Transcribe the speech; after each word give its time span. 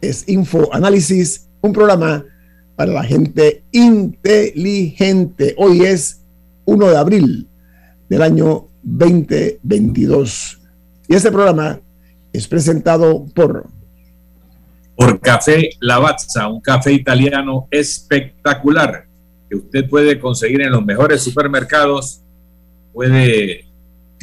es 0.00 0.28
Info 0.28 0.72
Análisis, 0.72 1.48
un 1.60 1.72
programa 1.72 2.24
para 2.76 2.92
la 2.92 3.02
gente 3.02 3.62
inteligente. 3.72 5.54
Hoy 5.56 5.82
es 5.82 6.22
1 6.64 6.88
de 6.88 6.96
abril 6.96 7.48
del 8.08 8.22
año 8.22 8.68
2022. 8.82 10.60
Y 11.08 11.14
este 11.14 11.32
programa 11.32 11.80
es 12.32 12.46
presentado 12.46 13.26
por... 13.34 13.66
Por 14.96 15.20
Café 15.20 15.70
Lavazza, 15.80 16.48
un 16.48 16.60
café 16.60 16.92
italiano 16.92 17.68
espectacular 17.70 19.06
que 19.48 19.56
usted 19.56 19.88
puede 19.88 20.18
conseguir 20.18 20.60
en 20.62 20.72
los 20.72 20.84
mejores 20.84 21.22
supermercados, 21.22 22.20
puede 22.92 23.64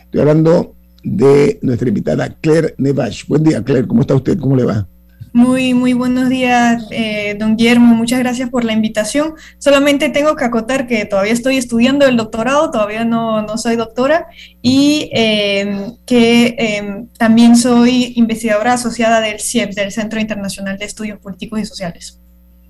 Estoy 0.05 0.21
hablando 0.21 0.75
de 1.03 1.59
nuestra 1.63 1.89
invitada 1.89 2.29
Claire 2.41 2.75
Nevash. 2.79 3.27
Buen 3.27 3.43
día, 3.43 3.63
Claire, 3.63 3.87
¿cómo 3.87 4.03
está 4.03 4.15
usted? 4.15 4.39
¿Cómo 4.39 4.57
le 4.57 4.65
va? 4.65 4.87
Muy, 5.35 5.73
muy 5.73 5.95
buenos 5.95 6.29
días, 6.29 6.85
eh, 6.91 7.35
don 7.39 7.57
Guillermo. 7.57 7.95
Muchas 7.95 8.19
gracias 8.19 8.51
por 8.51 8.65
la 8.65 8.75
invitación. 8.75 9.33
Solamente 9.59 10.11
tengo 10.11 10.37
que 10.37 10.45
acotar 10.45 10.87
que 10.87 11.07
todavía 11.07 11.33
estoy 11.33 11.57
estudiando 11.57 12.07
el 12.07 12.19
doctorado, 12.19 12.71
todavía 12.71 13.07
no, 13.07 13.41
no 13.41 13.57
soy 13.57 13.77
doctora, 13.77 14.27
y 14.61 15.09
em, 15.13 15.97
que 16.05 16.55
em, 16.59 17.07
también 17.17 17.57
soy 17.57 18.13
investigadora 18.17 18.75
asociada 18.75 19.23
del 19.23 19.41
CIEP, 19.41 19.73
del 19.73 19.91
Centro 19.91 20.21
Internacional 20.21 20.77
de 20.77 20.85
Estudios 20.85 21.19
Políticos 21.19 21.61
y 21.61 21.65
Sociales. 21.65 22.21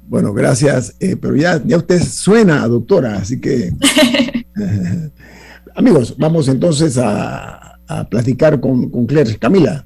Bueno, 0.06 0.32
gracias. 0.32 0.94
Eh, 1.00 1.16
pero 1.16 1.34
ya, 1.34 1.60
ya 1.64 1.78
usted 1.78 2.00
suena 2.00 2.62
a 2.62 2.68
doctora, 2.68 3.16
así 3.16 3.40
que... 3.40 3.72
Amigos, 5.74 6.14
vamos 6.16 6.46
entonces 6.46 6.96
a, 6.96 7.78
a 7.88 8.08
platicar 8.08 8.60
con, 8.60 8.88
con 8.88 9.06
Claire. 9.06 9.36
Camila. 9.36 9.84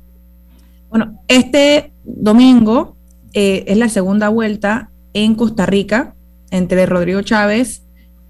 Bueno, 0.91 1.23
este 1.29 1.93
domingo 2.07 2.97
eh, 3.33 3.65
es 3.67 3.77
la 3.77 3.89
segunda 3.89 4.29
vuelta 4.29 4.91
en 5.13 5.35
Costa 5.35 5.67
Rica 5.67 6.15
entre 6.51 6.87
Rodrigo 6.87 7.21
Chávez 7.23 7.83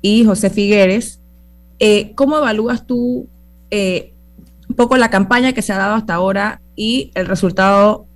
y 0.03 0.25
José 0.25 0.51
Figueres. 0.51 1.21
Eh, 1.79 2.13
¿Cómo 2.15 2.39
evalúas 2.39 2.87
tú 2.87 3.29
eh, 3.71 4.15
un 4.69 4.77
poco 4.77 4.97
la 4.97 5.11
campaña 5.11 5.53
que 5.53 5.63
se 5.63 5.73
ha 5.73 5.79
dado 5.79 5.95
hasta 5.95 6.15
ahora 6.15 6.61
y 6.75 7.11
el 7.15 7.27
resultado, 7.27 8.07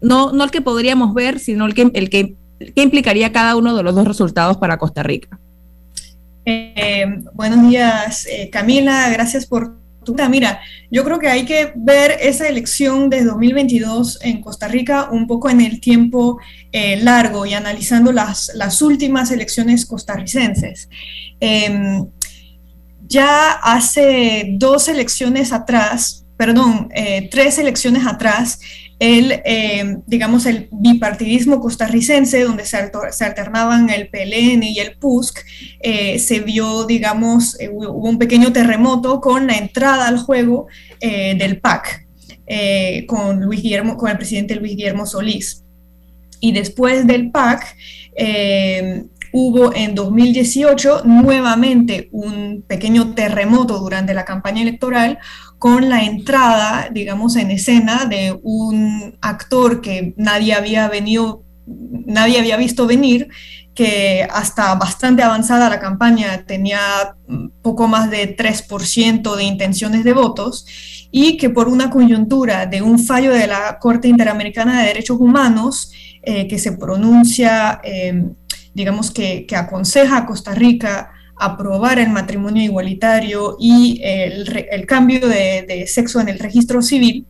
no, 0.00 0.32
no 0.32 0.44
el 0.44 0.50
que 0.50 0.60
podríamos 0.60 1.14
ver, 1.14 1.38
sino 1.38 1.66
el 1.66 1.74
que, 1.74 1.90
el 1.94 2.10
que, 2.10 2.34
implicaría 2.76 3.32
cada 3.32 3.56
uno 3.56 3.76
de 3.76 3.82
los 3.82 3.94
dos 3.94 4.08
resultados 4.08 4.56
para 4.56 4.78
Costa 4.78 5.02
Rica? 5.02 5.38
buenos 7.32 7.68
días, 7.68 8.26
Camila. 8.50 9.08
Gracias 9.10 9.46
por 9.46 9.83
Mira, 10.28 10.60
yo 10.90 11.04
creo 11.04 11.18
que 11.18 11.28
hay 11.28 11.44
que 11.44 11.72
ver 11.74 12.16
esa 12.20 12.48
elección 12.48 13.08
de 13.10 13.24
2022 13.24 14.18
en 14.22 14.40
Costa 14.40 14.68
Rica 14.68 15.08
un 15.10 15.26
poco 15.26 15.48
en 15.48 15.60
el 15.60 15.80
tiempo 15.80 16.38
eh, 16.72 16.96
largo 16.96 17.46
y 17.46 17.54
analizando 17.54 18.12
las, 18.12 18.50
las 18.54 18.82
últimas 18.82 19.30
elecciones 19.30 19.86
costarricenses. 19.86 20.88
Em, 21.40 22.06
ya 23.06 23.52
hace 23.52 24.54
dos 24.58 24.88
elecciones 24.88 25.52
atrás, 25.52 26.24
perdón, 26.36 26.88
eh, 26.94 27.28
tres 27.30 27.58
elecciones 27.58 28.06
atrás, 28.06 28.60
el, 29.04 29.42
eh, 29.44 29.98
digamos, 30.06 30.46
el 30.46 30.68
bipartidismo 30.72 31.60
costarricense, 31.60 32.42
donde 32.42 32.64
se, 32.64 32.78
alternaban 33.22 33.90
el 33.90 34.08
PLN 34.08 34.62
y 34.62 34.78
el 34.78 34.96
PUSC, 34.96 35.44
eh, 35.80 36.18
se 36.18 36.40
vio, 36.40 36.86
digamos, 36.86 37.60
eh, 37.60 37.68
hubo 37.68 38.08
un 38.08 38.16
pequeño 38.16 38.50
terremoto 38.50 39.20
con 39.20 39.46
la 39.46 39.58
entrada 39.58 40.08
al 40.08 40.18
juego 40.18 40.68
del 41.00 41.60
PAC, 41.60 42.06
con, 43.06 43.42
Luis 43.42 43.62
Guillermo, 43.62 43.98
con 43.98 44.10
el 44.10 44.16
presidente 44.16 44.54
Luis 44.54 44.74
Guillermo 44.74 45.04
Solís. 45.04 45.64
Y 46.40 46.52
después 46.52 47.06
del 47.06 47.30
PAC, 47.30 47.76
hubo 49.32 49.74
en 49.74 49.94
2018 49.94 51.02
nuevamente 51.04 52.08
un 52.10 52.64
pequeño 52.66 53.12
terremoto 53.14 53.78
durante 53.80 54.14
la 54.14 54.24
campaña 54.24 54.62
electoral 54.62 55.18
con 55.58 55.88
la 55.88 56.04
entrada, 56.04 56.88
digamos, 56.92 57.36
en 57.36 57.50
escena 57.50 58.04
de 58.04 58.38
un 58.42 59.16
actor 59.20 59.80
que 59.80 60.14
nadie 60.16 60.54
había 60.54 60.88
venido, 60.88 61.44
nadie 61.66 62.38
había 62.38 62.56
visto 62.56 62.86
venir, 62.86 63.28
que 63.74 64.26
hasta 64.30 64.74
bastante 64.76 65.22
avanzada 65.22 65.68
la 65.68 65.80
campaña 65.80 66.44
tenía 66.46 67.16
poco 67.62 67.88
más 67.88 68.10
de 68.10 68.36
3% 68.36 69.34
de 69.34 69.44
intenciones 69.44 70.04
de 70.04 70.12
votos 70.12 70.66
y 71.10 71.36
que 71.36 71.50
por 71.50 71.68
una 71.68 71.90
coyuntura 71.90 72.66
de 72.66 72.82
un 72.82 72.98
fallo 72.98 73.32
de 73.32 73.46
la 73.46 73.78
Corte 73.80 74.08
Interamericana 74.08 74.80
de 74.80 74.88
Derechos 74.88 75.18
Humanos 75.18 75.92
eh, 76.22 76.46
que 76.48 76.58
se 76.58 76.72
pronuncia, 76.72 77.80
eh, 77.82 78.28
digamos 78.74 79.10
que, 79.10 79.44
que 79.46 79.56
aconseja 79.56 80.18
a 80.18 80.26
Costa 80.26 80.54
Rica 80.54 81.13
aprobar 81.36 81.98
el 81.98 82.10
matrimonio 82.10 82.62
igualitario 82.62 83.56
y 83.58 84.00
el, 84.02 84.86
cambio 84.86 85.28
de, 85.28 85.84
sexo 85.86 86.20
en 86.20 86.28
el 86.28 86.38
registro 86.38 86.82
civil, 86.82 87.26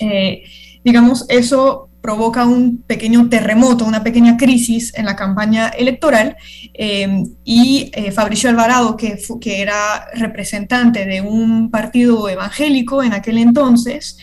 eh, 0.00 0.42
digamos, 0.84 1.26
eso 1.28 1.88
provoca 2.00 2.46
un 2.46 2.82
pequeño 2.86 3.28
terremoto, 3.28 3.84
una 3.84 4.04
pequeña 4.04 4.36
crisis 4.36 4.92
en 4.96 5.04
la 5.04 5.16
campaña 5.16 5.68
electoral 5.68 6.36
eh, 6.74 7.24
y 7.44 7.90
eh, 7.92 8.12
Fabricio 8.12 8.48
Alvarado, 8.48 8.96
que, 8.96 9.18
que, 9.40 9.60
era 9.60 10.06
representante 10.14 11.04
de 11.04 11.20
un 11.20 11.70
partido 11.70 12.28
evangélico 12.28 13.02
en 13.02 13.12
aquel 13.12 13.38
entonces, 13.38 14.18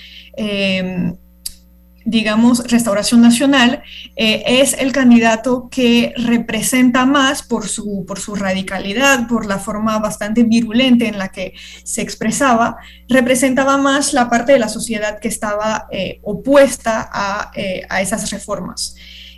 digamos, 2.05 2.63
Restauración 2.71 3.21
Nacional, 3.21 3.83
eh, 4.15 4.43
es 4.45 4.73
el 4.73 4.91
candidato 4.91 5.67
que 5.71 6.13
representa 6.15 7.05
más 7.05 7.41
por 7.41 7.67
su, 7.67 8.05
por 8.07 8.19
su 8.19 8.35
radicalidad, 8.35 9.27
por 9.27 9.47
la 9.47 9.57
forma 9.57 9.97
bastante 9.97 10.43
virulenta 10.43 11.05
en 11.05 11.17
la 11.17 11.29
que 11.29 11.53
se 11.83 12.01
expresaba, 12.01 12.77
representaba 13.09 13.77
más 13.77 14.13
la 14.13 14.29
parte 14.29 14.53
de 14.53 14.59
la 14.59 14.69
sociedad 14.69 15.19
que 15.19 15.27
estaba 15.27 15.87
eh, 15.91 16.19
opuesta 16.21 17.09
a, 17.11 17.51
eh, 17.55 17.81
a 17.89 18.01
esas 18.01 18.29
reformas. 18.29 18.95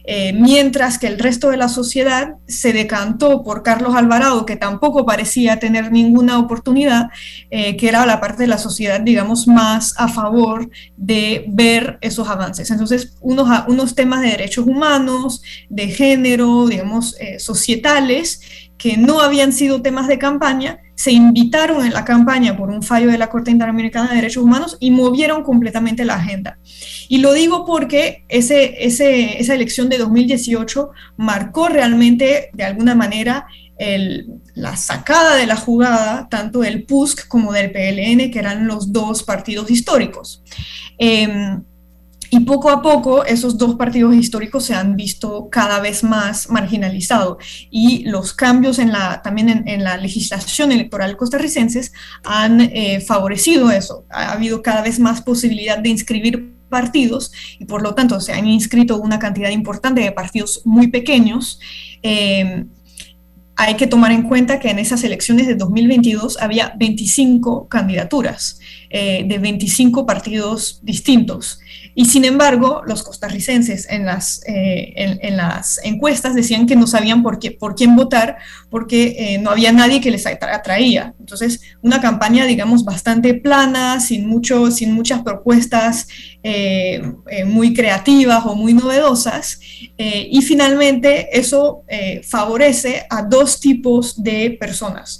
Eh, 0.10 0.32
mientras 0.32 0.98
que 0.98 1.08
el 1.08 1.20
resto 1.20 1.50
de 1.50 1.58
la 1.58 1.68
sociedad 1.68 2.36
se 2.48 2.72
decantó 2.72 3.44
por 3.44 3.62
Carlos 3.62 3.94
Alvarado, 3.94 4.46
que 4.46 4.56
tampoco 4.56 5.06
parecía 5.06 5.60
tener 5.60 5.92
ninguna 5.92 6.40
oportunidad, 6.40 7.10
eh, 7.52 7.76
que 7.76 7.90
era 7.90 8.06
la 8.06 8.22
parte 8.22 8.44
de 8.44 8.48
la 8.48 8.58
sociedad, 8.58 9.02
digamos, 9.02 9.48
más 9.50 9.94
a 9.98 10.08
favor 10.08 10.70
de 10.96 11.44
ver 11.50 11.98
esos 12.00 12.30
avances. 12.30 12.72
Entonces, 12.72 13.18
unos, 13.20 13.50
unos 13.68 13.96
temas 13.96 14.22
de 14.22 14.30
derechos 14.30 14.66
humanos, 14.66 15.42
de 15.68 15.90
género, 15.90 16.68
digamos, 16.68 17.18
eh, 17.20 17.38
societales, 17.38 18.40
que 18.78 18.98
no 18.98 19.22
habían 19.22 19.54
sido 19.54 19.82
temas 19.82 20.08
de 20.08 20.20
campaña, 20.20 20.80
se 20.96 21.12
invitaron 21.12 21.86
en 21.86 21.94
la 21.94 22.06
campaña 22.06 22.58
por 22.58 22.70
un 22.70 22.82
fallo 22.82 23.12
de 23.12 23.20
la 23.20 23.30
Corte 23.30 23.52
Interamericana 23.52 24.10
de 24.10 24.16
Derechos 24.16 24.44
Humanos 24.44 24.78
y 24.80 24.90
movieron 24.90 25.44
completamente 25.44 26.06
la 26.06 26.16
agenda. 26.16 26.58
Y 27.08 27.20
lo 27.20 27.34
digo 27.34 27.66
porque 27.66 28.24
ese, 28.30 28.84
esa 28.84 29.54
elección 29.54 29.90
de 29.90 30.00
2018 30.00 30.90
marcó 31.18 31.70
realmente, 31.70 32.50
de 32.54 32.64
alguna 32.64 32.96
manera, 32.96 33.46
la 34.56 34.76
sacada 34.76 35.36
de 35.36 35.46
la 35.46 35.56
jugada 35.56 36.28
tanto 36.30 36.62
del 36.62 36.84
PUSC 36.84 37.28
como 37.28 37.54
del 37.54 37.72
PLN, 37.72 38.32
que 38.32 38.40
eran 38.40 38.68
los 38.68 38.92
dos 38.92 39.24
partidos 39.24 39.70
históricos. 39.70 40.42
Em, 40.98 41.62
y 42.30 42.42
poco 42.42 42.70
a 42.70 42.82
poco 42.82 43.26
esos 43.26 43.58
dos 43.58 43.76
partidos 43.76 44.16
históricos 44.16 44.66
se 44.66 44.74
han 44.74 44.96
visto 44.96 45.50
cada 45.50 45.80
vez 45.80 46.04
más 46.04 46.50
marginalizados 46.50 47.38
y 47.70 48.04
los 48.06 48.34
cambios 48.34 48.80
en 48.80 48.92
la, 48.92 49.22
también 49.22 49.64
en, 49.66 49.84
la 49.84 49.98
legislación 49.98 50.72
electoral 50.72 51.16
costarricenses 51.18 51.94
han 52.24 52.62
eh, 52.62 53.02
favorecido 53.02 53.72
eso. 53.72 54.06
Ha 54.10 54.34
habido 54.34 54.62
cada 54.62 54.82
vez 54.82 55.00
más 55.00 55.22
posibilidad 55.22 55.78
de 55.78 55.90
inscribir 55.90 56.58
partidos 56.70 57.32
y 57.60 57.66
por 57.66 57.82
lo 57.82 57.96
tanto 57.96 58.20
se 58.20 58.34
han 58.34 58.46
inscrito 58.46 58.98
una 58.98 59.20
cantidad 59.20 59.50
importante 59.50 60.02
de 60.02 60.12
partidos 60.12 60.62
muy 60.66 60.88
pequeños. 60.88 61.60
Eh, 62.04 62.66
hay 63.60 63.74
que 63.74 63.88
tomar 63.88 64.12
en 64.12 64.22
cuenta 64.22 64.60
que 64.60 64.70
en 64.70 64.78
esas 64.78 65.04
elecciones 65.04 65.48
de 65.48 65.56
2022 65.56 66.38
había 66.40 66.74
25 66.78 67.68
candidaturas 67.68 68.60
eh, 68.92 69.26
de 69.28 69.40
25 69.40 70.06
partidos 70.06 70.80
distintos. 70.84 71.60
Y 72.00 72.06
sin 72.06 72.26
embargo, 72.26 72.84
los 72.86 73.02
costarricenses 73.02 73.90
en 73.90 74.06
las, 74.06 74.44
eh, 74.46 74.94
en, 74.96 75.36
las 75.36 75.80
encuestas 75.84 76.36
decían 76.36 76.68
que 76.68 76.76
no 76.76 76.86
sabían 76.86 77.24
por, 77.24 77.40
qué, 77.40 77.50
por 77.50 77.74
quién 77.74 77.96
votar 77.96 78.38
porque 78.70 79.16
eh, 79.18 79.40
no 79.40 79.50
había 79.50 79.72
nadie 79.72 80.00
que 80.00 80.12
les 80.12 80.28
atraía. 80.28 81.16
Entonces, 81.20 81.60
una 81.82 82.00
campaña, 82.00 82.46
digamos, 82.46 82.86
bastante 82.86 83.34
plana, 83.34 84.00
sin, 84.00 84.28
mucho, 84.28 84.70
sin 84.70 84.92
muchas 84.92 85.24
propuestas 85.24 86.08
eh, 86.44 87.02
muy 87.48 87.74
creativas 87.74 88.46
o 88.46 88.54
muy 88.54 88.76
novedosas. 88.76 89.60
y 89.98 90.40
finalmente, 90.44 91.30
eso 91.36 91.82
favorece 92.22 93.08
a 93.10 93.24
dos 93.24 93.60
tipos 93.60 94.22
de 94.22 94.52
personas. 94.60 95.20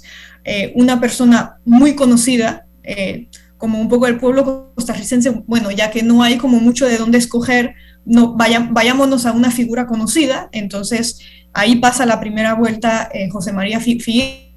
una 0.76 1.00
persona 1.00 1.56
muy 1.64 1.96
conocida, 1.96 2.66
como 3.58 3.80
un 3.80 3.88
poco 3.88 4.06
el 4.06 4.18
pueblo 4.18 4.72
costarricense, 4.74 5.42
bueno, 5.46 5.70
ya 5.70 5.90
que 5.90 6.02
no 6.02 6.22
hay 6.22 6.38
como 6.38 6.60
mucho 6.60 6.86
de 6.86 6.96
dónde 6.96 7.18
escoger, 7.18 7.74
no, 8.04 8.34
vayámonos 8.36 9.26
a 9.26 9.32
una 9.32 9.50
figura 9.50 9.86
conocida, 9.86 10.48
entonces 10.52 11.20
ahí 11.52 11.76
pasa 11.76 12.06
la 12.06 12.20
primera 12.20 12.54
vuelta 12.54 13.10
eh, 13.12 13.28
José 13.28 13.52
María 13.52 13.80
Figueroa, 13.80 14.48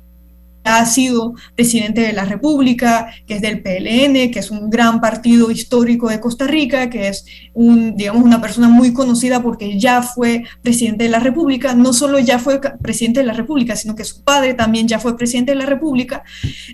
ha 0.64 0.86
sido 0.86 1.34
presidente 1.56 2.02
de 2.02 2.14
la 2.14 2.26
República, 2.26 3.12
que 3.26 3.36
es 3.36 3.42
del 3.42 3.62
PLN, 3.62 4.32
que 4.32 4.40
es 4.40 4.52
un 4.52 4.70
gran 4.70 5.02
partido 5.02 5.50
histórico 5.50 6.10
de 6.10 6.20
Costa 6.20 6.46
Rica, 6.46 6.90
que 6.90 7.08
es 7.08 7.26
un, 7.54 7.96
digamos, 7.96 8.24
una 8.24 8.42
persona 8.42 8.70
muy 8.70 8.94
conocida 8.94 9.42
porque 9.42 9.80
ya 9.80 10.02
fue 10.02 10.44
presidente 10.62 11.06
de 11.06 11.10
la 11.10 11.20
República, 11.20 11.74
no 11.74 11.94
solo 11.94 12.20
ya 12.20 12.38
fue 12.38 12.62
presidente 12.82 13.22
de 13.22 13.26
la 13.26 13.34
República, 13.34 13.76
sino 13.76 13.96
que 13.96 14.06
su 14.06 14.24
padre 14.24 14.54
también 14.54 14.88
ya 14.88 15.00
fue 15.00 15.18
presidente 15.18 15.54
de 15.54 15.58
la 15.58 15.66
República. 15.66 16.24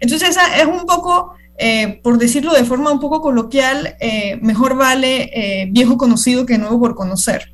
Entonces 0.01 0.29
esa 0.29 0.57
es 0.57 0.65
un 0.65 0.85
poco 0.85 1.33
eh, 1.57 1.99
por 2.03 2.19
decirlo 2.19 2.53
de 2.53 2.63
forma 2.63 2.91
un 2.91 2.99
poco 2.99 3.19
coloquial, 3.19 3.95
eh, 3.99 4.37
mejor 4.41 4.75
vale 4.75 5.31
eh, 5.33 5.67
viejo 5.71 5.97
conocido 5.97 6.45
que 6.45 6.57
nuevo 6.57 6.79
por 6.79 6.95
conocer. 6.95 7.51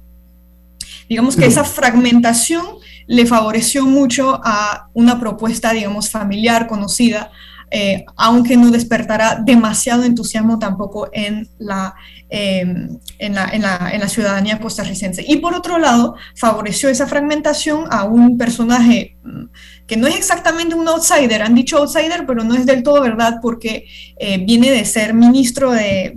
Digamos 1.07 1.35
que 1.35 1.45
esa 1.45 1.63
fragmentación 1.63 2.65
le 3.07 3.25
favoreció 3.25 3.85
mucho 3.85 4.41
a 4.43 4.89
una 4.93 5.19
propuesta, 5.19 5.71
digamos, 5.71 6.09
familiar, 6.09 6.67
conocida, 6.67 7.31
aunque 8.15 8.55
no 8.55 8.69
despertará 8.69 9.41
demasiado 9.43 10.03
entusiasmo 10.03 10.59
tampoco 10.59 11.09
en 11.11 11.49
la, 11.57 11.95
en, 12.29 12.99
la, 13.19 13.49
en, 13.49 13.61
la, 13.63 13.89
en 13.91 13.99
la 13.99 14.07
ciudadanía 14.07 14.59
costarricense. 14.59 15.25
Y 15.27 15.37
por 15.37 15.55
otro 15.55 15.79
lado, 15.79 16.15
favoreció 16.35 16.89
esa 16.89 17.07
fragmentación 17.07 17.85
a 17.91 18.03
un 18.03 18.37
personaje 18.37 19.17
mm, 19.23 19.45
que 19.87 19.97
no 19.97 20.07
es 20.07 20.15
exactamente 20.15 20.75
un 20.75 20.87
outsider, 20.87 21.41
han 21.41 21.55
dicho 21.55 21.77
outsider, 21.77 22.25
pero 22.25 22.43
no 22.43 22.55
es 22.55 22.65
del 22.65 22.83
todo 22.83 23.01
verdad 23.01 23.39
porque 23.41 23.85
eh, 24.17 24.37
viene 24.45 24.71
de 24.71 24.85
ser 24.85 25.13
ministro 25.13 25.71
de, 25.71 26.13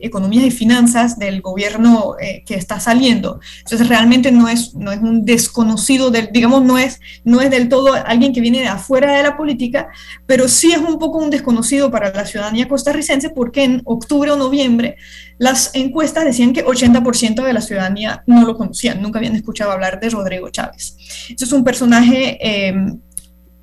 Economía 0.00 0.46
y 0.46 0.50
Finanzas 0.50 1.18
del 1.18 1.42
gobierno 1.42 2.16
eh, 2.20 2.42
que 2.46 2.54
está 2.54 2.80
saliendo. 2.80 3.40
Entonces 3.58 3.88
realmente 3.88 4.32
no 4.32 4.48
es, 4.48 4.74
no 4.74 4.90
es 4.90 5.00
un 5.00 5.24
desconocido, 5.24 6.10
del, 6.10 6.30
digamos, 6.32 6.62
no 6.64 6.78
es, 6.78 7.00
no 7.24 7.40
es 7.40 7.50
del 7.50 7.68
todo 7.68 7.92
alguien 7.94 8.32
que 8.32 8.40
viene 8.40 8.60
de 8.60 8.68
afuera 8.68 9.16
de 9.16 9.22
la 9.22 9.36
política, 9.36 9.88
pero 10.26 10.48
sí 10.48 10.72
es 10.72 10.78
un 10.78 10.98
poco 10.98 11.18
un 11.18 11.30
desconocido 11.30 11.90
para 11.90 12.10
la 12.12 12.24
ciudadanía 12.24 12.68
costarricense 12.68 13.30
porque 13.30 13.64
en 13.64 13.82
octubre 13.84 14.30
o 14.30 14.36
noviembre 14.36 14.96
las 15.38 15.70
encuestas 15.74 16.24
decían 16.24 16.52
que 16.52 16.64
80% 16.64 17.44
de 17.44 17.52
la 17.52 17.60
ciudadanía 17.60 18.22
no 18.26 18.46
lo 18.46 18.56
conocían, 18.56 19.00
nunca 19.02 19.18
habían 19.18 19.36
escuchado 19.36 19.72
hablar 19.72 20.00
de 20.00 20.10
Rodrigo 20.10 20.48
Chávez. 20.50 20.96
Es 21.28 21.52
un 21.52 21.64
personaje... 21.64 22.38
Eh, 22.40 22.74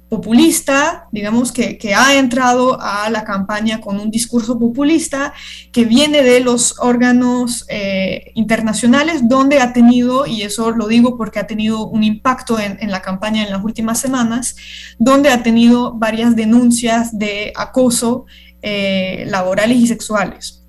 populista, 0.10 1.08
digamos 1.12 1.52
que, 1.52 1.78
ha 1.94 2.16
entrado 2.16 2.80
a 2.82 3.10
la 3.10 3.24
campaña 3.24 3.82
con 3.82 4.00
un 4.00 4.10
discurso 4.10 4.58
populista 4.58 5.34
que 5.72 5.84
viene 5.86 6.24
de 6.24 6.40
los 6.40 6.76
órganos 6.80 7.66
eh, 7.68 8.32
internacionales 8.36 9.28
donde 9.28 9.60
ha 9.60 9.74
tenido, 9.74 10.26
y 10.26 10.44
eso 10.44 10.72
lo 10.72 10.88
digo 10.88 11.18
porque 11.18 11.40
ha 11.40 11.48
tenido 11.48 11.88
un 11.88 12.04
impacto 12.04 12.58
en, 12.60 12.90
la 12.90 13.02
campaña 13.02 13.44
en 13.44 13.52
las 13.52 13.64
últimas 13.64 14.00
semanas, 14.00 14.56
donde 14.98 15.30
ha 15.30 15.44
tenido 15.44 15.94
varias 15.94 16.36
denuncias 16.36 17.18
de 17.18 17.52
acoso 17.56 18.26
eh, 18.62 19.26
laborales 19.28 19.78
y 19.78 19.88
sexuales. 19.88 20.64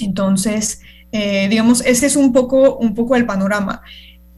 Entonces, 0.00 0.80
eh, 1.12 1.46
digamos, 1.48 1.80
ese 1.86 2.06
es 2.06 2.16
un 2.16 2.32
poco, 2.32 2.76
un 2.76 2.94
poco 2.94 3.14
el 3.14 3.24
panorama. 3.24 3.82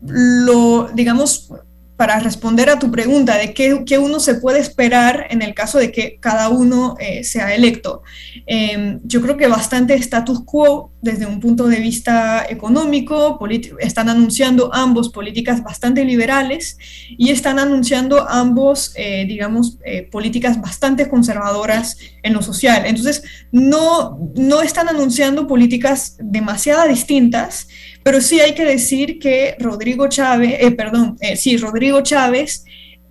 Lo, 0.03 0.89
digamos, 0.93 1.51
para 1.97 2.21
responder 2.21 2.69
a 2.69 2.79
tu 2.79 2.91
pregunta 2.91 3.37
de 3.37 3.55
qué, 3.55 3.99
uno 3.99 4.21
se 4.21 4.35
puede 4.35 4.59
esperar 4.59 5.27
en 5.31 5.43
el 5.43 5.55
caso 5.55 5.79
de 5.79 5.91
que 5.91 6.19
cada 6.21 6.51
uno 6.51 6.95
eh, 6.99 7.25
sea 7.25 7.55
electo. 7.55 8.03
Em, 8.47 9.01
yo 9.05 9.23
creo 9.23 9.37
que 9.37 9.47
bastante 9.47 9.95
status 9.95 10.45
quo 10.45 10.93
desde 11.07 11.25
un 11.25 11.41
punto 11.41 11.69
de 11.69 11.79
vista 11.79 12.45
económico, 12.49 13.39
están 13.79 14.09
anunciando 14.09 14.75
ambos 14.75 15.09
políticas 15.09 15.63
bastante 15.63 16.05
liberales 16.05 16.79
y 17.17 17.31
están 17.31 17.59
anunciando 17.59 18.29
ambos, 18.29 18.93
eh, 18.97 19.25
digamos, 19.27 19.79
eh, 19.85 20.03
políticas 20.11 20.61
bastante 20.61 21.09
conservadoras 21.09 21.97
en 22.23 22.33
lo 22.33 22.43
social. 22.43 22.85
Entonces, 22.87 23.23
no, 23.53 24.19
no 24.35 24.63
están 24.63 24.89
anunciando 24.89 25.47
políticas 25.47 26.17
demasiado 26.19 26.89
distintas, 26.89 27.69
pero 28.07 28.21
sí 28.21 28.39
hay 28.39 28.55
que 28.55 28.65
decir 28.65 29.19
que 29.19 29.57
Rodrigo 29.59 30.07
Chávez, 30.07 30.59
eh, 30.61 30.71
perdón, 30.71 31.17
eh, 31.21 31.37
sí, 31.37 31.57
Rodrigo 31.57 32.03
Chávez 32.03 32.65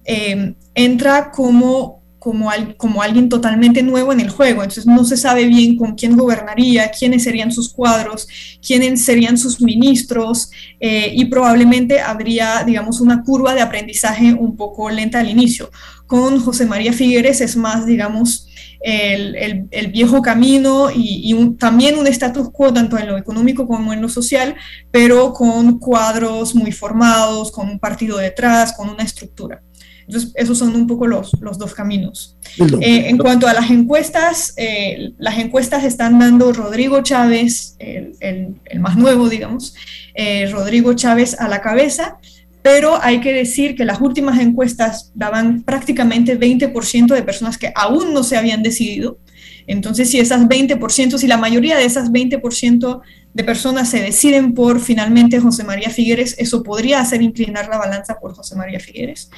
eh, 0.05 0.53
entra 0.73 1.31
como, 1.31 2.01
como, 2.17 2.49
como 2.77 3.01
alguien 3.01 3.27
totalmente 3.27 3.83
nuevo 3.83 4.13
en 4.13 4.21
el 4.21 4.29
juego, 4.29 4.61
entonces 4.61 4.85
no 4.85 5.03
se 5.03 5.17
sabe 5.17 5.47
bien 5.47 5.75
con 5.75 5.95
quién 5.95 6.15
gobernaría, 6.15 6.91
quiénes 6.97 7.25
serían 7.25 7.51
sus 7.51 7.73
cuadros, 7.73 8.25
quiénes 8.65 9.03
serían 9.03 9.37
sus 9.37 9.59
ministros, 9.59 10.49
y 10.79 11.25
probablemente 11.25 11.99
habría, 11.99 12.63
digamos, 12.63 13.01
una 13.01 13.21
curva 13.21 13.53
de 13.53 13.59
aprendizaje 13.59 14.33
un 14.33 14.55
poco 14.55 14.89
lenta 14.89 15.19
al 15.19 15.29
inicio. 15.29 15.71
Con 16.07 16.39
José 16.39 16.67
María 16.67 16.93
Figueres 16.93 17.41
es 17.41 17.57
más, 17.57 17.85
digamos, 17.85 18.44
el, 18.85 19.87
viejo 19.91 20.21
camino 20.21 20.89
y, 20.93 21.33
también 21.57 21.97
un 21.97 22.07
status 22.07 22.49
quo 22.51 22.71
tanto 22.71 22.97
en 22.97 23.07
lo 23.07 23.17
económico 23.17 23.67
como 23.67 23.93
en 23.93 24.01
lo 24.01 24.09
social, 24.09 24.55
pero 24.91 25.33
con 25.33 25.79
cuadros 25.79 26.53
muy 26.53 26.71
formados, 26.71 27.51
con 27.51 27.67
un 27.67 27.79
partido 27.79 28.17
detrás, 28.17 28.73
con 28.73 28.89
una 28.89 29.03
estructura. 29.03 29.61
Entonces, 30.07 30.31
esos 30.35 30.59
son 30.59 30.75
un 30.75 30.85
poco 30.85 31.07
los, 31.07 31.31
los 31.41 31.57
dos 31.57 31.73
caminos. 31.73 32.37
Eh, 32.79 33.09
en 33.09 33.17
cuanto 33.17 33.47
a 33.47 33.53
las 33.53 33.71
encuestas, 33.71 34.53
eh, 34.55 35.13
las 35.17 35.39
encuestas 35.39 35.83
están 35.83 36.19
dando 36.19 36.53
Rodrigo 36.53 37.01
Chávez, 37.01 37.75
el, 37.79 38.15
el, 38.19 38.79
más 38.79 38.97
nuevo, 38.97 39.29
digamos, 39.29 39.73
eh, 40.13 40.47
Rodrigo 40.51 40.93
Chávez 40.93 41.39
a 41.39 41.47
la 41.47 41.61
cabeza, 41.61 42.19
pero 42.65 42.99
hay 42.99 43.21
que 43.21 43.31
decir 43.31 43.75
que 43.75 43.85
las 43.85 44.01
últimas 44.01 44.39
encuestas 44.39 45.11
daban 45.13 45.61
prácticamente 45.61 46.35
20% 46.35 47.13
de 47.13 47.21
personas 47.21 47.59
que 47.59 47.71
aún 47.75 48.11
no 48.11 48.23
se 48.23 48.37
habían 48.37 48.63
decidido. 48.63 49.19
Entonces, 49.67 50.09
si 50.09 50.19
esas 50.19 50.47
20%, 50.47 51.19
si 51.19 51.27
la 51.27 51.37
mayoría 51.37 51.77
de 51.77 51.85
esas 51.85 52.11
20% 52.11 53.01
de 53.35 53.43
personas 53.43 53.89
se 53.89 54.01
deciden 54.01 54.53
por 54.53 54.79
finalmente 54.79 55.41
José 55.41 55.65
María 55.65 55.89
Figueres, 55.89 56.35
eso 56.39 56.63
podría 56.63 57.01
hacer 57.01 57.21
inclinar 57.21 57.67
la 57.67 57.77
balanza 57.77 58.17
por 58.17 58.33
José 58.33 58.55
María 58.55 58.79
Figueres. 58.79 59.29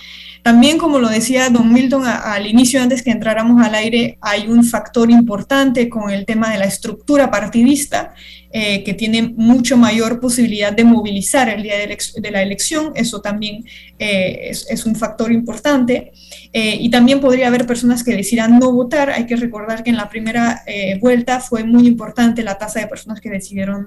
También, 0.44 0.78
como 0.78 1.00
lo 1.00 1.10
decía 1.10 1.50
don 1.50 1.74
Milton 1.74 2.04
al 2.06 2.46
inicio, 2.46 2.80
antes 2.80 3.02
que 3.02 3.10
entráramos 3.10 3.66
al 3.66 3.74
aire, 3.74 4.20
hay 4.22 4.48
un 4.48 4.64
factor 4.64 5.10
importante 5.10 5.90
con 5.90 6.12
el 6.12 6.26
tema 6.26 6.52
de 6.52 6.60
la 6.60 6.66
estructura 6.66 7.32
partidista, 7.32 8.14
eh, 8.54 8.82
que 8.86 8.94
tiene 8.94 9.34
mucho 9.36 9.76
mayor 9.76 10.22
posibilidad 10.22 10.72
de 10.72 10.86
movilizar 10.86 11.50
el 11.50 11.64
día 11.64 11.76
de, 11.78 12.32
la 12.32 12.42
elección. 12.42 12.94
Eso 12.96 13.20
también 13.20 13.66
eh, 14.00 14.52
es, 14.52 14.86
un 14.86 14.96
factor 14.96 15.34
importante. 15.34 16.14
Eh, 16.54 16.78
y 16.80 16.90
también 16.90 17.20
podría 17.20 17.48
haber 17.48 17.68
personas 17.68 18.06
que 18.06 18.16
decidan 18.16 18.58
no 18.58 18.72
votar. 18.72 19.10
Hay 19.10 19.26
que 19.26 19.36
recordar 19.36 19.84
que 19.84 19.90
en 19.90 19.98
la 19.98 20.08
primera 20.08 20.64
vuelta 21.02 21.42
fue 21.42 21.66
muy 21.66 21.88
importante 21.88 22.42
la 22.42 22.58
tasa 22.58 22.80
de 22.80 22.88
personas 22.88 23.20
que 23.20 23.30
decidieron 23.30 23.87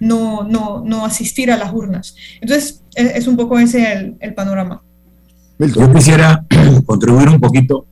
no, 0.00 0.44
no, 0.44 0.82
no, 0.84 1.04
asistir 1.04 1.50
a 1.50 1.56
las 1.56 1.72
urnas. 1.72 2.14
Entonces, 2.40 2.82
es, 2.94 3.26
un 3.26 3.36
poco 3.36 3.58
ese 3.58 4.14
el 4.20 4.34
panorama. 4.34 4.82
Yo 5.58 5.92
quisiera 5.92 6.44
contribuir 6.86 7.28
un 7.28 7.40
poquito 7.40 7.86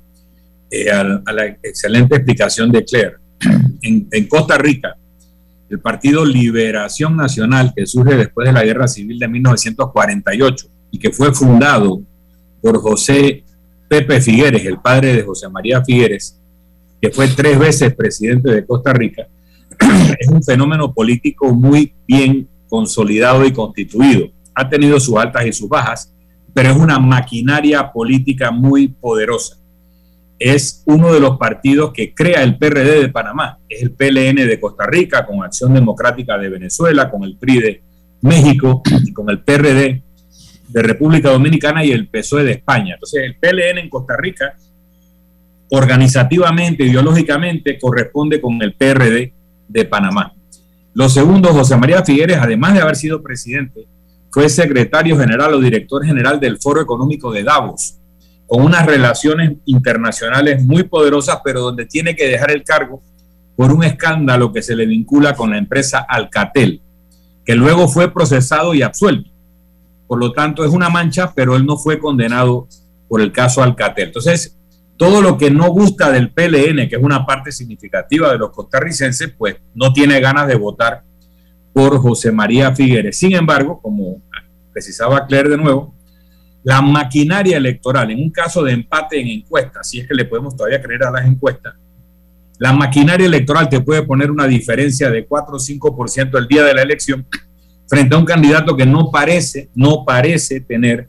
eh, 0.70 0.90
a, 0.90 1.32
la 1.32 1.46
excelente 1.46 2.16
explicación 2.16 2.70
de 2.70 2.84
Claire. 2.84 3.16
En, 3.82 4.26
Costa 4.28 4.56
Rica, 4.56 4.96
el 5.68 5.78
Partido 5.78 6.24
Liberación 6.24 7.16
Nacional, 7.16 7.72
que 7.76 7.84
surge 7.84 8.16
después 8.16 8.46
de 8.46 8.52
la 8.52 8.64
Guerra 8.64 8.88
Civil 8.88 9.18
de 9.18 9.28
1948 9.28 10.66
y 10.90 10.98
que 10.98 11.10
fue 11.10 11.34
fundado 11.34 12.00
por 12.62 12.80
José 12.80 13.44
Pepe 13.86 14.22
Figueres, 14.22 14.64
el 14.64 14.78
padre 14.78 15.12
de 15.12 15.22
José 15.22 15.50
María 15.50 15.84
Figueres, 15.84 16.38
que 17.00 17.10
fue 17.10 17.28
tres 17.28 17.58
veces 17.58 17.94
presidente 17.94 18.50
de 18.50 18.64
Costa 18.64 18.94
Rica, 18.94 19.26
es 20.18 20.28
un 20.28 20.42
fenómeno 20.42 20.92
político 20.92 21.52
muy 21.52 21.92
bien 22.06 22.48
consolidado 22.68 23.44
y 23.44 23.52
constituido. 23.52 24.28
Ha 24.54 24.68
tenido 24.68 24.98
sus 25.00 25.16
altas 25.16 25.46
y 25.46 25.52
sus 25.52 25.68
bajas, 25.68 26.12
pero 26.52 26.70
es 26.70 26.76
una 26.76 26.98
maquinaria 26.98 27.92
política 27.92 28.50
muy 28.50 28.88
poderosa. 28.88 29.56
Es 30.38 30.82
uno 30.86 31.12
de 31.12 31.20
los 31.20 31.38
partidos 31.38 31.92
que 31.92 32.14
crea 32.14 32.42
el 32.42 32.56
PRD 32.58 33.02
de 33.02 33.08
Panamá, 33.08 33.58
es 33.68 33.82
el 33.82 33.92
PLN 33.92 34.46
de 34.46 34.60
Costa 34.60 34.86
Rica, 34.86 35.24
con 35.24 35.42
Acción 35.42 35.74
Democrática 35.74 36.36
de 36.38 36.48
Venezuela, 36.48 37.10
con 37.10 37.24
el 37.24 37.36
PRI 37.36 37.60
de 37.60 37.82
México 38.22 38.82
y 39.04 39.12
con 39.12 39.30
el 39.30 39.40
PRD 39.40 40.02
de 40.68 40.82
República 40.82 41.30
Dominicana 41.30 41.84
y 41.84 41.92
el 41.92 42.08
PSOE 42.08 42.44
de 42.44 42.52
España. 42.52 42.94
Entonces, 42.94 43.22
el 43.24 43.36
PLN 43.36 43.78
en 43.78 43.88
Costa 43.88 44.16
Rica, 44.16 44.56
organizativamente, 45.70 46.84
ideológicamente, 46.84 47.78
corresponde 47.78 48.40
con 48.40 48.60
el 48.62 48.74
PRD 48.74 49.32
de 49.74 49.84
Panamá. 49.84 50.32
Lo 50.94 51.08
segundo, 51.08 51.52
José 51.52 51.76
María 51.76 52.04
Figueres, 52.04 52.38
además 52.40 52.74
de 52.74 52.80
haber 52.80 52.94
sido 52.94 53.20
presidente, 53.22 53.88
fue 54.30 54.48
secretario 54.48 55.18
general 55.18 55.52
o 55.52 55.60
director 55.60 56.04
general 56.04 56.38
del 56.38 56.58
Foro 56.58 56.80
Económico 56.80 57.32
de 57.32 57.42
Davos, 57.42 57.98
con 58.46 58.64
unas 58.64 58.86
relaciones 58.86 59.54
internacionales 59.64 60.62
muy 60.64 60.84
poderosas, 60.84 61.40
pero 61.44 61.60
donde 61.60 61.86
tiene 61.86 62.14
que 62.14 62.28
dejar 62.28 62.52
el 62.52 62.62
cargo 62.62 63.02
por 63.56 63.72
un 63.72 63.82
escándalo 63.82 64.52
que 64.52 64.62
se 64.62 64.76
le 64.76 64.86
vincula 64.86 65.34
con 65.34 65.50
la 65.50 65.58
empresa 65.58 66.06
Alcatel, 66.08 66.80
que 67.44 67.56
luego 67.56 67.88
fue 67.88 68.12
procesado 68.12 68.74
y 68.74 68.82
absuelto. 68.82 69.28
Por 70.06 70.20
lo 70.20 70.32
tanto, 70.32 70.64
es 70.64 70.70
una 70.70 70.88
mancha, 70.88 71.32
pero 71.34 71.56
él 71.56 71.66
no 71.66 71.76
fue 71.76 71.98
condenado 71.98 72.68
por 73.08 73.20
el 73.20 73.32
caso 73.32 73.62
Alcatel. 73.62 74.08
Entonces, 74.08 74.56
todo 74.96 75.20
lo 75.20 75.36
que 75.36 75.50
no 75.50 75.70
gusta 75.70 76.10
del 76.10 76.30
PLN, 76.30 76.88
que 76.88 76.96
es 76.96 77.02
una 77.02 77.26
parte 77.26 77.50
significativa 77.52 78.30
de 78.30 78.38
los 78.38 78.50
costarricenses, 78.50 79.32
pues 79.36 79.56
no 79.74 79.92
tiene 79.92 80.20
ganas 80.20 80.46
de 80.46 80.54
votar 80.54 81.02
por 81.72 81.98
José 81.98 82.30
María 82.30 82.74
Figueres. 82.74 83.18
Sin 83.18 83.34
embargo, 83.34 83.80
como 83.82 84.22
precisaba 84.72 85.26
Claire 85.26 85.50
de 85.50 85.56
nuevo, 85.56 85.94
la 86.62 86.80
maquinaria 86.80 87.56
electoral, 87.56 88.10
en 88.10 88.20
un 88.20 88.30
caso 88.30 88.62
de 88.62 88.72
empate 88.72 89.20
en 89.20 89.28
encuestas, 89.28 89.88
si 89.88 90.00
es 90.00 90.08
que 90.08 90.14
le 90.14 90.24
podemos 90.24 90.56
todavía 90.56 90.80
creer 90.80 91.04
a 91.04 91.10
las 91.10 91.26
encuestas, 91.26 91.74
la 92.58 92.72
maquinaria 92.72 93.26
electoral 93.26 93.68
te 93.68 93.80
puede 93.80 94.02
poner 94.04 94.30
una 94.30 94.46
diferencia 94.46 95.10
de 95.10 95.26
4 95.26 95.56
o 95.56 95.58
5% 95.58 96.38
el 96.38 96.46
día 96.46 96.62
de 96.62 96.74
la 96.74 96.82
elección 96.82 97.26
frente 97.88 98.14
a 98.14 98.18
un 98.18 98.24
candidato 98.24 98.76
que 98.76 98.86
no 98.86 99.10
parece, 99.10 99.68
no 99.74 100.04
parece 100.06 100.60
tener 100.60 101.08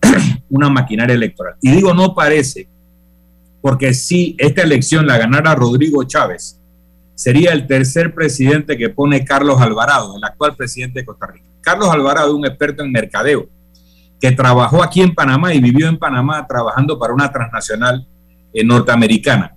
una 0.48 0.70
maquinaria 0.70 1.14
electoral. 1.14 1.56
Y 1.60 1.72
digo 1.72 1.92
no 1.92 2.14
parece, 2.14 2.68
porque 3.66 3.94
si 3.94 4.36
esta 4.38 4.62
elección 4.62 5.08
la 5.08 5.18
ganara 5.18 5.52
Rodrigo 5.56 6.04
Chávez, 6.04 6.62
sería 7.16 7.52
el 7.52 7.66
tercer 7.66 8.14
presidente 8.14 8.78
que 8.78 8.90
pone 8.90 9.24
Carlos 9.24 9.60
Alvarado, 9.60 10.16
el 10.16 10.22
actual 10.22 10.54
presidente 10.54 11.00
de 11.00 11.04
Costa 11.04 11.26
Rica. 11.26 11.46
Carlos 11.62 11.88
Alvarado, 11.90 12.36
un 12.36 12.46
experto 12.46 12.84
en 12.84 12.92
mercadeo, 12.92 13.48
que 14.20 14.30
trabajó 14.30 14.84
aquí 14.84 15.02
en 15.02 15.12
Panamá 15.12 15.52
y 15.52 15.60
vivió 15.60 15.88
en 15.88 15.98
Panamá 15.98 16.46
trabajando 16.46 16.96
para 16.96 17.12
una 17.12 17.32
transnacional 17.32 18.06
eh, 18.52 18.62
norteamericana. 18.62 19.56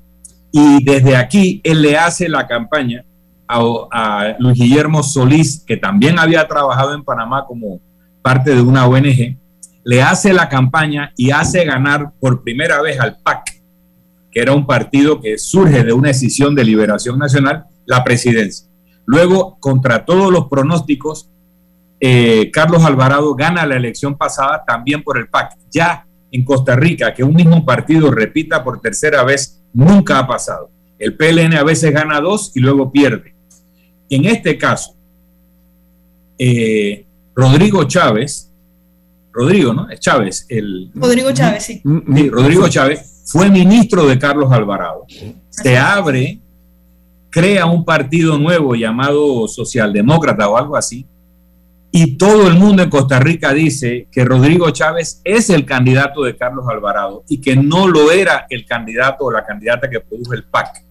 Y 0.51 0.83
desde 0.83 1.15
aquí 1.15 1.61
él 1.63 1.83
le 1.83 1.95
hace 1.95 2.27
la 2.27 2.47
campaña 2.47 3.05
a, 3.47 3.61
a, 3.91 4.35
Luis 4.39 4.57
Guillermo 4.57 5.03
Solís, 5.03 5.63
que 5.67 5.77
también 5.77 6.17
había 6.17 6.47
trabajado 6.47 6.95
en 6.95 7.03
Panamá 7.03 7.45
como 7.45 7.79
parte 8.23 8.55
de 8.55 8.61
una 8.61 8.87
ONG, 8.87 9.37
le 9.83 10.01
hace 10.01 10.33
la 10.33 10.49
campaña 10.49 11.13
y 11.15 11.29
hace 11.29 11.63
ganar 11.63 12.11
por 12.19 12.41
primera 12.41 12.81
vez 12.81 12.99
al 12.99 13.15
PAC, 13.21 13.58
que 14.31 14.41
era 14.41 14.53
un 14.53 14.65
partido 14.65 15.21
que 15.21 15.37
surge 15.37 15.83
de 15.83 15.93
una 15.93 16.09
decisión 16.09 16.55
de 16.55 16.63
liberación 16.63 17.17
nacional, 17.17 17.65
la 17.85 18.03
presidencia. 18.03 18.67
Luego, 19.05 19.57
contra 19.59 20.05
todos 20.05 20.31
los 20.31 20.47
pronósticos, 20.47 21.29
eh, 21.99 22.49
Carlos 22.51 22.85
Alvarado 22.85 23.33
gana 23.35 23.65
la 23.65 23.75
elección 23.75 24.15
pasada 24.17 24.63
también 24.65 25.03
por 25.03 25.17
el 25.17 25.27
PAC. 25.27 25.57
Ya 25.71 26.05
en 26.31 26.45
Costa 26.45 26.75
Rica, 26.75 27.13
que 27.13 27.23
un 27.23 27.33
mismo 27.33 27.65
partido 27.65 28.11
repita 28.11 28.63
por 28.63 28.79
tercera 28.79 29.23
vez, 29.23 29.61
nunca 29.73 30.19
ha 30.19 30.27
pasado. 30.27 30.69
El 30.99 31.15
PLN 31.15 31.55
a 31.55 31.63
veces 31.63 31.91
gana 31.91 32.21
dos 32.21 32.51
y 32.55 32.59
luego 32.59 32.91
pierde. 32.91 33.33
En 34.09 34.25
este 34.25 34.57
caso, 34.57 34.95
eh, 36.37 37.05
Rodrigo 37.35 37.83
Chávez, 37.85 38.51
Rodrigo, 39.31 39.73
¿no? 39.73 39.89
Es 39.89 39.99
Chávez, 39.99 40.45
el... 40.49 40.91
Rodrigo 40.93 41.31
Chávez, 41.31 41.63
sí. 41.63 41.81
sí 42.15 42.29
Rodrigo 42.29 42.67
Chávez 42.67 43.18
fue 43.29 43.51
ministro 43.51 44.07
de 44.07 44.17
Carlos 44.17 44.51
Alvarado. 44.51 45.05
Se 45.49 45.77
abre, 45.77 46.39
crea 47.29 47.67
un 47.67 47.85
partido 47.85 48.39
nuevo 48.39 48.73
llamado 48.73 49.47
Socialdemócrata 49.47 50.49
o 50.49 50.57
algo 50.57 50.75
así, 50.75 51.05
y 51.91 52.17
todo 52.17 52.47
el 52.47 52.55
mundo 52.55 52.81
en 52.81 52.89
Costa 52.89 53.19
Rica 53.19 53.53
dice 53.53 54.07
que 54.11 54.25
Rodrigo 54.25 54.71
Chávez 54.71 55.21
es 55.23 55.51
el 55.51 55.65
candidato 55.65 56.23
de 56.23 56.35
Carlos 56.35 56.65
Alvarado 56.67 57.23
y 57.27 57.39
que 57.39 57.55
no 57.55 57.87
lo 57.87 58.11
era 58.11 58.47
el 58.49 58.65
candidato 58.65 59.25
o 59.25 59.31
la 59.31 59.45
candidata 59.45 59.89
que 59.89 59.99
produjo 59.99 60.33
el 60.33 60.43
PAC. 60.45 60.83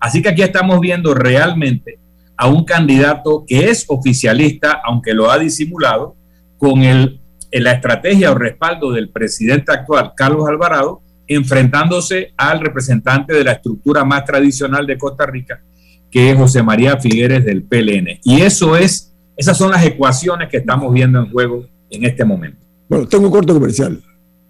Así 0.00 0.22
que 0.22 0.30
aquí 0.30 0.42
estamos 0.42 0.80
viendo 0.80 1.14
realmente 1.14 1.98
a 2.38 2.48
un 2.48 2.64
candidato 2.64 3.44
que 3.46 3.70
es 3.70 3.84
oficialista, 3.88 4.80
aunque 4.84 5.12
lo 5.12 5.30
ha 5.30 5.38
disimulado, 5.38 6.16
con 6.56 6.82
el, 6.82 7.20
la 7.50 7.72
estrategia 7.72 8.30
o 8.30 8.34
respaldo 8.34 8.92
del 8.92 9.10
presidente 9.10 9.72
actual, 9.72 10.12
Carlos 10.16 10.48
Alvarado, 10.48 11.02
enfrentándose 11.26 12.32
al 12.36 12.60
representante 12.60 13.34
de 13.34 13.44
la 13.44 13.52
estructura 13.52 14.04
más 14.04 14.24
tradicional 14.24 14.86
de 14.86 14.98
Costa 14.98 15.26
Rica, 15.26 15.62
que 16.10 16.30
es 16.30 16.36
José 16.36 16.62
María 16.62 16.98
Figueres 16.98 17.44
del 17.44 17.62
PLN. 17.62 18.20
Y 18.24 18.40
eso 18.40 18.76
es, 18.76 19.14
esas 19.36 19.56
son 19.56 19.70
las 19.70 19.84
ecuaciones 19.84 20.48
que 20.48 20.58
estamos 20.58 20.92
viendo 20.92 21.20
en 21.20 21.30
juego 21.30 21.66
en 21.90 22.04
este 22.04 22.24
momento. 22.24 22.58
Bueno, 22.88 23.06
tengo 23.06 23.26
un 23.26 23.32
corto 23.32 23.54
comercial. 23.54 24.02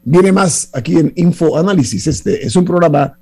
Viene 0.05 0.33
más 0.33 0.71
aquí 0.73 0.97
en 0.97 1.13
Info 1.15 1.57
Análisis. 1.57 2.07
Este 2.07 2.45
es 2.45 2.57
un 2.57 2.65
programa 2.65 3.17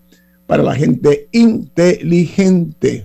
para 0.47 0.62
la 0.62 0.75
gente 0.75 1.28
inteligente. 1.33 3.04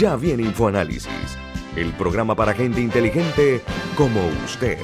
Ya 0.00 0.16
viene 0.16 0.44
InfoAnálisis, 0.44 1.36
el 1.76 1.92
programa 1.92 2.34
para 2.34 2.54
gente 2.54 2.80
inteligente 2.80 3.60
como 3.98 4.18
usted. 4.46 4.78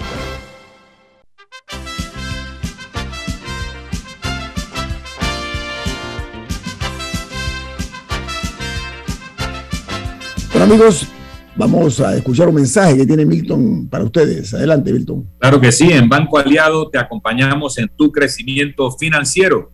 Bueno 10.53 10.65
amigos, 10.67 11.09
vamos 11.57 11.99
a 12.01 12.15
escuchar 12.15 12.49
un 12.49 12.57
mensaje 12.57 12.99
que 12.99 13.07
tiene 13.07 13.25
Milton 13.25 13.89
para 13.89 14.05
ustedes. 14.05 14.53
Adelante, 14.53 14.93
Milton. 14.93 15.27
Claro 15.39 15.59
que 15.59 15.73
sí, 15.73 15.91
en 15.93 16.11
Banco 16.11 16.37
Aliado 16.37 16.91
te 16.91 16.99
acompañamos 16.99 17.79
en 17.79 17.89
tu 17.97 18.13
crecimiento 18.13 18.91
financiero. 18.93 19.73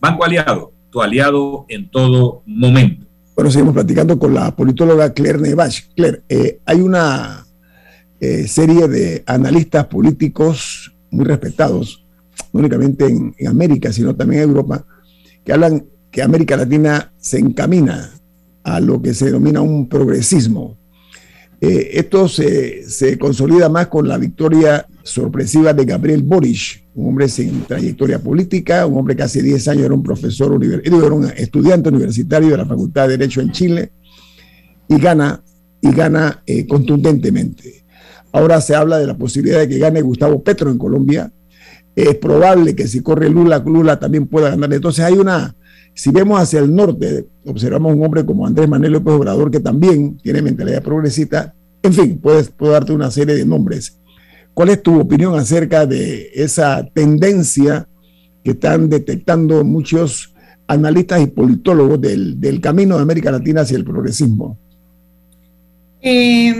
Banco 0.00 0.24
Aliado, 0.24 0.72
tu 0.90 1.02
aliado 1.02 1.66
en 1.68 1.90
todo 1.90 2.42
momento. 2.46 3.04
Bueno, 3.34 3.50
seguimos 3.50 3.74
platicando 3.74 4.18
con 4.18 4.32
la 4.32 4.56
politóloga 4.56 5.12
Claire 5.12 5.38
Nevash. 5.38 5.82
Claire, 5.94 6.22
eh, 6.28 6.60
hay 6.64 6.80
una 6.80 7.45
eh, 8.20 8.46
serie 8.48 8.88
de 8.88 9.22
analistas 9.26 9.86
políticos 9.86 10.94
muy 11.10 11.24
respetados, 11.24 12.04
no 12.52 12.60
únicamente 12.60 13.06
en, 13.06 13.34
América, 13.46 13.92
sino 13.92 14.14
también 14.14 14.42
en 14.42 14.48
Europa, 14.50 14.84
que 15.44 15.52
hablan 15.52 15.84
que 16.10 16.22
América 16.22 16.56
Latina 16.56 17.12
se 17.18 17.38
encamina 17.38 18.12
a 18.64 18.80
lo 18.80 19.00
que 19.00 19.14
se 19.14 19.26
denomina 19.26 19.60
un 19.60 19.88
progresismo. 19.88 20.76
Eh, 21.60 21.90
esto 21.94 22.28
se, 22.28 22.88
se, 22.88 23.18
consolida 23.18 23.68
más 23.68 23.86
con 23.86 24.08
la 24.08 24.18
victoria 24.18 24.86
sorpresiva 25.02 25.72
de 25.72 25.84
Gabriel 25.84 26.22
Boric, 26.22 26.84
un 26.94 27.08
hombre 27.08 27.28
sin 27.28 27.62
trayectoria 27.62 28.18
política, 28.18 28.86
un 28.86 28.98
hombre 28.98 29.16
que 29.16 29.22
hace 29.22 29.42
10 29.42 29.68
años 29.68 29.84
era 29.84 29.94
un 29.94 30.02
profesor, 30.02 30.58
era 30.62 31.12
un 31.12 31.30
estudiante 31.36 31.88
universitario 31.90 32.50
de 32.50 32.56
la 32.56 32.66
Facultad 32.66 33.08
de 33.08 33.16
Derecho 33.16 33.40
en 33.40 33.52
Chile, 33.52 33.92
y 34.88 34.98
gana, 34.98 35.42
y 35.80 35.90
gana 35.92 36.42
eh, 36.46 36.66
contundentemente. 36.66 37.85
Ahora 38.36 38.60
se 38.60 38.74
habla 38.74 38.98
de 38.98 39.06
la 39.06 39.16
posibilidad 39.16 39.60
de 39.60 39.66
que 39.66 39.78
gane 39.78 40.02
Gustavo 40.02 40.42
Petro 40.42 40.70
en 40.70 40.76
Colombia. 40.76 41.32
Es 41.94 42.16
probable 42.16 42.76
que 42.76 42.86
si 42.86 43.00
corre 43.00 43.30
Lula, 43.30 43.60
Lula 43.64 43.98
también 43.98 44.26
pueda 44.26 44.50
ganar. 44.50 44.74
Entonces 44.74 45.02
hay 45.02 45.14
una, 45.14 45.56
si 45.94 46.10
vemos 46.10 46.38
hacia 46.38 46.58
el 46.58 46.74
norte, 46.74 47.24
observamos 47.46 47.94
un 47.94 48.04
hombre 48.04 48.26
como 48.26 48.46
Andrés 48.46 48.68
Manuel 48.68 48.92
López 48.92 49.14
Obrador 49.14 49.50
que 49.50 49.60
también 49.60 50.18
tiene 50.18 50.42
mentalidad 50.42 50.82
progresista. 50.82 51.54
En 51.82 51.94
fin, 51.94 52.18
puedes, 52.22 52.50
puedo 52.50 52.72
darte 52.72 52.92
una 52.92 53.10
serie 53.10 53.36
de 53.36 53.46
nombres. 53.46 53.96
¿Cuál 54.52 54.68
es 54.68 54.82
tu 54.82 55.00
opinión 55.00 55.34
acerca 55.38 55.86
de 55.86 56.30
esa 56.34 56.86
tendencia 56.92 57.88
que 58.44 58.50
están 58.50 58.90
detectando 58.90 59.64
muchos 59.64 60.34
analistas 60.66 61.22
y 61.22 61.28
politólogos 61.28 62.02
del, 62.02 62.38
del 62.38 62.60
camino 62.60 62.96
de 62.96 63.02
América 63.02 63.30
Latina 63.30 63.62
hacia 63.62 63.78
el 63.78 63.84
progresismo? 63.86 64.58
Eh, 66.02 66.54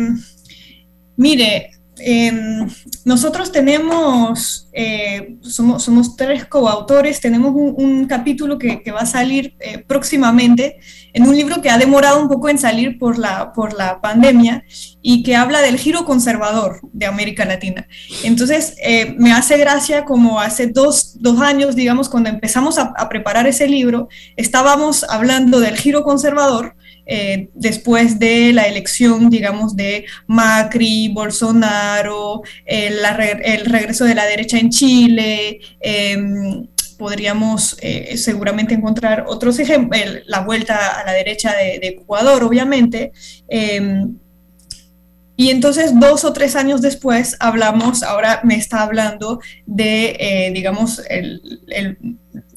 Mire, 1.16 1.70
em, 1.98 2.66
nosotros 3.06 3.50
tenemos, 3.50 4.68
eh, 4.74 5.36
somos, 5.40 5.82
somos, 5.82 6.14
tres 6.14 6.44
coautores, 6.44 7.20
tenemos 7.20 7.52
un, 7.54 8.06
capítulo 8.06 8.58
que, 8.58 8.82
va 8.92 9.00
a 9.00 9.06
salir 9.06 9.56
eh, 9.60 9.78
próximamente 9.78 10.78
en 11.14 11.26
un 11.26 11.34
libro 11.34 11.62
que 11.62 11.70
ha 11.70 11.78
demorado 11.78 12.20
un 12.20 12.28
poco 12.28 12.50
en 12.50 12.58
salir 12.58 12.98
por 12.98 13.18
la, 13.18 13.52
por 13.54 13.72
la 13.72 14.02
pandemia 14.02 14.64
y 15.00 15.22
que 15.22 15.36
habla 15.36 15.62
del 15.62 15.78
giro 15.78 16.04
conservador 16.04 16.80
de 16.92 17.06
América 17.06 17.46
Latina. 17.46 17.88
Entonces, 18.22 18.74
eh, 18.82 19.14
me 19.18 19.32
hace 19.32 19.56
gracia 19.56 20.04
como 20.04 20.38
hace 20.38 20.66
dos, 20.66 21.16
años, 21.40 21.74
digamos, 21.74 22.10
cuando 22.10 22.28
empezamos 22.28 22.78
a, 22.78 22.92
a 22.96 23.08
preparar 23.08 23.46
ese 23.46 23.68
libro, 23.68 24.08
estábamos 24.36 25.04
hablando 25.08 25.60
del 25.60 25.76
giro 25.76 26.02
conservador 26.02 26.76
eh, 27.06 27.48
después 27.54 28.18
de 28.18 28.52
la 28.52 28.64
elección, 28.64 29.30
digamos, 29.30 29.76
de 29.76 30.04
Macri, 30.26 31.08
Bolsonaro, 31.08 32.42
el, 32.64 32.98
regreso 33.64 34.04
de 34.04 34.14
la 34.14 34.26
derecha 34.26 34.58
en 34.58 34.70
Chile. 34.70 35.60
Em, 35.80 36.66
podríamos 36.98 37.76
eh, 37.80 38.16
seguramente 38.16 38.74
encontrar 38.74 39.26
otros 39.28 39.58
ejemplos, 39.58 40.00
la 40.26 40.40
vuelta 40.40 41.00
a 41.00 41.04
la 41.04 41.12
derecha 41.12 41.54
de, 41.54 41.86
Ecuador, 41.86 42.42
obviamente. 42.42 43.12
Em, 43.48 44.16
y 45.36 45.50
entonces, 45.50 45.92
dos 45.98 46.24
o 46.24 46.32
tres 46.32 46.56
años 46.56 46.80
después, 46.80 47.36
hablamos, 47.40 48.02
ahora 48.02 48.40
me 48.42 48.56
está 48.56 48.82
hablando 48.82 49.40
de, 49.66 50.16
eh, 50.18 50.50
digamos, 50.52 51.02
el, 51.10 51.42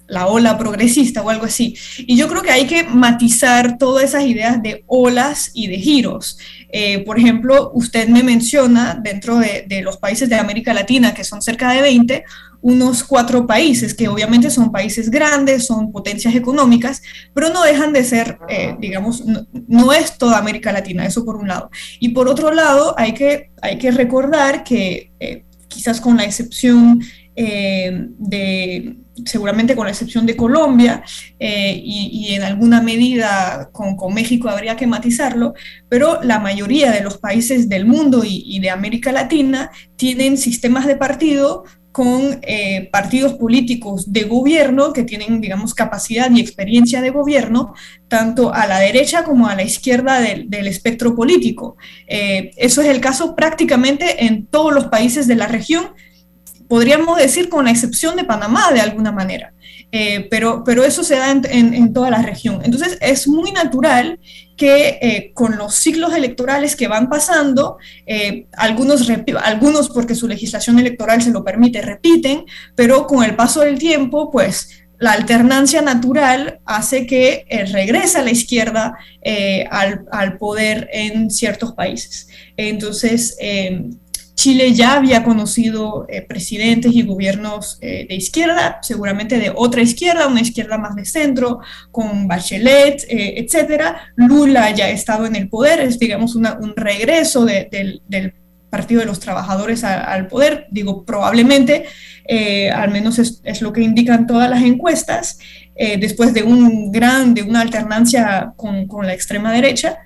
la 0.10 0.28
ola 0.28 0.58
progresista 0.58 1.22
o 1.22 1.30
algo 1.30 1.46
así. 1.46 1.76
Y 2.00 2.18
yo 2.18 2.28
creo 2.28 2.42
que 2.42 2.52
hay 2.52 2.66
que 2.66 2.84
matizar 2.84 3.78
todas 3.78 4.04
esas 4.04 4.26
ideas 4.26 4.62
de 4.62 4.84
olas 4.88 5.52
y 5.54 5.68
de 5.68 5.78
giros. 5.78 6.38
Eh, 6.72 7.04
por 7.06 7.18
ejemplo, 7.18 7.72
usted 7.74 8.08
me 8.10 8.24
menciona 8.24 9.00
dentro 9.02 9.38
de, 9.38 9.82
los 9.82 9.98
países 9.98 10.30
de 10.30 10.36
América 10.36 10.74
Latina, 10.74 11.14
que 11.14 11.24
son 11.24 11.42
cerca 11.42 11.72
de 11.72 11.82
20, 11.82 12.26
unos 12.62 13.04
cuatro 13.04 13.48
países, 13.48 13.94
que 13.94 14.08
obviamente 14.08 14.50
son 14.50 14.72
países 14.72 15.10
grandes, 15.10 15.66
son 15.66 15.92
potencias 15.92 16.36
económicas, 16.36 17.02
pero 17.34 17.50
no 17.50 17.64
dejan 17.64 17.94
de 17.94 18.04
ser, 18.04 18.38
eh, 18.50 18.76
digamos, 18.80 19.24
no, 19.68 19.94
es 19.94 20.18
toda 20.18 20.38
América 20.38 20.72
Latina, 20.72 21.06
eso 21.06 21.24
por 21.24 21.38
un 21.38 21.48
lado. 21.48 21.70
Y 22.00 22.10
por 22.10 22.28
otro 22.28 22.52
lado, 22.52 22.94
hay 22.98 23.14
que, 23.14 23.52
hay 23.62 23.78
que 23.78 23.92
recordar 23.92 24.64
que 24.64 25.12
eh, 25.20 25.46
quizás 25.68 26.02
con 26.02 26.18
la 26.18 26.26
excepción 26.26 27.02
de 27.36 28.98
seguramente 29.26 29.76
con 29.76 29.86
la 29.86 29.92
excepción 29.92 30.26
de 30.26 30.36
Colombia 30.36 31.04
eh, 31.40 31.80
y, 31.84 32.34
en 32.34 32.44
alguna 32.44 32.82
medida 32.82 33.70
con, 33.72 33.98
México 34.14 34.50
habría 34.50 34.76
que 34.76 34.88
matizarlo, 34.88 35.54
pero 35.88 36.20
la 36.24 36.40
mayoría 36.40 36.92
de 36.92 37.02
los 37.02 37.18
países 37.18 37.70
del 37.70 37.86
mundo 37.86 38.24
y, 38.26 38.60
de 38.60 38.70
América 38.70 39.12
Latina 39.12 39.72
tienen 39.96 40.38
sistemas 40.38 40.86
de 40.86 40.96
partido 40.96 41.64
con 41.92 42.40
eh, 42.44 42.88
partidos 42.92 43.34
políticos 43.34 44.12
de 44.14 44.24
gobierno 44.24 44.94
que 44.94 45.04
tienen, 45.04 45.42
digamos, 45.42 45.74
capacidad 45.74 46.30
y 46.32 46.40
experiencia 46.40 47.02
de 47.02 47.10
gobierno, 47.10 47.74
tanto 48.08 48.54
a 48.54 48.68
la 48.68 48.80
derecha 48.80 49.24
como 49.24 49.48
a 49.48 49.56
la 49.56 49.64
izquierda 49.64 50.20
del, 50.22 50.68
espectro 50.68 51.16
político. 51.16 51.78
Eh, 52.08 52.52
eso 52.58 52.82
es 52.82 52.88
el 52.90 53.02
caso 53.02 53.36
prácticamente 53.36 54.26
en 54.26 54.46
todos 54.46 54.74
los 54.74 54.86
países 54.86 55.28
de 55.28 55.36
la 55.36 55.48
región, 55.48 55.94
podríamos 56.70 57.18
decir 57.18 57.50
con 57.50 57.66
la 57.66 57.72
excepción 57.72 58.16
de 58.16 58.24
Panamá 58.24 58.72
de 58.72 58.80
alguna 58.80 59.12
manera. 59.12 59.52
eh, 59.92 60.28
pero, 60.30 60.64
pero 60.64 60.84
eso 60.84 61.04
se 61.04 61.16
da 61.16 61.32
en, 61.32 61.94
toda 61.94 62.12
la 62.12 62.22
región. 62.22 62.62
Entonces 62.64 62.98
es 63.02 63.28
muy 63.28 63.52
natural 63.52 64.20
que 64.56 65.00
eh, 65.02 65.32
con 65.34 65.58
los 65.58 65.74
ciclos 65.74 66.14
electorales 66.14 66.76
que 66.76 66.88
van 66.88 67.10
pasando, 67.10 67.78
eh, 68.06 68.46
algunos, 68.54 69.10
algunos 69.44 69.90
porque 69.90 70.14
su 70.14 70.28
legislación 70.28 70.78
electoral 70.78 71.24
se 71.24 71.32
lo 71.32 71.44
permite, 71.44 71.82
repiten, 71.82 72.46
pero 72.76 73.08
con 73.08 73.24
el 73.24 73.36
paso 73.36 73.62
del 73.62 73.80
tiempo, 73.80 74.30
pues 74.30 74.84
la 75.00 75.14
alternancia 75.14 75.82
natural 75.82 76.60
hace 76.66 77.08
que 77.08 77.46
regrese 77.72 78.20
a 78.20 78.22
la 78.22 78.32
izquierda 78.32 78.98
al, 79.72 80.06
al, 80.12 80.38
poder 80.38 80.90
en 80.92 81.32
ciertos 81.32 81.74
países. 81.74 82.28
Entonces, 82.58 83.38
Chile 84.40 84.74
ya 84.74 84.94
había 84.94 85.22
conocido 85.26 86.06
eh, 86.08 86.22
presidentes 86.22 86.94
y 86.94 87.02
gobiernos 87.02 87.78
eh, 87.82 88.06
de 88.08 88.16
izquierda, 88.16 88.80
seguramente 88.82 89.38
de 89.38 89.52
otra 89.54 89.82
izquierda, 89.82 90.28
una 90.28 90.40
izquierda 90.40 90.78
más 90.78 90.96
de 90.96 91.04
centro, 91.04 91.60
con 91.92 92.26
Bachelet, 92.26 93.04
eh, 93.10 93.34
etcétera. 93.36 94.14
Lula 94.16 94.72
ya 94.72 94.86
ha 94.86 94.92
estado 94.92 95.26
en 95.26 95.36
el 95.36 95.50
poder, 95.50 95.82
es 95.82 96.00
digamos 96.00 96.36
un 96.36 96.74
regreso 96.78 97.44
del 97.44 98.34
Partido 98.70 99.02
de 99.02 99.08
los 99.08 99.20
Trabajadores 99.20 99.84
al 99.84 100.28
poder, 100.28 100.68
digo 100.72 101.04
probablemente, 101.04 101.88
al 102.74 102.92
menos 102.92 103.20
es, 103.20 103.62
lo 103.62 103.74
que 103.74 103.82
indican 103.82 104.26
todas 104.26 104.50
las 104.50 104.64
encuestas, 104.64 105.40
después 105.76 106.34
de 106.34 106.44
un 106.44 106.94
gran, 106.94 107.34
de 107.34 107.42
una 107.42 107.60
alternancia 107.60 108.54
con 108.56 109.06
la 109.06 109.14
extrema 109.14 109.52
derecha. 109.52 109.98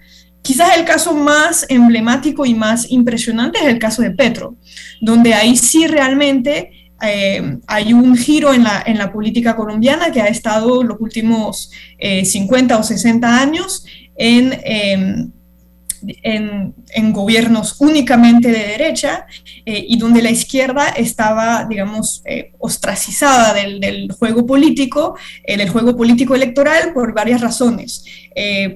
Quizás 0.44 0.78
el 0.78 0.84
caso 0.84 1.16
más 1.16 1.66
emblemático 1.70 2.46
y 2.46 2.54
más 2.54 2.92
impresionante 2.92 3.60
es 3.60 3.66
el 3.66 3.80
caso 3.80 4.02
de 4.02 4.12
Petro, 4.12 4.58
donde 5.00 5.34
ahí 5.34 5.56
sí 5.56 5.88
realmente 5.88 6.92
eh, 7.02 7.58
hay 7.66 7.94
un 7.94 8.16
giro 8.18 8.54
en 8.54 8.64
la, 8.64 8.84
en 8.86 8.98
la, 8.98 9.12
política 9.12 9.56
colombiana 9.56 10.12
que 10.12 10.22
ha 10.22 10.28
estado 10.28 10.84
los 10.84 11.00
últimos 11.00 11.72
50 11.98 12.74
eh, 12.74 12.78
o 12.78 12.84
60 12.84 13.40
años 13.42 13.86
en 14.16 14.60
em, 14.64 15.32
en, 16.24 17.14
gobiernos 17.14 17.76
únicamente 17.80 18.50
de 18.50 18.60
derecha 18.60 19.26
eh, 19.66 19.86
y 19.88 19.98
donde 19.98 20.22
la 20.22 20.32
izquierda 20.32 20.90
estaba, 20.90 21.66
digamos, 21.66 22.22
eh, 22.26 22.52
ostracizada 22.60 23.54
del, 23.54 24.12
juego 24.12 24.46
político, 24.46 25.16
eh, 25.44 25.58
del 25.58 25.70
juego 25.70 25.96
político 25.96 26.36
electoral 26.36 26.94
por 26.94 27.14
varias 27.14 27.42
razones. 27.42 28.06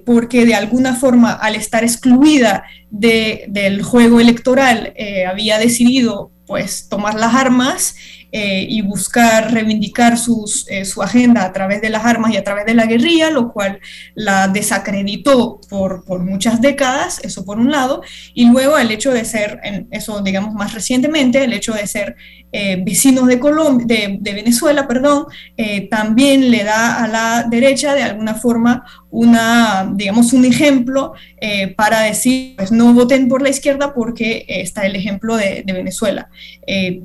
porque 0.05 0.45
de 0.45 0.53
alguna 0.53 0.93
forma, 0.93 1.31
al 1.33 1.55
estar 1.55 1.83
excluida 1.83 2.63
del 2.91 3.81
juego 3.81 4.19
electoral, 4.19 4.93
había 5.27 5.57
decidido 5.57 6.31
pues 6.45 6.87
tomar 6.89 7.15
las 7.15 7.33
armas 7.33 7.95
eh, 8.33 8.67
y 8.69 8.81
buscar 8.81 9.53
reivindicar 9.53 10.17
sus, 10.17 10.69
eh, 10.69 10.83
su 10.83 11.01
agenda 11.01 11.45
a 11.45 11.53
través 11.53 11.81
de 11.81 11.89
las 11.89 12.03
armas 12.03 12.33
y 12.33 12.37
a 12.37 12.43
través 12.43 12.65
de 12.65 12.73
la 12.73 12.85
guerrilla, 12.85 13.29
lo 13.29 13.53
cual 13.53 13.79
la 14.15 14.49
desacreditó 14.49 15.61
por, 15.69 16.03
por 16.03 16.19
muchas 16.25 16.59
décadas, 16.59 17.21
eso 17.23 17.45
por 17.45 17.57
un 17.57 17.71
lado, 17.71 18.01
y 18.33 18.49
luego 18.49 18.77
el 18.77 18.91
hecho 18.91 19.13
de 19.13 19.23
ser, 19.23 19.61
eso 19.91 20.21
digamos 20.21 20.53
más 20.53 20.73
recientemente, 20.73 21.41
el 21.41 21.53
hecho 21.53 21.73
de 21.73 21.87
ser 21.87 22.17
eh, 22.51 22.81
vecinos 22.85 23.27
de, 23.27 23.37
de, 23.37 24.17
de, 24.19 24.33
Venezuela, 24.33 24.87
perdón, 24.87 25.27
también 25.89 26.51
le 26.51 26.63
da 26.63 27.03
a 27.03 27.07
la 27.07 27.45
derecha 27.49 27.93
de 27.93 28.03
alguna 28.03 28.35
forma 28.35 28.85
una, 29.09 29.89
digamos, 29.95 30.33
un 30.33 30.43
ejemplo 30.45 31.13
para 31.75 32.01
decir, 32.01 32.55
pues 32.57 32.71
no 32.71 32.93
voten 32.93 33.27
por 33.29 33.41
la 33.41 33.49
izquierda 33.49 33.93
porque 33.93 34.45
está 34.47 34.85
el 34.85 34.95
ejemplo 34.95 35.37
de, 35.37 35.63
de 35.65 35.73
Venezuela. 35.73 36.29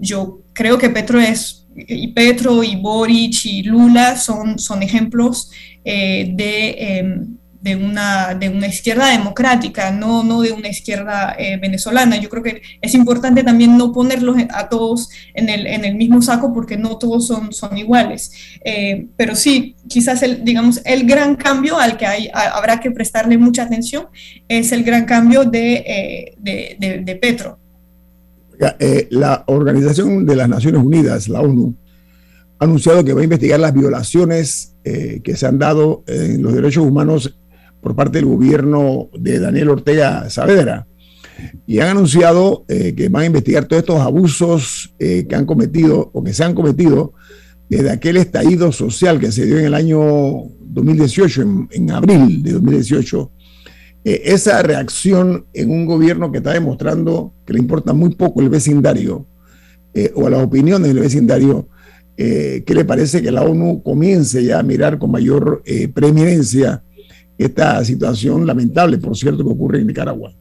yo 0.01 0.42
creo 0.53 0.79
que 0.79 0.91
Petro 0.91 1.21
es, 1.21 1.67
y 1.75 2.09
Petro 2.09 2.63
y 2.63 2.77
Boric 2.77 3.45
y 3.47 3.63
Lula 3.63 4.17
son, 4.17 4.59
son 4.59 4.83
ejemplos 4.83 5.51
eh, 5.85 6.31
de, 6.35 6.99
em, 6.99 7.37
de, 7.61 7.77
una, 7.77 8.35
de 8.35 8.49
una 8.49 8.67
izquierda 8.67 9.09
democrática, 9.09 9.91
no, 9.91 10.23
no 10.23 10.43
de 10.43 10.53
una 10.53 10.69
izquierda 10.69 11.35
eh, 11.39 11.57
venezolana. 11.57 12.17
Yo 12.17 12.29
creo 12.29 12.43
que 12.43 12.63
es 12.81 12.95
importante 12.95 13.43
también 13.43 13.79
no 13.79 13.93
ponerlos 13.93 14.37
a 14.51 14.69
todos 14.69 15.09
en 15.35 15.49
el, 15.49 15.67
en 15.67 15.85
el 15.85 15.95
mismo 15.95 16.21
saco 16.21 16.53
porque 16.53 16.77
no 16.77 16.99
todos 16.99 17.27
son, 17.27 17.53
son 17.53 17.79
iguales. 17.79 18.33
Eh, 18.65 19.07
pero 19.17 19.35
sí, 19.35 19.77
quizás 19.89 20.23
el, 20.23 20.45
digamos, 20.45 20.83
el 20.85 21.07
gran 21.07 21.37
cambio 21.37 21.79
al 21.79 21.97
que 21.97 22.07
hay, 22.07 22.31
habrá 22.35 22.81
que 22.81 22.91
prestarle 22.91 23.39
mucha 23.39 23.63
atención 23.63 24.09
es 24.49 24.73
el 24.73 24.85
gran 24.85 25.07
cambio 25.07 25.45
de, 25.45 26.35
de, 26.39 27.03
de 27.03 27.17
Petro. 27.17 27.62
Eh, 28.79 29.09
la 29.11 29.45
Organización 29.47 30.27
de 30.27 30.37
las 30.37 30.49
Naciones 30.49 30.83
Unidas, 30.83 31.29
la 31.29 31.41
ONU, 31.41 31.75
ha 32.59 32.65
anunciado 32.65 33.05
que 33.05 33.13
va 33.13 33.21
a 33.21 33.25
investigar 33.25 33.59
las 33.59 33.75
violaciones 33.75 34.77
eh, 34.85 35.21
que 35.23 35.37
se 35.37 35.47
han 35.47 35.59
dado 35.59 36.05
en 36.07 36.43
los 36.43 36.55
derechos 36.55 36.85
humanos 36.85 37.37
por 37.81 37.97
parte 37.97 38.19
del 38.19 38.27
gobierno 38.27 39.09
de 39.19 39.41
Daniel 39.41 39.71
Ortega 39.71 40.31
Saavedra. 40.31 40.87
Y 41.67 41.81
han 41.81 41.89
anunciado 41.89 42.65
eh, 42.69 42.95
que 42.95 43.09
van 43.09 43.23
a 43.23 43.27
investigar 43.27 43.65
todos 43.65 43.81
estos 43.81 44.01
abusos 44.01 44.95
que 44.99 45.35
han 45.35 45.45
cometido 45.45 46.11
o 46.13 46.23
que 46.23 46.33
se 46.33 46.45
han 46.45 46.55
cometido 46.55 47.15
desde 47.69 47.91
aquel 47.91 48.19
estallido 48.19 48.71
social 48.71 49.19
que 49.19 49.33
se 49.33 49.47
dio 49.47 49.59
en 49.59 49.65
el 49.65 49.75
año 49.75 49.99
2018, 50.61 51.43
en, 51.43 51.69
en 51.73 51.91
abril 51.91 52.43
de 52.43 52.53
2018, 52.53 53.31
eh, 54.05 54.23
esa 54.25 54.63
reacción 54.63 55.47
en 55.53 55.71
un 55.71 55.87
gobierno 55.87 56.33
que 56.33 56.39
está 56.39 56.53
demostrando 56.53 57.33
que 57.47 57.53
le 57.53 57.61
importa 57.61 57.93
muy 57.93 58.15
poco 58.15 58.41
el 58.41 58.49
vecindario 58.49 59.27
eh, 59.95 60.11
o 60.15 60.29
las 60.29 60.43
opiniones 60.43 60.89
del 60.89 60.99
vecindario, 60.99 61.69
eh, 62.17 62.65
¿qué 62.67 62.75
le 62.75 62.85
parece 62.85 63.23
que 63.23 63.31
la 63.31 63.43
ONU 63.43 63.83
comience 63.83 64.43
ya 64.43 64.59
a 64.59 64.63
mirar 64.63 64.99
con 64.99 65.11
mayor 65.11 65.63
preeminencia 65.95 66.83
esta 67.39 67.85
situación 67.85 68.47
lamentable, 68.47 68.99
por 68.99 69.17
cierto, 69.17 69.45
que 69.45 69.51
ocurre 69.51 69.81
en 69.81 69.87
Nicaragua? 69.87 70.35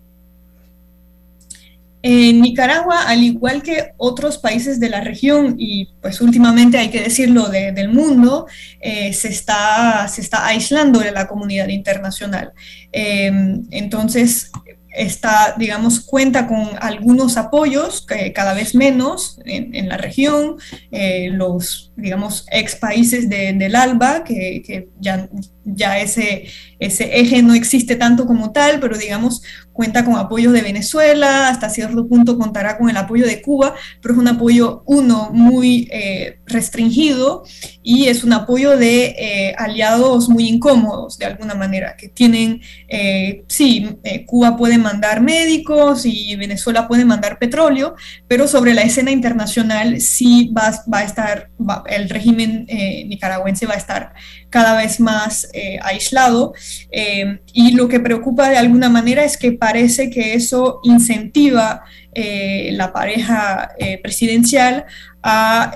En 2.03 2.41
Nicaragua, 2.41 3.03
al 3.07 3.23
igual 3.23 3.61
que 3.61 3.93
otros 3.97 4.37
países 4.37 4.79
de 4.79 4.89
la 4.89 5.01
región 5.01 5.55
y 5.59 5.89
pues 6.01 6.19
últimamente 6.21 6.77
hay 6.77 6.89
que 6.89 7.01
decirlo 7.01 7.49
del 7.49 7.89
mundo, 7.89 8.47
eh, 8.79 9.13
se, 9.13 9.29
está, 9.29 10.07
se 10.07 10.21
está 10.21 10.47
aislando 10.47 10.99
de 10.99 11.11
la 11.11 11.27
comunidad 11.27 11.67
internacional. 11.67 12.53
Em, 12.91 13.65
entonces, 13.69 14.51
está, 14.91 15.55
digamos, 15.57 16.01
cuenta 16.01 16.47
con 16.47 16.71
algunos 16.79 17.37
apoyos, 17.37 18.05
cada 18.33 18.53
vez 18.53 18.75
menos 18.75 19.39
en, 19.45 19.87
la 19.87 19.97
región, 19.97 20.57
eh, 20.91 21.29
los, 21.31 21.90
digamos, 22.01 22.45
ex 22.51 22.75
países 22.75 23.29
del 23.29 23.75
ALBA, 23.75 24.23
que, 24.23 24.63
que 24.65 24.89
ya, 24.99 25.29
ya 25.63 25.99
ese, 25.99 26.45
ese 26.79 27.19
eje 27.19 27.43
no 27.43 27.53
existe 27.53 27.95
tanto 27.95 28.25
como 28.25 28.51
tal, 28.51 28.79
pero 28.79 28.97
digamos, 28.97 29.43
cuenta 29.73 30.03
con 30.03 30.15
apoyos 30.15 30.53
de 30.53 30.61
Venezuela, 30.61 31.49
hasta 31.49 31.69
cierto 31.69 32.07
punto 32.07 32.37
contará 32.37 32.77
con 32.77 32.89
el 32.89 32.97
apoyo 32.97 33.25
de 33.25 33.41
Cuba, 33.41 33.73
pero 34.01 34.13
es 34.13 34.19
un 34.19 34.27
apoyo, 34.27 34.83
uno, 34.85 35.29
muy 35.31 35.87
eh, 35.91 36.39
restringido 36.45 37.43
y 37.81 38.07
es 38.07 38.23
un 38.23 38.33
apoyo 38.33 38.77
de 38.77 39.15
eh, 39.17 39.55
aliados 39.57 40.29
muy 40.29 40.47
incómodos, 40.47 41.17
de 41.17 41.25
alguna 41.25 41.55
manera, 41.55 41.95
que 41.97 42.09
tienen, 42.09 42.61
eh, 42.89 43.43
sí, 43.47 43.97
Cuba 44.25 44.57
puede 44.57 44.77
mandar 44.77 45.21
médicos 45.21 46.05
y 46.05 46.35
Venezuela 46.35 46.87
puede 46.87 47.05
mandar 47.05 47.39
petróleo, 47.39 47.95
pero 48.27 48.47
sobre 48.47 48.73
la 48.73 48.81
escena 48.81 49.11
internacional 49.11 50.01
sí 50.01 50.51
va, 50.55 50.71
va 50.91 50.99
a 50.99 51.03
estar, 51.03 51.49
el 51.91 52.09
régimen 52.09 52.65
nicaragüense 53.05 53.65
va 53.65 53.73
a 53.73 53.77
estar 53.77 54.13
cada 54.51 54.77
vez 54.77 54.99
más 54.99 55.47
eh, 55.53 55.79
aislado. 55.81 56.53
Eh, 56.91 57.39
y 57.53 57.71
lo 57.71 57.87
que 57.87 57.99
preocupa 57.99 58.49
de 58.49 58.57
alguna 58.57 58.89
manera 58.89 59.23
es 59.23 59.37
que 59.37 59.53
parece 59.53 60.11
que 60.11 60.35
eso 60.35 60.81
incentiva 60.83 61.83
eh, 62.13 62.71
la 62.73 62.91
pareja 62.91 63.69
presidencial 64.03 64.85
a 65.23 65.71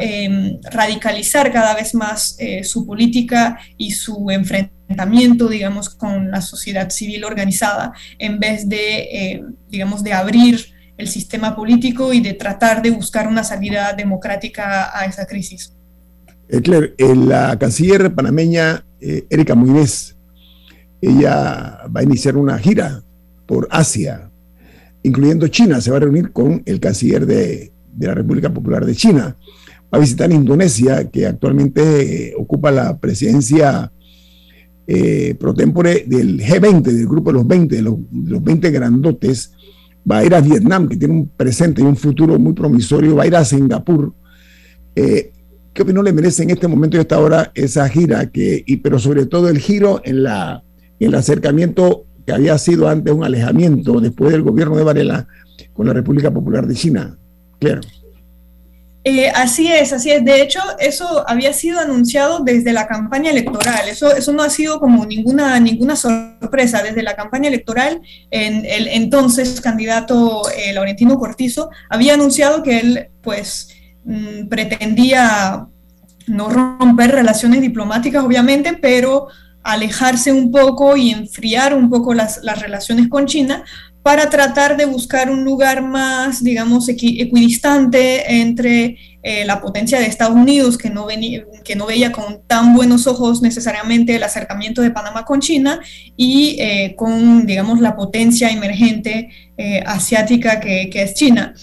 radicalizar 0.71 1.51
cada 1.51 1.75
vez 1.75 1.93
más 1.93 2.37
su 2.63 2.85
política 2.85 3.59
y 3.77 3.91
su 3.91 4.29
enfrentamiento, 4.29 5.47
digamos, 5.47 5.89
con 5.89 6.29
la 6.31 6.41
sociedad 6.41 6.89
civil 6.89 7.23
organizada, 7.23 7.93
en 8.19 8.39
vez 8.39 8.67
de, 8.67 9.43
digamos, 9.69 10.03
de 10.03 10.13
abrir 10.13 10.73
el 10.97 11.07
sistema 11.07 11.55
político 11.55 12.11
y 12.11 12.21
de 12.21 12.33
tratar 12.33 12.81
de 12.81 12.89
buscar 12.89 13.27
una 13.27 13.43
salida 13.43 13.93
democrática 13.93 14.97
a 14.97 15.05
esa 15.05 15.25
crisis. 15.25 15.74
Claire, 16.47 16.95
la 16.97 17.57
canciller 17.57 18.13
panameña 18.13 18.85
eh, 19.07 19.25
Erika 19.29 19.55
Muñez, 19.55 20.15
ella 21.01 21.81
va 21.95 21.99
a 21.99 22.03
iniciar 22.03 22.37
una 22.37 22.57
gira 22.57 23.03
por 23.45 23.67
Asia, 23.69 24.31
incluyendo 25.03 25.47
China. 25.47 25.79
Se 25.79 25.91
va 25.91 25.97
a 25.97 25.99
reunir 25.99 26.31
con 26.31 26.63
el 26.65 26.79
canciller 26.79 27.25
de, 27.25 27.71
la 27.99 28.15
República 28.15 28.51
Popular 28.51 28.85
de 28.85 28.95
China. 28.95 29.35
Va 29.93 29.97
a 29.97 30.01
visitar 30.01 30.31
Indonesia, 30.31 31.09
que 31.09 31.27
actualmente 31.27 32.29
eh, 32.29 32.33
ocupa 32.37 32.71
la 32.71 32.97
presidencia 32.97 33.91
eh, 34.87 35.35
pro 35.39 35.53
tempore 35.53 36.05
del 36.07 36.39
G20, 36.39 36.81
del 36.81 37.07
grupo 37.07 37.29
de 37.29 37.33
los 37.33 37.47
20, 37.47 37.75
de 37.75 37.81
los, 37.81 37.97
20 38.43 38.71
grandotes. 38.71 39.51
Va 40.09 40.19
a 40.19 40.25
ir 40.25 40.33
a 40.33 40.41
Vietnam, 40.41 40.87
que 40.87 40.97
tiene 40.97 41.13
un 41.13 41.27
presente 41.27 41.81
y 41.81 41.85
un 41.85 41.95
futuro 41.95 42.39
muy 42.39 42.53
promisorio. 42.53 43.15
Va 43.15 43.23
a 43.23 43.27
ir 43.27 43.35
a 43.35 43.45
Singapur 43.45 44.13
¿Qué 45.75 45.81
opinión 45.81 46.05
le 46.05 46.13
merece 46.13 46.43
en 46.43 46.51
este 46.51 46.69
momento 46.69 46.95
y 46.95 47.01
esta 47.01 47.19
hora 47.19 47.51
esa 47.53 47.89
gira, 47.89 48.31
que, 48.31 48.63
y, 48.65 48.77
pero 48.77 48.97
sobre 48.97 49.25
todo 49.25 49.49
el 49.49 49.59
giro 49.59 49.99
en, 50.05 50.23
la, 50.23 50.63
en 51.01 51.09
el 51.09 51.15
acercamiento 51.15 52.05
que 52.25 52.31
había 52.31 52.57
sido 52.57 52.87
antes 52.87 53.13
un 53.13 53.25
alejamiento 53.25 53.99
después 53.99 54.31
del 54.31 54.41
gobierno 54.41 54.77
de 54.77 54.85
Varela 54.85 55.27
con 55.73 55.85
la 55.85 55.91
República 55.91 56.31
Popular 56.31 56.65
de 56.65 56.75
China? 56.75 57.17
Claro. 57.59 57.81
Eh, 59.03 59.29
así 59.35 59.69
es, 59.69 59.91
así 59.91 60.11
es. 60.11 60.23
De 60.23 60.41
hecho, 60.41 60.61
eso 60.79 61.25
había 61.27 61.51
sido 61.51 61.81
anunciado 61.81 62.39
desde 62.39 62.71
la 62.71 62.87
campaña 62.87 63.31
electoral. 63.31 63.89
Eso, 63.89 64.15
eso 64.15 64.31
no 64.31 64.43
ha 64.43 64.49
sido 64.49 64.79
como 64.79 65.05
ninguna, 65.05 65.59
ninguna 65.59 65.97
sorpresa. 65.97 66.83
Desde 66.83 67.03
la 67.03 67.17
campaña 67.17 67.49
electoral, 67.49 68.01
en 68.31 68.65
el 68.65 68.87
entonces 68.87 69.59
candidato 69.59 70.41
eh, 70.57 70.71
Laurentino 70.71 71.19
Cortizo 71.19 71.69
había 71.89 72.13
anunciado 72.13 72.63
que 72.63 72.79
él, 72.79 73.09
pues, 73.21 73.75
mm, 74.05 74.47
pretendía 74.47 75.67
no 76.27 76.49
romper 76.49 77.11
relaciones 77.11 77.61
diplomáticas, 77.61 78.23
obviamente, 78.23 78.73
pero 78.73 79.27
alejarse 79.63 80.31
un 80.31 80.51
poco 80.51 80.95
y 80.95 81.11
enfriar 81.11 81.73
un 81.73 81.89
poco 81.89 82.13
las, 82.13 82.39
las 82.43 82.61
relaciones 82.61 83.09
con 83.09 83.25
China 83.25 83.63
para 84.05 84.29
tratar 84.29 84.77
de 84.77 84.85
buscar 84.85 85.31
un 85.31 85.43
lugar 85.43 85.81
más, 85.81 86.43
digamos, 86.43 86.87
equidistante 86.89 88.35
entre 88.39 88.97
eh, 89.23 89.43
la 89.45 89.59
potencia 89.59 89.99
de 89.99 90.05
Estados 90.05 90.35
Unidos, 90.35 90.77
que 90.77 90.91
no, 90.91 91.07
que 91.63 91.75
no 91.75 91.87
veía 91.87 92.11
con 92.11 92.43
tan 92.45 92.75
buenos 92.75 93.07
ojos 93.07 93.41
necesariamente 93.41 94.15
el 94.15 94.21
acercamiento 94.21 94.83
de 94.83 94.91
Panamá 94.91 95.25
con 95.25 95.39
China, 95.39 95.79
y 96.15 96.55
eh, 96.59 96.93
con, 96.95 97.47
digamos, 97.47 97.81
la 97.81 97.95
potencia 97.95 98.51
emergente 98.51 99.29
eh, 99.57 99.81
asiática 99.83 100.59
que, 100.59 100.91
que, 100.91 101.01
es 101.01 101.15
China. 101.15 101.55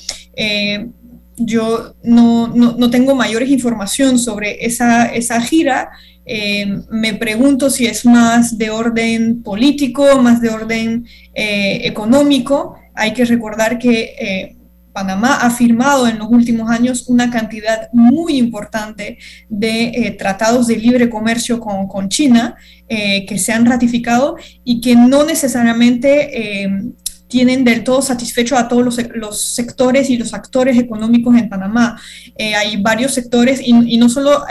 Yo 1.36 1.94
no, 2.02 2.48
no, 2.48 2.72
no, 2.72 2.90
tengo 2.90 3.14
mayores 3.14 3.50
información 3.50 4.18
sobre 4.18 4.64
esa, 4.64 5.06
esa 5.06 5.40
gira. 5.40 5.90
Eh, 6.24 6.80
me 6.90 7.14
pregunto 7.14 7.70
si 7.70 7.86
es 7.86 8.04
más 8.04 8.56
de 8.58 8.70
orden 8.70 9.42
político, 9.42 10.20
más 10.22 10.40
de 10.40 10.50
orden 10.50 11.06
eh, 11.34 11.80
económico. 11.84 12.76
Hay 12.94 13.12
que 13.12 13.24
recordar 13.24 13.78
que 13.78 14.14
eh, 14.18 14.56
Panamá 14.92 15.36
ha 15.36 15.50
firmado 15.50 16.06
en 16.06 16.18
los 16.18 16.28
últimos 16.28 16.70
años 16.70 17.08
una 17.08 17.30
cantidad 17.30 17.88
muy 17.92 18.36
importante 18.36 19.18
de 19.48 20.14
tratados 20.18 20.66
de 20.66 20.76
libre 20.76 21.08
comercio 21.08 21.58
con, 21.58 21.88
con 21.88 22.10
China 22.10 22.56
que 22.86 23.38
se 23.38 23.54
han 23.54 23.64
ratificado 23.64 24.36
y 24.64 24.82
que 24.82 24.94
no 24.94 25.24
necesariamente 25.24 26.92
tienen 27.32 27.64
del 27.64 27.82
todo 27.82 28.02
satisfecho 28.02 28.56
a 28.56 28.68
todos 28.68 28.84
los, 28.84 28.98
los, 29.14 29.40
sectores 29.40 30.10
y 30.10 30.18
los 30.18 30.34
actores 30.34 30.78
económicos 30.78 31.34
en 31.34 31.48
Panamá. 31.48 31.98
hay 32.38 32.76
varios 32.76 33.14
sectores 33.14 33.60
y, 33.60 33.72
y 33.94 33.96
no 33.96 34.08
solo 34.10 34.44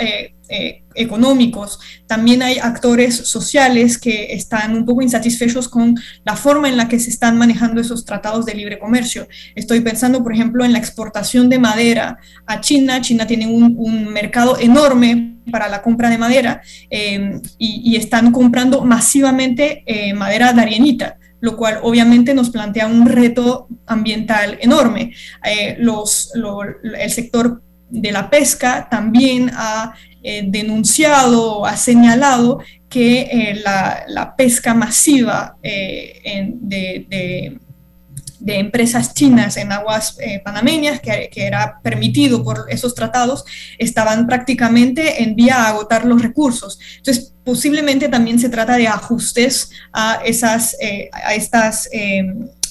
eh, 0.53 0.83
económicos, 0.95 1.79
también 2.07 2.43
hay 2.43 2.57
actores 2.59 3.15
sociales 3.15 3.97
que 3.97 4.33
están 4.33 4.75
un 4.75 4.85
poco 4.85 5.01
insatisfechos 5.01 5.69
con 5.69 5.95
la 6.25 6.35
forma 6.35 6.67
en 6.67 6.75
la 6.75 6.89
que 6.89 6.99
se 6.99 7.09
están 7.09 7.37
manejando 7.37 7.79
esos 7.79 8.03
tratados 8.03 8.45
de 8.45 8.55
libre 8.55 8.77
comercio. 8.77 9.29
Estoy 9.55 9.79
pensando, 9.79 10.21
por 10.21 10.33
ejemplo, 10.33 10.65
en 10.65 10.73
la 10.73 10.79
exportación 10.79 11.47
de 11.47 11.57
madera 11.57 12.17
a 12.45 12.59
China. 12.59 12.99
China 12.99 13.25
tiene 13.25 13.47
un, 13.47 14.11
mercado 14.11 14.59
enorme 14.59 15.37
para 15.49 15.69
la 15.69 15.81
compra 15.81 16.09
de 16.09 16.17
madera 16.17 16.61
eh, 16.89 17.39
y, 17.57 17.95
están 17.95 18.33
comprando 18.33 18.83
masivamente 18.83 19.83
eh, 19.85 20.13
madera 20.13 20.51
darienita 20.51 21.17
lo 21.41 21.57
cual 21.57 21.79
obviamente 21.83 22.33
nos 22.33 22.49
plantea 22.49 22.87
un 22.87 23.05
reto 23.05 23.67
ambiental 23.85 24.57
enorme. 24.61 25.13
los, 25.79 26.31
el 26.33 27.11
sector 27.11 27.61
de 27.91 28.11
la 28.11 28.29
pesca 28.29 28.87
también 28.89 29.51
ha 29.53 29.93
eh, 30.23 30.43
denunciado, 30.47 31.65
ha 31.65 31.75
señalado 31.75 32.59
que 32.89 33.21
eh, 33.21 33.61
la, 33.63 34.35
pesca 34.37 34.73
masiva 34.73 35.57
eh, 35.63 36.51
de, 36.53 37.57
empresas 38.45 39.13
chinas 39.13 39.57
en 39.57 39.71
aguas 39.71 40.17
panameñas, 40.43 40.99
que, 40.99 41.29
era 41.33 41.79
permitido 41.81 42.43
por 42.43 42.65
esos 42.69 42.95
tratados, 42.95 43.43
estaban 43.77 44.27
prácticamente 44.27 45.23
en 45.23 45.35
vía 45.35 45.55
a 45.55 45.69
agotar 45.69 46.05
los 46.05 46.21
recursos. 46.21 46.79
Entonces, 46.97 47.33
posiblemente 47.43 48.09
también 48.09 48.39
se 48.39 48.49
trata 48.49 48.77
de 48.77 48.87
ajustes 48.87 49.71
a, 49.93 50.21
esas, 50.23 50.75
a 51.11 51.33
estas 51.33 51.89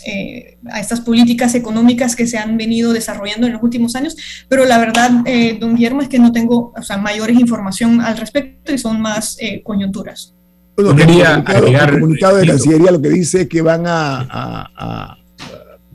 eh, 0.07 0.57
a 0.71 0.81
estas 0.81 1.03
políticas 1.03 1.55
económicas 1.55 2.17
que 2.17 2.27
se 2.27 2.39
han 2.39 2.57
venido 2.57 2.95
desarrollando 2.95 3.47
en 3.47 3.53
los 3.53 3.63
últimos 3.63 3.95
años, 3.97 4.17
pero 4.49 4.65
la 4.65 4.79
verdad, 4.79 5.11
eh, 5.27 5.59
don 5.61 5.75
Guillermo, 5.75 6.01
es 6.01 6.09
que 6.09 6.19
no 6.19 6.33
tengo 6.33 6.73
o 6.75 6.83
sea, 6.83 6.97
mayores 6.97 7.39
información 7.39 8.01
al 8.01 8.17
respecto 8.17 8.73
y 8.73 8.79
son 8.79 8.99
más 9.03 9.37
eh, 9.41 9.63
coyunturas. 9.63 10.35
Bueno, 10.75 10.97
quería 10.97 11.35
el 11.35 11.45
comunicado, 11.45 11.89
el 11.91 12.01
comunicado 12.01 12.37
de 12.39 12.47
Cancillería 12.47 12.91
lo 12.93 13.03
que 13.03 13.11
dice 13.11 13.43
es 13.43 13.49
que 13.49 13.61
van 13.61 13.87
a, 13.87 14.27
a, 14.31 15.19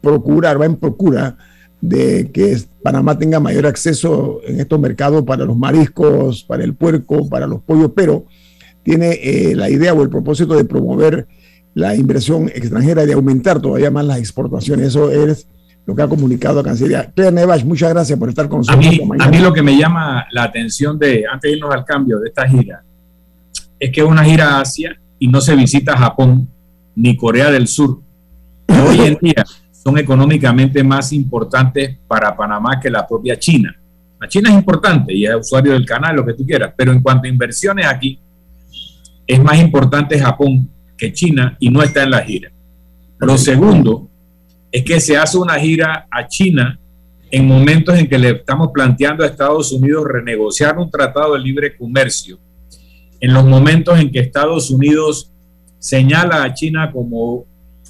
procurar, 0.06 0.62
va 0.62 0.66
en 0.66 0.76
procura 0.76 1.36
de 1.82 2.32
que 2.32 2.58
Panamá 2.84 3.18
tenga 3.18 3.40
mayor 3.40 3.66
acceso 3.66 4.40
en 4.46 4.60
estos 4.60 4.80
mercados 4.80 5.24
para 5.24 5.46
los 5.46 5.58
mariscos, 5.58 6.44
para 6.44 6.64
el 6.64 6.76
puerco, 6.76 7.28
para 7.28 7.48
los 7.48 7.62
pollos, 7.62 7.92
pero 7.96 8.26
tiene 8.84 9.20
la 9.56 9.70
idea 9.70 9.94
o 9.94 10.04
el 10.04 10.10
propósito 10.10 10.56
de 10.56 10.66
promover 10.66 11.28
la 11.74 11.96
inversión 11.96 12.48
extranjera 12.50 13.04
y 13.04 13.08
de 13.08 13.14
aumentar 13.14 13.60
todavía 13.60 13.90
más 13.90 14.06
las 14.06 14.20
exportaciones. 14.20 14.88
Eso 14.88 15.12
es 15.12 15.48
lo 15.86 15.96
que 15.96 16.02
ha 16.04 16.08
comunicado 16.08 16.60
a 16.60 16.64
Cancillería. 16.64 17.12
Claire 17.14 17.46
muchas 17.66 17.90
gracias 17.90 18.18
por 18.18 18.30
estar 18.30 18.48
con 18.48 18.60
nosotros. 18.60 18.86
A 19.20 19.30
mí, 19.30 19.40
lo 19.40 19.52
que 19.52 19.62
me 19.62 19.78
llama 19.78 20.26
la 20.32 20.44
atención 20.44 20.98
de, 20.98 21.24
antes 21.32 21.52
de 21.52 21.58
irnos 21.58 21.74
al 21.74 21.84
cambio 21.84 22.20
de 22.20 22.30
esta 22.30 22.48
gira, 22.48 22.84
es 23.80 23.92
que 23.92 24.02
es 24.02 24.08
una 24.08 24.24
gira 24.24 24.58
a 24.58 24.62
Asia 24.62 24.96
y 25.20 25.28
no 25.28 25.42
se 25.42 25.56
visita 25.56 25.98
Japón 25.98 26.48
ni 26.96 27.18
Corea 27.18 27.52
del 27.52 27.68
Sur. 27.68 28.00
Hoy 28.68 29.00
en 29.02 29.18
día 29.22 29.44
son 29.86 30.00
económicamente 30.00 30.84
más 30.84 31.14
importantes 31.14 31.96
para 32.08 32.36
Panamá 32.36 32.80
que 32.82 32.90
la 32.90 33.08
propia 33.08 33.38
China. 33.38 33.76
La 34.20 34.28
China 34.28 34.50
es 34.50 34.56
importante 34.56 35.14
y 35.14 35.26
es 35.26 35.36
usuario 35.36 35.74
del 35.74 35.86
canal, 35.86 36.16
lo 36.16 36.26
que 36.26 36.34
tú 36.34 36.44
quieras, 36.44 36.74
pero 36.76 36.92
en 36.92 37.02
cuanto 37.02 37.28
a 37.28 37.30
inversiones 37.30 37.86
aquí, 37.86 38.20
es 39.28 39.40
más 39.44 39.60
importante 39.60 40.20
Japón 40.20 40.68
que 40.98 41.14
China 41.14 41.56
y 41.60 41.70
no 41.70 41.84
está 41.84 42.02
en 42.02 42.10
la 42.10 42.22
gira. 42.22 42.52
Lo 43.20 43.38
segundo 43.38 44.10
es 44.72 44.84
que 44.84 45.00
se 45.00 45.18
hace 45.18 45.38
una 45.38 45.60
gira 45.60 46.08
a 46.10 46.28
China 46.28 46.80
en 47.30 47.48
momentos 47.48 47.96
en 48.00 48.08
que 48.08 48.18
le 48.18 48.30
estamos 48.32 48.72
planteando 48.74 49.24
a 49.24 49.28
Estados 49.28 49.72
Unidos 49.72 50.06
renegociar 50.08 50.80
un 50.80 50.90
tratado 50.90 51.34
de 51.34 51.42
libre 51.42 51.78
comercio, 51.78 52.40
en 53.20 53.34
los 53.34 53.46
momentos 53.46 54.00
en 54.00 54.12
que 54.12 54.20
Estados 54.20 54.72
Unidos 54.72 55.32
señala 55.78 56.44
a 56.44 56.54
China 56.56 56.92
como 56.92 57.46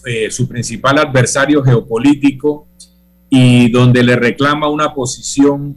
eh, 0.05 0.29
su 0.31 0.47
principal 0.47 0.99
adversario 0.99 1.63
geopolítico 1.63 2.67
y 3.29 3.71
donde 3.71 4.03
le 4.03 4.15
reclama 4.15 4.69
una 4.69 4.93
posición 4.93 5.75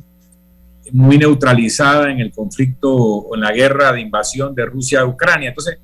muy 0.93 1.19
neutralizada 1.19 2.11
en 2.11 2.21
el 2.21 2.33
conflicto 2.33 2.95
o 2.95 3.35
en 3.35 3.43
la 3.43 3.53
guerra 3.53 3.93
de 3.93 4.01
invasión 4.01 4.55
de 4.55 4.64
Rusia 4.67 5.01
a 5.01 5.07
Ucrania. 5.07 5.51
Entonces, 5.51 5.79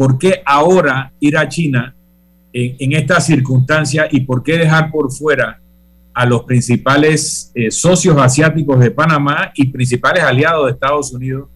¿Por 0.00 0.16
qué 0.16 0.40
ahora 0.46 1.12
ir 1.20 1.36
a 1.36 1.46
China 1.46 1.94
en, 2.54 2.92
esta 2.94 3.20
circunstancia 3.20 4.08
y 4.10 4.20
por 4.20 4.42
qué 4.42 4.56
dejar 4.56 4.90
por 4.90 5.12
fuera 5.12 5.60
a 6.14 6.24
los 6.24 6.44
principales 6.44 7.52
eh, 7.54 7.70
socios 7.70 8.16
asiáticos 8.16 8.80
de 8.80 8.92
Panamá 8.92 9.52
y 9.54 9.68
principales 9.68 10.22
aliados 10.22 10.64
de 10.64 10.72
Estados 10.72 11.12
Unidos 11.12 11.50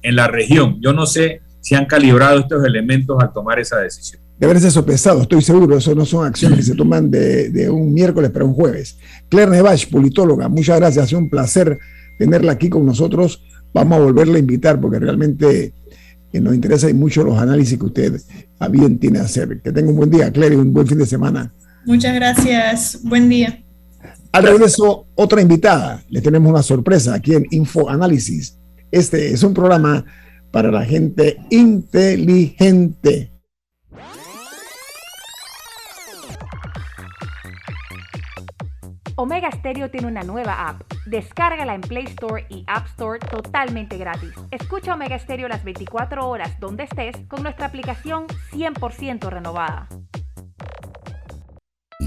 en 0.00 0.16
la 0.16 0.28
región? 0.28 0.78
Yo 0.80 0.94
no 0.94 1.04
sé 1.04 1.42
si 1.60 1.74
han 1.74 1.84
calibrado 1.84 2.38
estos 2.38 2.64
elementos 2.64 3.22
al 3.22 3.34
tomar 3.34 3.58
esa 3.58 3.78
decisión. 3.80 4.22
Debe 4.40 4.58
ser 4.58 4.70
sopesado, 4.70 5.20
estoy 5.20 5.42
seguro. 5.42 5.76
Eso 5.76 5.94
no 5.94 6.06
son 6.06 6.26
acciones 6.26 6.60
que 6.60 6.64
se 6.64 6.74
toman 6.74 7.10
de, 7.10 7.68
un 7.70 7.92
miércoles 7.92 8.30
para 8.30 8.46
un 8.46 8.54
jueves. 8.54 8.96
Claire 9.28 9.50
Nevash, 9.50 9.90
politóloga, 9.90 10.48
muchas 10.48 10.80
gracias. 10.80 11.04
Ha 11.04 11.08
sido 11.08 11.18
un 11.18 11.28
placer 11.28 11.78
tenerla 12.18 12.52
aquí 12.52 12.70
con 12.70 12.86
nosotros. 12.86 13.44
Vamos 13.74 13.98
a 13.98 14.00
volverla 14.00 14.36
a 14.36 14.38
invitar 14.38 14.80
porque 14.80 14.98
realmente 14.98 15.74
que 16.32 16.40
nos 16.40 16.54
interesa 16.54 16.88
y 16.88 16.94
mucho 16.94 17.22
los 17.22 17.38
análisis 17.38 17.78
que 17.78 17.84
usted 17.84 18.20
a 18.58 18.68
bien 18.68 18.98
tiene 18.98 19.18
a 19.18 19.24
hacer. 19.24 19.60
Que 19.60 19.72
tenga 19.72 19.90
un 19.90 19.96
buen 19.96 20.10
día, 20.10 20.32
Claire, 20.32 20.54
y 20.54 20.58
un 20.58 20.72
buen 20.72 20.86
fin 20.86 20.96
de 20.96 21.06
semana. 21.06 21.52
Muchas 21.84 22.14
gracias. 22.14 23.00
Buen 23.02 23.28
día. 23.28 23.62
Al 24.32 24.44
regreso, 24.44 25.06
otra 25.16 25.42
invitada. 25.42 26.02
Le 26.08 26.22
tenemos 26.22 26.50
una 26.50 26.62
sorpresa 26.62 27.12
aquí 27.12 27.34
en 27.34 27.46
Info 27.50 27.90
Análisis. 27.90 28.56
Este 28.90 29.34
es 29.34 29.42
un 29.42 29.52
programa 29.52 30.02
para 30.50 30.70
la 30.70 30.84
gente 30.86 31.36
inteligente. 31.50 33.29
Omega 39.20 39.50
Stereo 39.52 39.90
tiene 39.90 40.06
una 40.06 40.22
nueva 40.22 40.66
app. 40.66 40.80
Descárgala 41.04 41.74
en 41.74 41.82
Play 41.82 42.04
Store 42.04 42.46
y 42.48 42.64
App 42.66 42.86
Store 42.86 43.18
totalmente 43.18 43.98
gratis. 43.98 44.32
Escucha 44.50 44.94
Omega 44.94 45.18
Stereo 45.18 45.46
las 45.46 45.62
24 45.62 46.26
horas 46.26 46.58
donde 46.58 46.84
estés 46.84 47.14
con 47.28 47.42
nuestra 47.42 47.66
aplicación 47.66 48.26
100% 48.50 49.28
renovada. 49.28 49.88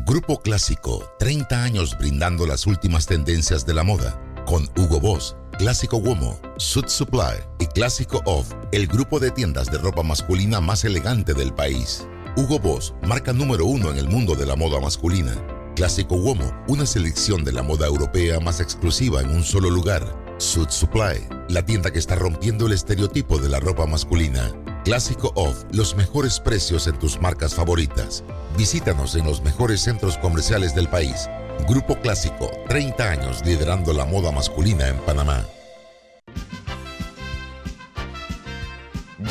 Grupo 0.08 0.41
Clásico, 0.41 1.04
30 1.19 1.63
años 1.63 1.95
brindando 1.99 2.47
las 2.47 2.65
últimas 2.65 3.06
tendencias 3.06 3.63
de 3.67 3.76
la 3.76 3.84
moda, 3.84 4.19
con 4.47 4.63
Hugo 4.76 4.99
Boss 4.99 5.38
Clásico 5.60 5.97
Womo, 5.97 6.39
Suit 6.58 6.88
Supply 6.88 7.38
y 7.60 7.67
Clásico 7.67 8.23
Off, 8.26 8.52
el 8.71 8.88
grupo 8.88 9.19
de 9.19 9.30
tiendas 9.30 9.69
de 9.71 9.78
ropa 9.78 10.02
masculina 10.02 10.62
más 10.62 10.84
elegante 10.84 11.36
del 11.36 11.54
país. 11.54 12.08
Hugo 12.36 12.58
Boss, 12.58 12.95
marca 13.08 13.34
número 13.34 13.67
uno 13.67 13.91
en 13.91 13.99
el 13.99 14.10
mundo 14.10 14.34
de 14.34 14.47
la 14.47 14.56
moda 14.56 14.80
masculina. 14.80 15.36
Clásico 15.76 16.16
Womo, 16.16 16.54
una 16.68 16.86
selección 16.86 17.44
de 17.44 17.52
la 17.52 17.64
moda 17.64 17.88
europea 17.88 18.40
más 18.40 18.60
exclusiva 18.60 19.22
en 19.22 19.32
un 19.32 19.44
solo 19.44 19.72
lugar. 19.72 20.04
Suit 20.38 20.70
Supply, 20.70 21.28
la 21.50 21.66
tienda 21.66 21.92
que 21.92 21.98
está 21.98 22.14
rompiendo 22.16 22.68
el 22.68 22.74
estereotipo 22.74 23.40
de 23.40 23.50
la 23.50 23.60
ropa 23.60 23.88
masculina. 23.88 24.52
Clásico 24.86 25.32
Off, 25.36 25.64
los 25.72 25.96
mejores 25.96 26.40
precios 26.40 26.86
en 26.86 27.00
tus 27.00 27.20
marcas 27.20 27.56
favoritas. 27.56 28.24
Visítanos 28.56 29.16
en 29.16 29.26
los 29.26 29.42
mejores 29.42 29.82
centros 29.82 30.18
comerciales 30.20 30.76
del 30.76 30.90
país. 30.90 31.28
Grupo 31.68 32.00
Clásico, 32.02 32.52
30 32.70 33.10
años 33.10 33.44
liderando 33.44 33.94
la 33.94 34.06
moda 34.06 34.32
masculina 34.32 34.88
en 34.90 34.98
Panamá. 34.98 35.44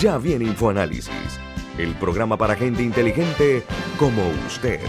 Ya 0.01 0.19
viene 0.19 0.47
InfoAnálisis, 0.47 1.39
el 1.79 1.95
programa 1.95 2.37
para 2.37 2.57
gente 2.57 2.83
inteligente 2.83 3.63
como 3.97 4.23
usted. 4.49 4.81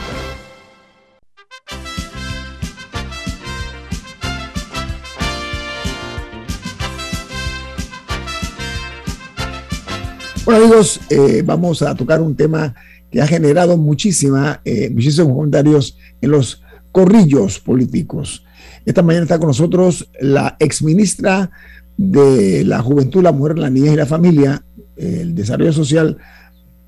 Bueno 10.45 10.65
amigos, 10.65 10.99
eh, 11.09 11.41
vamos 11.45 11.81
a 11.81 11.95
tocar 11.95 12.21
un 12.21 12.35
tema 12.35 12.75
que 13.09 13.21
ha 13.21 13.27
generado 13.27 13.77
muchísima, 13.77 14.59
eh, 14.65 14.89
muchísimos 14.89 15.33
comentarios 15.33 15.97
en 16.19 16.31
los 16.31 16.61
corrillos 16.91 17.59
políticos. 17.61 18.43
Esta 18.85 19.01
mañana 19.01 19.23
está 19.23 19.39
con 19.39 19.47
nosotros 19.47 20.09
la 20.19 20.57
exministra 20.59 21.49
de 21.95 22.65
la 22.65 22.81
Juventud, 22.81 23.23
la 23.23 23.31
Mujer, 23.31 23.57
la 23.57 23.69
Niñez 23.69 23.93
y 23.93 23.95
la 23.95 24.05
Familia, 24.05 24.61
el 24.97 25.33
Desarrollo 25.33 25.71
Social, 25.71 26.17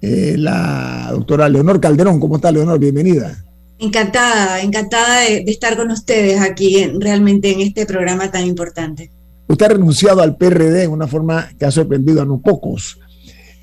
eh, 0.02 0.36
la 0.38 1.12
doctora 1.12 1.48
Leonor 1.48 1.80
Calderón. 1.80 2.20
¿Cómo 2.20 2.36
está, 2.36 2.52
Leonor? 2.52 2.78
Bienvenida. 2.78 3.42
Encantada, 3.80 4.60
encantada 4.62 5.22
de, 5.22 5.46
de 5.46 5.52
estar 5.52 5.78
con 5.78 5.92
ustedes 5.92 6.42
aquí 6.42 6.80
en, 6.80 7.00
realmente 7.00 7.54
en 7.54 7.62
este 7.62 7.86
programa 7.86 8.30
tan 8.30 8.46
importante. 8.46 9.12
Usted 9.48 9.66
ha 9.66 9.70
renunciado 9.70 10.22
al 10.22 10.36
PRD 10.36 10.84
en 10.84 10.92
una 10.92 11.08
forma 11.08 11.48
que 11.58 11.66
ha 11.66 11.72
sorprendido 11.72 12.22
a 12.22 12.26
no 12.26 12.42
pocos. 12.42 13.00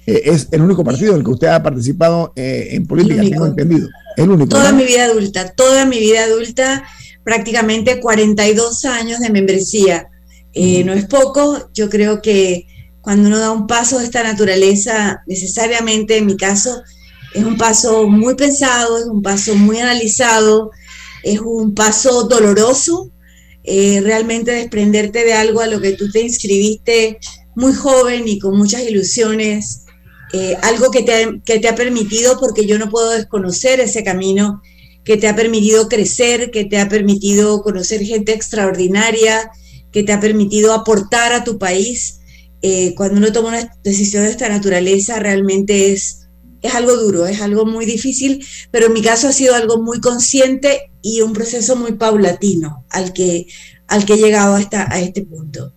Eh, 0.07 0.23
es 0.25 0.49
el 0.51 0.63
único 0.63 0.83
partido 0.83 1.13
en 1.13 1.19
el 1.19 1.25
que 1.25 1.31
usted 1.31 1.49
ha 1.49 1.63
participado 1.63 2.33
eh, 2.35 2.69
en 2.73 2.87
política, 2.87 3.23
tengo 3.23 3.47
entendido. 3.47 3.89
El 4.17 4.31
único. 4.31 4.49
Toda 4.49 4.73
mi 4.73 4.85
vida 4.85 5.05
adulta, 5.05 5.53
toda 5.53 5.87
mi 5.87 5.99
vida 5.99 6.25
adulta, 6.25 6.85
prácticamente 7.25 8.01
42 8.01 8.85
años 8.85 9.21
de 9.21 9.31
membresía. 9.31 10.09
Eh, 10.55 10.85
no 10.85 10.93
es 10.93 11.07
poco, 11.07 11.71
yo 11.73 11.89
creo 11.89 12.21
que 12.21 12.67
cuando 13.01 13.29
uno 13.29 13.39
da 13.39 13.53
un 13.53 13.67
paso 13.67 13.99
de 13.99 14.05
esta 14.05 14.23
naturaleza, 14.23 15.23
necesariamente 15.27 16.19
en 16.19 16.27
mi 16.27 16.37
caso, 16.37 16.83
es 17.35 17.45
un 17.45 17.57
paso 17.57 18.07
muy 18.07 18.35
pensado, 18.35 18.99
es 18.99 19.07
un 19.07 19.23
paso 19.23 19.55
muy 19.55 19.79
analizado, 19.79 20.71
es 21.23 21.41
un 21.41 21.75
paso 21.75 22.25
doloroso, 22.25 23.11
realmente 23.65 24.51
desprenderte 24.51 25.25
de 25.25 25.33
algo 25.33 25.61
a 25.61 25.69
lo 25.69 25.81
que 25.81 25.93
tú 25.93 26.11
te 26.11 26.21
inscribiste 26.21 27.19
muy 27.55 27.73
joven 27.73 28.27
y 28.27 28.39
con 28.39 28.57
muchas 28.57 28.83
ilusiones, 28.83 29.83
eh, 30.33 30.57
algo 30.63 30.91
que 30.91 31.03
te, 31.03 31.15
ha, 31.15 31.41
que 31.45 31.59
te 31.59 31.69
ha 31.69 31.75
permitido, 31.75 32.39
porque 32.41 32.67
yo 32.67 32.79
no 32.79 32.89
puedo 32.89 33.11
desconocer 33.11 33.81
ese 33.81 34.03
camino, 34.03 34.63
que 35.05 35.17
te 35.17 35.29
ha 35.29 35.37
permitido 35.37 35.89
crecer, 35.89 36.51
que 36.51 36.65
te 36.65 36.79
ha 36.79 36.89
permitido 36.89 37.63
conocer 37.63 38.03
gente 38.03 38.33
extraordinaria, 38.33 39.51
que 39.91 40.03
te 40.03 40.13
ha 40.13 40.21
permitido 40.21 40.73
aportar 40.73 41.33
a 41.33 41.45
tu 41.45 41.59
país. 41.59 42.21
Eh, 42.63 42.95
cuando 42.97 43.19
uno 43.19 43.33
toma 43.33 43.49
una 43.49 43.77
decisión 43.83 44.25
de 44.25 44.31
esta 44.31 44.49
naturaleza, 44.49 45.19
realmente 45.19 45.93
es, 45.93 46.29
es 46.63 46.75
algo 46.75 46.97
duro, 46.97 47.27
es 47.27 47.41
algo 47.41 47.67
muy 47.67 47.85
difícil, 47.85 48.47
pero 48.71 48.87
en 48.87 48.93
mi 48.93 49.03
caso 49.03 49.29
ha 49.29 49.33
sido 49.33 49.55
algo 49.55 49.83
muy 49.83 50.01
consciente 50.01 50.93
y 51.03 51.21
un 51.21 51.33
proceso 51.33 51.77
muy 51.77 51.93
paulatino 51.93 52.87
al 52.89 53.13
que, 53.13 53.47
al 53.89 54.05
que 54.07 54.15
he 54.15 54.19
llegado 54.19 54.55
hasta, 54.55 54.91
a 54.91 55.01
este 55.01 55.23
punto. 55.23 55.73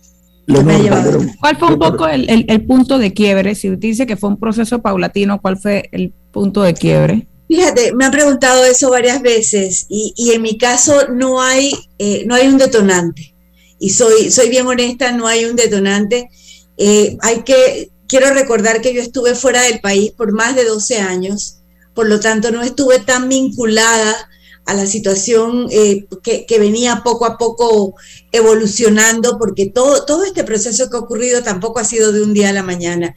¿Cuál 0.46 1.56
fue 1.58 1.68
un 1.68 1.78
poco 1.78 2.06
el, 2.06 2.64
punto 2.66 2.98
de 2.98 3.12
quiebre? 3.12 3.54
Si 3.54 3.68
usted 3.68 3.80
dice 3.80 4.06
que 4.06 4.16
fue 4.16 4.30
un 4.30 4.38
proceso 4.38 4.80
paulatino, 4.80 5.40
¿cuál 5.40 5.58
fue 5.58 5.88
el 5.92 6.12
punto 6.30 6.62
de 6.62 6.74
quiebre? 6.74 7.26
Fíjate, 7.48 7.94
me 7.94 8.04
han 8.04 8.12
preguntado 8.12 8.64
eso 8.64 8.90
varias 8.90 9.22
veces 9.22 9.86
y, 9.88 10.30
en 10.32 10.42
mi 10.42 10.58
caso 10.58 11.08
no 11.12 11.40
hay, 11.40 11.72
eh, 11.98 12.24
no 12.26 12.34
hay 12.34 12.48
un 12.48 12.58
detonante. 12.58 13.34
Y 13.78 13.90
soy, 13.90 14.30
soy 14.30 14.48
bien 14.48 14.66
honesta, 14.66 15.12
no 15.12 15.26
hay 15.26 15.44
un 15.44 15.56
detonante. 15.56 16.28
Eh, 16.76 17.16
hay 17.20 17.42
que, 17.42 17.90
quiero 18.08 18.32
recordar 18.32 18.80
que 18.80 18.94
yo 18.94 19.02
estuve 19.02 19.34
fuera 19.34 19.62
del 19.62 19.80
país 19.80 20.12
por 20.12 20.32
más 20.32 20.54
de 20.56 20.64
12 20.64 20.98
años, 20.98 21.58
por 21.94 22.08
lo 22.08 22.20
tanto 22.20 22.50
no 22.50 22.62
estuve 22.62 23.00
tan 23.00 23.28
vinculada 23.28 24.14
a 24.66 24.74
la 24.74 24.86
situación 24.86 25.68
eh, 25.70 26.06
que, 26.22 26.58
venía 26.58 27.02
poco 27.04 27.24
a 27.24 27.38
poco 27.38 27.94
evolucionando, 28.32 29.38
porque 29.38 29.66
todo, 29.66 30.04
todo 30.04 30.24
este 30.24 30.42
proceso 30.42 30.90
que 30.90 30.96
ha 30.96 31.00
ocurrido 31.00 31.42
tampoco 31.42 31.78
ha 31.78 31.84
sido 31.84 32.12
de 32.12 32.22
un 32.22 32.34
día 32.34 32.50
a 32.50 32.52
la 32.52 32.64
mañana. 32.64 33.14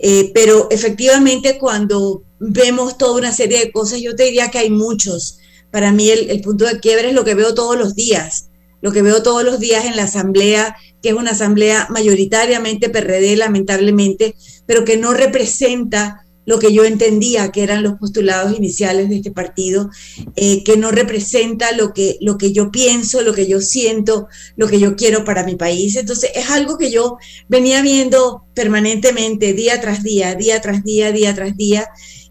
Eh, 0.00 0.32
pero 0.34 0.68
efectivamente 0.70 1.58
cuando 1.58 2.24
vemos 2.40 2.98
toda 2.98 3.18
una 3.18 3.32
serie 3.32 3.60
de 3.60 3.70
cosas, 3.70 4.00
yo 4.00 4.16
te 4.16 4.24
diría 4.24 4.50
que 4.50 4.58
hay 4.58 4.70
muchos. 4.70 5.38
Para 5.70 5.92
mí 5.92 6.10
el, 6.10 6.40
punto 6.40 6.64
de 6.64 6.80
quiebre 6.80 7.10
es 7.10 7.14
lo 7.14 7.24
que 7.24 7.34
veo 7.34 7.54
todos 7.54 7.78
los 7.78 7.94
días, 7.94 8.48
lo 8.80 8.90
que 8.90 9.02
veo 9.02 9.22
todos 9.22 9.44
los 9.44 9.60
días 9.60 9.84
en 9.84 9.94
la 9.94 10.04
asamblea, 10.04 10.74
que 11.00 11.10
es 11.10 11.14
una 11.14 11.30
asamblea 11.30 11.86
mayoritariamente 11.90 12.88
PRD, 12.88 13.36
lamentablemente, 13.36 14.34
pero 14.66 14.84
que 14.84 14.96
no 14.96 15.12
representa 15.12 16.26
lo 16.50 16.58
que 16.58 16.74
yo 16.74 16.84
entendía 16.84 17.52
que 17.52 17.62
eran 17.62 17.84
los 17.84 17.92
postulados 17.94 18.56
iniciales 18.58 19.08
de 19.08 19.18
este 19.18 19.30
partido, 19.30 19.88
eh, 20.34 20.64
que 20.64 20.76
no 20.76 20.90
representa 20.90 21.70
lo 21.70 21.92
que, 21.92 22.18
lo 22.20 22.38
que 22.38 22.50
yo 22.52 22.72
pienso, 22.72 23.22
lo 23.22 23.32
que 23.32 23.46
yo 23.46 23.60
siento, 23.60 24.26
lo 24.56 24.66
que 24.66 24.80
yo 24.80 24.96
quiero 24.96 25.22
para 25.24 25.44
mi 25.44 25.54
país. 25.54 25.94
Entonces 25.94 26.32
es 26.34 26.50
algo 26.50 26.76
que 26.76 26.90
yo 26.90 27.18
venía 27.48 27.82
viendo 27.82 28.46
permanentemente, 28.52 29.52
día 29.52 29.80
tras 29.80 30.02
día, 30.02 30.34
día 30.34 30.60
tras 30.60 30.82
día, 30.82 31.12
día 31.12 31.36
tras 31.36 31.56
día, 31.56 31.86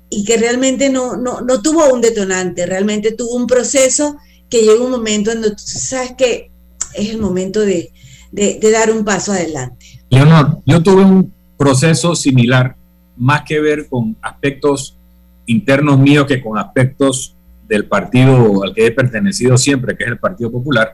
y 0.09 0.25
que 0.25 0.35
realmente 0.35 0.89
no, 0.89 1.15
no, 1.15 1.39
no 1.39 1.61
tuvo 1.61 1.87
un 1.93 2.01
detonante, 2.01 2.65
realmente 2.65 3.13
tuvo 3.13 3.35
un 3.37 3.47
proceso 3.47 4.17
que 4.49 4.63
llegó 4.63 4.83
un 4.83 4.91
momento 4.91 5.31
en 5.31 5.39
donde 5.39 5.55
tú 5.55 5.63
sabes 5.63 6.11
que 6.17 6.51
es 6.93 7.09
el 7.09 7.19
momento 7.19 7.61
de, 7.61 7.93
de, 8.33 8.59
de 8.59 8.71
dar 8.71 8.91
un 8.91 9.05
paso 9.05 9.31
adelante. 9.31 9.85
Leonor, 10.09 10.61
yo 10.65 10.83
tuve 10.83 11.05
un 11.05 11.33
proceso 11.57 12.15
similar 12.17 12.75
más 13.19 13.43
que 13.43 13.59
ver 13.59 13.87
con 13.87 14.15
aspectos 14.21 14.97
internos 15.45 15.99
míos 15.99 16.25
que 16.25 16.41
con 16.41 16.57
aspectos 16.57 17.35
del 17.67 17.85
partido 17.85 18.63
al 18.63 18.73
que 18.73 18.87
he 18.87 18.91
pertenecido 18.91 19.57
siempre, 19.57 19.95
que 19.95 20.05
es 20.05 20.09
el 20.09 20.17
Partido 20.17 20.51
Popular. 20.51 20.93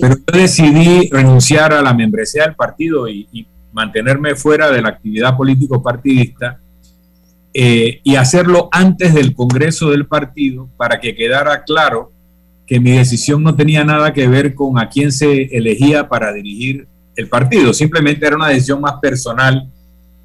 Pero 0.00 0.16
yo 0.16 0.38
decidí 0.38 1.08
renunciar 1.10 1.72
a 1.72 1.80
la 1.80 1.94
membresía 1.94 2.42
del 2.44 2.54
partido 2.54 3.08
y, 3.08 3.46
mantenerme 3.70 4.34
fuera 4.34 4.72
de 4.72 4.80
la 4.80 4.88
actividad 4.88 5.36
político 5.36 5.80
partidista 5.82 6.58
eh, 7.52 8.00
y 8.02 8.16
hacerlo 8.16 8.68
antes 8.72 9.14
del 9.14 9.34
Congreso 9.34 9.90
del 9.90 10.06
partido 10.06 10.68
para 10.76 10.98
que 10.98 11.14
quedara 11.14 11.62
claro 11.62 12.10
que 12.66 12.80
mi 12.80 12.92
decisión 12.92 13.42
no 13.42 13.54
tenía 13.54 13.84
nada 13.84 14.12
que 14.12 14.26
ver 14.26 14.54
con 14.54 14.78
a 14.78 14.88
quién 14.88 15.12
se 15.12 15.42
elegía 15.54 16.08
para 16.08 16.32
dirigir 16.32 16.88
el 17.14 17.28
partido, 17.28 17.72
simplemente 17.72 18.26
era 18.26 18.36
una 18.36 18.48
decisión 18.48 18.80
más 18.80 18.94
personal 19.00 19.70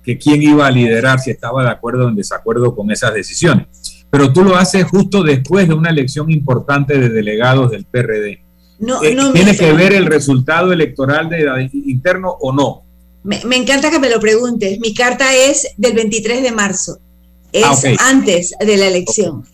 que 0.04 0.18
quién 0.18 0.44
iba 0.44 0.68
a 0.68 0.72
liderar, 0.72 1.20
si 1.20 1.32
estaba 1.32 1.64
de 1.64 1.70
acuerdo 1.70 2.06
o 2.06 2.10
en 2.10 2.16
desacuerdo 2.16 2.76
con 2.76 2.92
esas 2.92 3.14
decisiones. 3.14 3.68
Pero 4.10 4.32
tú 4.32 4.44
lo 4.44 4.56
haces 4.56 4.86
justo 4.86 5.24
después 5.24 5.68
de 5.68 5.74
una 5.74 5.90
elección 5.90 6.30
importante 6.30 7.00
de 7.00 7.10
delegados 7.10 7.72
del 7.72 7.86
PRD. 7.86 8.42
No, 8.80 9.02
eh, 9.02 9.16
¿Tiene 9.34 9.56
que 9.56 9.72
ver 9.72 9.94
el 9.94 10.06
resultado 10.06 10.74
electoral 10.74 11.30
de, 11.30 11.70
interno 11.74 12.36
o 12.42 12.52
no? 12.52 12.84
Me, 13.24 13.56
encanta 13.56 13.90
que 13.90 14.00
me 14.00 14.10
lo 14.10 14.20
preguntes. 14.20 14.80
Mi 14.80 14.94
carta 14.94 15.34
es 15.34 15.70
del 15.78 15.94
23 15.94 16.44
de 16.44 16.52
marzo. 16.52 17.00
Es 17.54 17.64
ah, 17.64 18.10
antes 18.10 18.54
de 18.60 18.78
la 18.78 18.88
elección. 18.88 19.46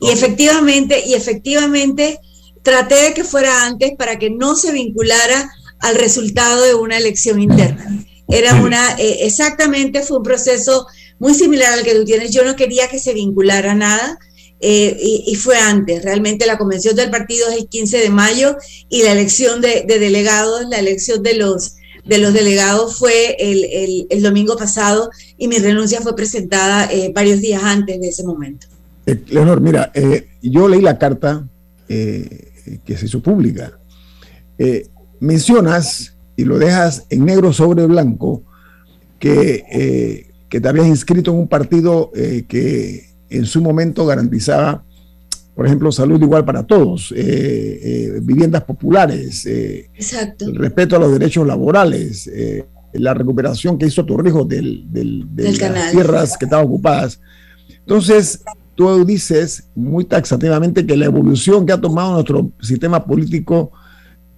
Y 0.00 0.10
efectivamente, 0.10 1.02
y 1.06 1.14
efectivamente 1.14 2.18
traté 2.62 2.94
de 2.94 3.14
que 3.14 3.24
fuera 3.24 3.66
antes 3.66 3.92
para 3.96 4.18
que 4.18 4.30
no 4.30 4.56
se 4.56 4.72
vinculara 4.72 5.50
al 5.80 5.96
resultado 5.96 6.62
de 6.62 6.74
una 6.74 6.96
elección 6.96 7.40
interna. 7.40 8.04
Era 8.28 8.60
una, 8.60 8.92
eh, 8.98 9.24
exactamente, 9.26 10.02
fue 10.02 10.18
un 10.18 10.22
proceso 10.22 10.86
muy 11.18 11.34
similar 11.34 11.72
al 11.72 11.82
que 11.82 11.94
tú 11.94 12.04
tienes. 12.04 12.30
Yo 12.30 12.44
no 12.44 12.56
quería 12.56 12.88
que 12.88 12.98
se 12.98 13.14
vinculara 13.14 13.74
nada. 13.74 14.18
Eh, 14.60 14.98
y, 15.24 15.36
fue 15.36 15.56
antes, 15.56 16.02
realmente 16.02 16.44
la 16.44 16.58
convención 16.58 16.96
del 16.96 17.10
partido 17.10 17.48
es 17.48 17.58
el 17.58 17.68
15 17.68 17.98
de 17.98 18.10
mayo 18.10 18.56
y 18.88 19.04
la 19.04 19.12
elección 19.12 19.60
de, 19.60 19.84
delegados, 19.86 20.68
la 20.68 20.80
elección 20.80 21.22
de 21.22 21.34
los, 21.34 21.76
de 22.04 22.18
los 22.18 22.34
delegados 22.34 22.98
fue 22.98 23.36
el, 23.38 24.08
el, 24.10 24.20
domingo 24.20 24.56
pasado 24.56 25.10
y 25.38 25.46
mi 25.46 25.58
renuncia 25.58 26.00
fue 26.00 26.16
presentada 26.16 26.92
eh, 26.92 27.12
varios 27.14 27.40
días 27.40 27.62
antes 27.62 28.00
de 28.00 28.08
ese 28.08 28.24
momento. 28.24 28.66
Leonor, 29.28 29.60
mira, 29.60 29.92
yo 30.42 30.66
leí 30.66 30.80
la 30.80 30.98
carta 30.98 31.48
que 31.86 32.96
se 32.98 33.06
hizo 33.06 33.22
pública. 33.22 33.78
mencionas 35.20 36.17
y 36.38 36.44
lo 36.44 36.56
dejas 36.56 37.04
en 37.10 37.24
negro 37.24 37.52
sobre 37.52 37.84
blanco, 37.86 38.44
que, 39.18 39.64
eh, 39.72 40.30
que 40.48 40.60
te 40.60 40.68
habías 40.68 40.86
inscrito 40.86 41.32
en 41.32 41.38
un 41.38 41.48
partido 41.48 42.12
eh, 42.14 42.44
que 42.48 43.08
en 43.28 43.44
su 43.44 43.60
momento 43.60 44.06
garantizaba, 44.06 44.84
por 45.56 45.66
ejemplo, 45.66 45.90
salud 45.90 46.22
igual 46.22 46.44
para 46.44 46.62
todos, 46.62 47.12
viviendas 47.12 48.62
populares, 48.62 49.44
el 49.44 50.54
respeto 50.54 50.94
a 50.94 51.00
los 51.00 51.10
derechos 51.10 51.44
laborales, 51.44 52.30
la 52.92 53.12
recuperación 53.12 53.76
que 53.76 53.86
hizo 53.86 54.06
Torrijos 54.06 54.46
del, 54.46 54.84
del, 54.88 55.26
de 55.34 55.52
las 55.52 55.90
tierras 55.90 56.38
que 56.38 56.44
estaban 56.44 56.66
ocupadas. 56.66 57.20
Entonces, 57.80 58.44
tú 58.76 59.04
dices 59.04 59.64
muy 59.74 60.04
taxativamente 60.04 60.86
que 60.86 60.96
la 60.96 61.06
evolución 61.06 61.66
que 61.66 61.72
ha 61.72 61.80
tomado 61.80 62.12
nuestro 62.12 62.52
sistema 62.60 63.04
político 63.04 63.72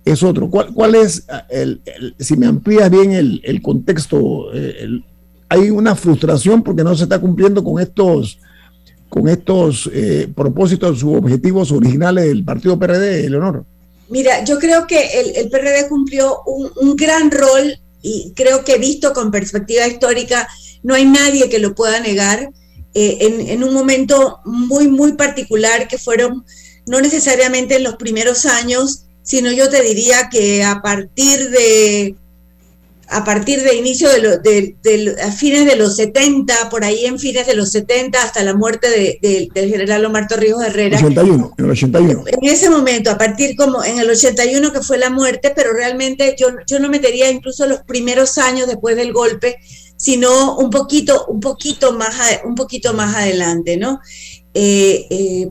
es 0.04 0.22
otro. 0.22 0.48
¿Cuál, 0.48 0.72
cuál 0.72 0.94
es, 0.94 1.24
el, 1.48 1.80
si 2.18 2.36
me 2.36 2.46
amplías 2.46 2.90
bien 2.90 3.12
el, 3.12 3.40
el 3.44 3.62
contexto, 3.62 4.52
eh, 4.54 5.00
hay 5.48 5.70
una 5.70 5.94
frustración 5.94 6.62
porque 6.62 6.84
no 6.84 6.94
se 6.94 7.04
está 7.04 7.18
cumpliendo 7.18 7.62
con 7.62 7.80
estos, 7.80 8.38
con 9.08 9.28
estos 9.28 9.90
eh, 9.92 10.28
propósitos 10.34 11.02
u 11.02 11.14
objetivos 11.14 11.72
originales 11.72 12.26
del 12.26 12.44
partido 12.44 12.78
PRD, 12.78 13.28
Leonor? 13.28 13.64
Mira, 14.08 14.44
yo 14.44 14.58
creo 14.58 14.86
que 14.86 15.20
el, 15.20 15.36
el 15.36 15.50
PRD 15.50 15.88
cumplió 15.88 16.40
un, 16.46 16.70
un, 16.76 16.96
gran 16.96 17.30
rol 17.30 17.78
y 18.02 18.32
creo 18.34 18.64
que 18.64 18.78
visto 18.78 19.12
con 19.12 19.30
perspectiva 19.30 19.86
histórica, 19.86 20.48
no 20.82 20.94
hay 20.94 21.04
nadie 21.04 21.48
que 21.48 21.58
lo 21.58 21.74
pueda 21.74 22.00
negar. 22.00 22.50
Eh, 22.92 23.46
en, 23.52 23.62
un 23.62 23.72
momento 23.72 24.40
muy, 24.44 24.88
muy 24.88 25.12
particular 25.12 25.86
que 25.86 25.96
fueron 25.96 26.44
no 26.86 27.00
necesariamente 27.00 27.76
en 27.76 27.84
los 27.84 27.94
primeros 27.94 28.46
años, 28.46 29.04
sino 29.22 29.52
yo 29.52 29.68
te 29.68 29.82
diría 29.82 30.28
que 30.30 30.64
a 30.64 30.80
partir 30.82 31.50
de 31.50 32.14
a 33.10 33.24
partir 33.24 33.60
de 33.62 33.74
inicio 33.74 34.08
de, 34.08 34.76
a 35.22 35.32
fines 35.32 35.66
de 35.66 35.74
los 35.74 35.96
70, 35.96 36.70
por 36.70 36.84
ahí 36.84 37.06
en 37.06 37.18
fines 37.18 37.44
de 37.44 37.54
los 37.54 37.72
70 37.72 38.22
hasta 38.22 38.42
la 38.44 38.54
muerte 38.54 39.18
del 39.20 39.68
general 39.68 40.04
Omar 40.04 40.28
Torrijos 40.28 40.62
Herrera. 40.64 40.96
81, 40.96 41.54
en 41.58 41.64
el 41.64 41.70
81. 41.72 42.24
En 42.26 42.48
ese 42.48 42.70
momento, 42.70 43.10
a 43.10 43.18
partir 43.18 43.56
como 43.56 43.82
en 43.82 43.98
el 43.98 44.08
81 44.08 44.72
que 44.72 44.80
fue 44.80 44.96
la 44.96 45.10
muerte, 45.10 45.52
pero 45.54 45.72
realmente 45.72 46.36
yo, 46.38 46.50
yo 46.68 46.78
no 46.78 46.88
metería 46.88 47.28
incluso 47.30 47.66
los 47.66 47.80
primeros 47.82 48.38
años 48.38 48.68
después 48.68 48.94
del 48.94 49.12
golpe, 49.12 49.56
sino 49.96 50.56
un 50.56 50.70
poquito, 50.70 51.26
un 51.26 51.40
poquito, 51.40 51.92
más, 51.92 52.14
un 52.44 52.54
poquito 52.54 52.94
más 52.94 53.16
adelante, 53.16 53.76
¿no? 53.76 54.00
Eh, 54.54 55.06
eh, 55.10 55.48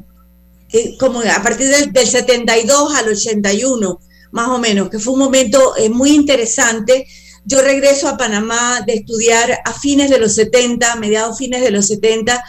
eh, 0.72 0.96
como 0.98 1.20
a 1.20 1.44
partir 1.44 1.68
del, 1.68 2.08
72 2.08 2.96
al 2.96 3.10
81, 3.10 4.00
más 4.32 4.48
o 4.50 4.60
menos, 4.60 4.90
que 4.90 5.00
fue 5.00 5.14
un 5.14 5.20
momento 5.20 5.74
muy 5.92 6.12
interesante. 6.12 7.08
Yo 7.46 7.62
regreso 7.62 8.08
a 8.08 8.18
Panamá 8.18 8.82
de 8.86 8.94
estudiar 8.94 9.60
a 9.66 9.74
fines 9.74 10.10
de 10.10 10.20
los 10.20 10.36
70, 10.36 10.96
mediados 10.98 11.38
fines 11.38 11.62
de 11.62 11.72
los 11.72 11.88
70, 11.88 12.44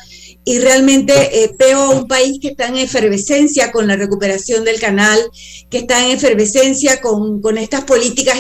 y 0.44 0.58
realmente 0.58 1.44
eh, 1.44 1.54
veo 1.58 1.78
a 1.78 1.90
un 1.90 2.08
país 2.08 2.38
que 2.40 2.48
está 2.48 2.66
en 2.68 2.76
efervescencia 2.76 3.70
con 3.70 3.86
la 3.86 3.96
recuperación 3.96 4.64
del 4.64 4.80
canal, 4.80 5.18
que 5.68 5.78
está 5.78 6.04
en 6.04 6.12
efervescencia 6.12 7.00
con, 7.00 7.42
con 7.42 7.58
estas 7.58 7.84
políticas 7.84 8.38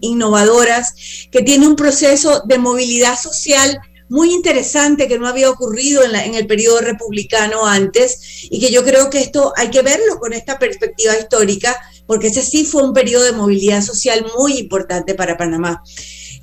innovadoras, 0.00 0.94
que 1.30 1.42
tiene 1.42 1.66
un 1.66 1.76
proceso 1.76 2.42
de 2.46 2.58
movilidad 2.58 3.18
social 3.18 3.78
muy 4.08 4.32
interesante 4.32 5.08
que 5.08 5.18
no 5.18 5.26
había 5.26 5.50
ocurrido 5.50 6.02
en, 6.04 6.34
el 6.34 6.46
periodo 6.46 6.80
republicano 6.80 7.66
antes 7.66 8.46
y 8.50 8.60
que 8.60 8.70
yo 8.70 8.84
creo 8.84 9.10
que 9.10 9.20
esto 9.20 9.52
hay 9.56 9.70
que 9.70 9.82
verlo 9.82 10.18
con 10.20 10.32
esta 10.32 10.58
perspectiva 10.58 11.16
histórica, 11.18 11.76
porque 12.06 12.28
ese 12.28 12.42
sí 12.42 12.64
fue 12.64 12.84
un 12.84 12.92
periodo 12.92 13.24
de 13.24 13.32
movilidad 13.32 13.82
social 13.82 14.24
muy 14.38 14.58
importante 14.58 15.14
para 15.14 15.36
Panamá. 15.36 15.82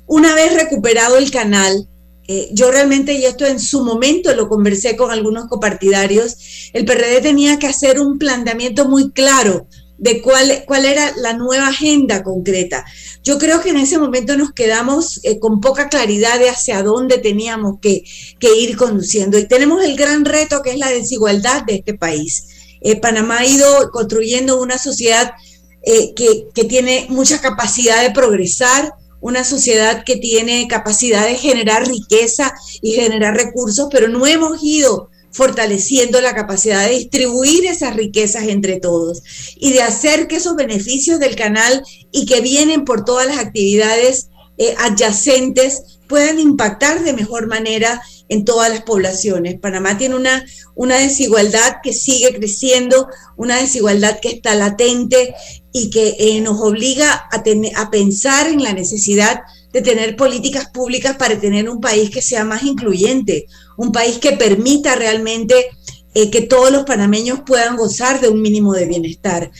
Una 0.06 0.34
vez 0.34 0.54
recuperado 0.54 1.16
el 1.16 1.30
canal, 1.30 1.88
eh, 2.26 2.48
yo 2.52 2.70
realmente, 2.70 3.14
y 3.14 3.24
esto 3.24 3.46
en 3.46 3.60
su 3.60 3.84
momento 3.84 4.34
lo 4.34 4.48
conversé 4.48 4.96
con 4.96 5.10
algunos 5.10 5.46
copartidarios, 5.48 6.70
el 6.72 6.84
PRD 6.84 7.20
tenía 7.20 7.58
que 7.58 7.66
hacer 7.66 8.00
un 8.00 8.18
planteamiento 8.18 8.88
muy 8.88 9.10
claro 9.12 9.66
de 9.98 10.20
cuál, 10.22 10.64
cuál 10.66 10.86
era 10.86 11.12
la 11.16 11.34
nueva 11.34 11.68
agenda 11.68 12.22
concreta. 12.22 12.84
Yo 13.22 13.38
creo 13.38 13.60
que 13.60 13.70
en 13.70 13.76
ese 13.76 13.98
momento 13.98 14.36
nos 14.36 14.52
quedamos 14.52 15.20
eh, 15.22 15.38
con 15.38 15.60
poca 15.60 15.88
claridad 15.88 16.38
de 16.38 16.50
hacia 16.50 16.82
dónde 16.82 17.18
teníamos 17.18 17.78
que, 17.80 18.04
ir 18.40 18.76
conduciendo. 18.76 19.38
Y 19.38 19.46
tenemos 19.46 19.84
el 19.84 19.96
gran 19.96 20.24
reto 20.24 20.62
que 20.62 20.72
es 20.72 20.78
la 20.78 20.90
desigualdad 20.90 21.64
de 21.64 21.76
este 21.76 21.94
país. 21.94 22.48
Eh, 22.80 22.96
Panamá 22.96 23.38
ha 23.38 23.46
ido 23.46 23.90
construyendo 23.90 24.60
una 24.60 24.78
sociedad 24.78 25.32
que, 26.16 26.46
que 26.54 26.64
tiene 26.64 27.06
mucha 27.10 27.42
capacidad 27.42 28.02
de 28.02 28.10
progresar, 28.10 28.94
una 29.20 29.44
sociedad 29.44 30.02
que 30.02 30.16
tiene 30.16 30.66
capacidad 30.66 31.26
de 31.26 31.34
generar 31.34 31.86
riqueza 31.86 32.54
y 32.80 32.92
generar 32.92 33.34
recursos, 33.34 33.88
pero 33.90 34.08
no 34.08 34.26
hemos 34.26 34.62
ido 34.62 35.10
fortaleciendo 35.34 36.20
la 36.20 36.32
capacidad 36.32 36.86
de 36.86 36.94
distribuir 36.94 37.66
esas 37.66 37.96
riquezas 37.96 38.44
entre 38.44 38.78
todos 38.78 39.22
y 39.56 39.72
de 39.72 39.82
hacer 39.82 40.28
que 40.28 40.36
esos 40.36 40.54
beneficios 40.54 41.18
del 41.18 41.34
canal 41.34 41.82
y 42.12 42.24
que 42.24 42.40
vienen 42.40 42.84
por 42.84 43.04
todas 43.04 43.26
las 43.26 43.38
actividades 43.38 44.28
eh, 44.58 44.76
adyacentes 44.78 45.98
puedan 46.08 46.38
impactar 46.38 47.02
de 47.02 47.12
mejor 47.12 47.48
manera 47.48 48.00
en 48.28 48.44
todas 48.44 48.70
las 48.70 48.82
poblaciones. 48.82 49.58
Panamá 49.58 49.98
tiene 49.98 50.14
una, 50.14 50.46
una 50.76 50.98
desigualdad 50.98 51.78
que 51.82 51.92
sigue 51.92 52.32
creciendo, 52.32 53.08
una 53.36 53.56
desigualdad 53.56 54.20
que 54.20 54.28
está 54.28 54.54
latente 54.54 55.34
y 55.72 55.90
que 55.90 56.14
eh, 56.20 56.40
nos 56.42 56.60
obliga 56.60 57.12
a, 57.12 57.42
a 57.76 57.90
pensar 57.90 58.46
en 58.46 58.62
la 58.62 58.72
necesidad 58.72 59.40
de 59.74 59.82
tener 59.82 60.14
políticas 60.14 60.70
públicas 60.70 61.16
para 61.16 61.38
tener 61.38 61.68
un 61.68 61.80
país 61.80 62.08
que 62.08 62.22
sea 62.22 62.44
más 62.44 62.62
incluyente, 62.62 63.46
un 63.76 63.90
país 63.90 64.18
que 64.18 64.32
permita 64.32 64.94
realmente 64.94 65.68
eh, 66.14 66.30
que 66.30 66.42
todos 66.42 66.70
los 66.70 66.84
panameños 66.84 67.40
puedan 67.44 67.76
gozar 67.76 68.20
de 68.20 68.28
un 68.28 68.40
mínimo 68.40 68.72
de 68.72 68.86
bienestar. 68.86 69.50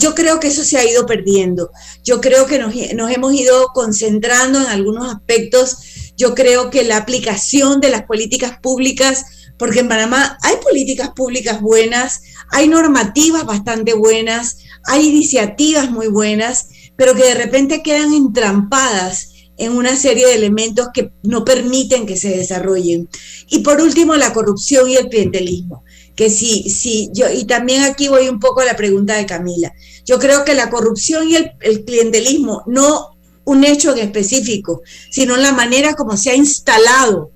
Yo 0.00 0.16
creo 0.16 0.40
que 0.40 0.48
eso 0.48 0.64
se 0.64 0.76
ha 0.76 0.84
ido 0.84 1.06
perdiendo. 1.06 1.70
Yo 2.02 2.20
creo 2.20 2.46
que 2.46 2.58
nos, 2.58 2.74
nos 2.96 3.12
hemos 3.12 3.32
ido 3.32 3.68
concentrando 3.72 4.60
en 4.60 4.66
algunos 4.66 5.14
aspectos. 5.14 5.76
Yo 6.16 6.34
creo 6.34 6.68
que 6.70 6.82
la 6.82 6.96
aplicación 6.96 7.80
de 7.80 7.90
las 7.90 8.02
políticas 8.02 8.58
públicas, 8.60 9.52
porque 9.56 9.80
en 9.80 9.88
Panamá 9.88 10.36
hay 10.42 10.56
políticas 10.56 11.10
públicas 11.10 11.60
buenas, 11.60 12.22
hay 12.50 12.66
normativas 12.66 13.46
bastante 13.46 13.94
buenas, 13.94 14.58
hay 14.86 15.06
iniciativas 15.06 15.92
muy 15.92 16.08
buenas, 16.08 16.70
pero 16.96 17.14
que 17.14 17.22
de 17.22 17.34
repente 17.34 17.84
quedan 17.84 18.12
entrampadas 18.14 19.29
en 19.60 19.72
una 19.72 19.94
serie 19.94 20.26
de 20.26 20.34
elementos 20.34 20.88
que 20.92 21.12
no 21.22 21.44
permiten 21.44 22.06
que 22.06 22.16
se 22.16 22.30
desarrollen. 22.30 23.10
Y 23.50 23.58
por 23.58 23.82
último, 23.82 24.16
la 24.16 24.32
corrupción 24.32 24.88
y 24.88 24.96
el 24.96 25.10
clientelismo. 25.10 25.84
Que 26.16 26.30
sí, 26.30 26.70
sí, 26.70 27.10
yo, 27.12 27.30
y 27.30 27.44
también 27.44 27.82
aquí 27.82 28.08
voy 28.08 28.28
un 28.28 28.40
poco 28.40 28.60
a 28.60 28.64
la 28.64 28.74
pregunta 28.74 29.16
de 29.16 29.26
Camila. 29.26 29.72
Yo 30.06 30.18
creo 30.18 30.46
que 30.46 30.54
la 30.54 30.70
corrupción 30.70 31.28
y 31.28 31.36
el, 31.36 31.84
clientelismo, 31.84 32.62
no 32.66 33.16
un 33.44 33.64
hecho 33.64 33.92
en 33.92 33.98
específico, 33.98 34.80
sino 35.10 35.36
la 35.36 35.52
manera 35.52 35.94
como 35.94 36.16
se 36.16 36.30
ha 36.30 36.34
instalado 36.34 37.30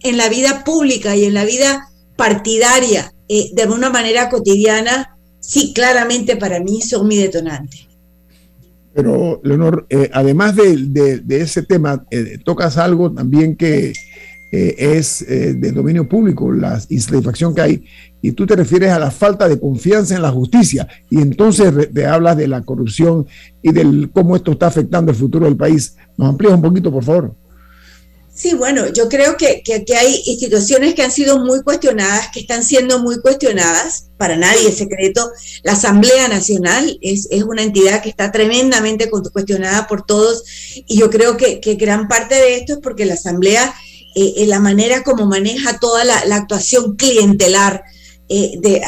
en 0.00 0.18
la 0.18 0.28
vida 0.28 0.64
pública 0.64 1.16
y 1.16 1.24
en 1.24 1.34
la 1.34 1.46
vida 1.46 1.88
partidaria 2.16 3.14
eh, 3.28 3.50
de 3.54 3.64
una 3.64 3.88
manera 3.88 4.28
cotidiana, 4.28 5.16
sí, 5.40 5.72
claramente 5.72 6.36
para 6.36 6.60
mí 6.60 6.82
son 6.82 7.08
mi 7.08 7.16
detonante. 7.16 7.89
Pero, 8.94 9.40
Leonor, 9.44 9.86
eh, 9.88 10.10
además 10.12 10.56
de, 10.56 11.22
ese 11.28 11.62
tema, 11.62 12.04
eh, 12.10 12.38
tocas 12.44 12.76
algo 12.76 13.12
también 13.12 13.56
que 13.56 13.92
eh, 14.52 14.74
es 14.78 15.24
de 15.28 15.72
dominio 15.72 16.08
público, 16.08 16.50
la 16.52 16.80
insatisfacción 16.88 17.54
que 17.54 17.60
hay, 17.60 17.84
y 18.20 18.32
tú 18.32 18.46
te 18.46 18.56
refieres 18.56 18.90
a 18.90 18.98
la 18.98 19.12
falta 19.12 19.48
de 19.48 19.60
confianza 19.60 20.16
en 20.16 20.22
la 20.22 20.32
justicia, 20.32 20.88
y 21.08 21.20
entonces 21.20 21.72
te 21.92 22.06
hablas 22.06 22.36
de 22.36 22.48
la 22.48 22.62
corrupción 22.62 23.26
y 23.62 23.72
de 23.72 24.08
cómo 24.12 24.34
esto 24.34 24.52
está 24.52 24.66
afectando 24.66 25.12
el 25.12 25.16
futuro 25.16 25.46
del 25.46 25.56
país. 25.56 25.96
¿Nos 26.16 26.28
amplías 26.28 26.54
un 26.54 26.62
poquito, 26.62 26.90
por 26.90 27.04
favor? 27.04 27.34
Sí, 28.32 28.54
bueno, 28.54 28.90
yo 28.92 29.08
creo 29.08 29.36
que, 29.36 29.62
que, 29.62 29.84
hay 29.96 30.22
instituciones 30.24 30.94
que 30.94 31.02
han 31.02 31.10
sido 31.10 31.40
muy 31.40 31.62
cuestionadas, 31.62 32.28
que 32.32 32.40
están 32.40 32.64
siendo 32.64 33.00
muy 33.00 33.20
cuestionadas, 33.20 34.06
para 34.16 34.36
nadie 34.36 34.68
es 34.68 34.78
secreto. 34.78 35.30
La 35.62 35.72
Asamblea 35.72 36.28
Nacional 36.28 36.96
es, 37.02 37.26
es 37.30 37.42
una 37.42 37.62
entidad 37.62 38.02
que 38.02 38.08
está 38.08 38.30
tremendamente 38.32 39.10
cuestionada 39.10 39.86
por 39.88 40.06
todos 40.06 40.44
y 40.74 40.98
yo 40.98 41.10
creo 41.10 41.36
que, 41.36 41.60
que 41.60 41.74
gran 41.74 42.08
parte 42.08 42.36
de 42.36 42.56
esto 42.56 42.74
es 42.74 42.78
porque 42.82 43.04
la 43.04 43.14
Asamblea, 43.14 43.74
eh, 44.14 44.34
en 44.36 44.48
la 44.48 44.60
manera 44.60 45.02
como 45.02 45.26
maneja 45.26 45.78
toda 45.78 46.04
la, 46.04 46.36
actuación 46.36 46.96
clientelar, 46.96 47.82
eh, 48.28 48.52
de, 48.60 48.80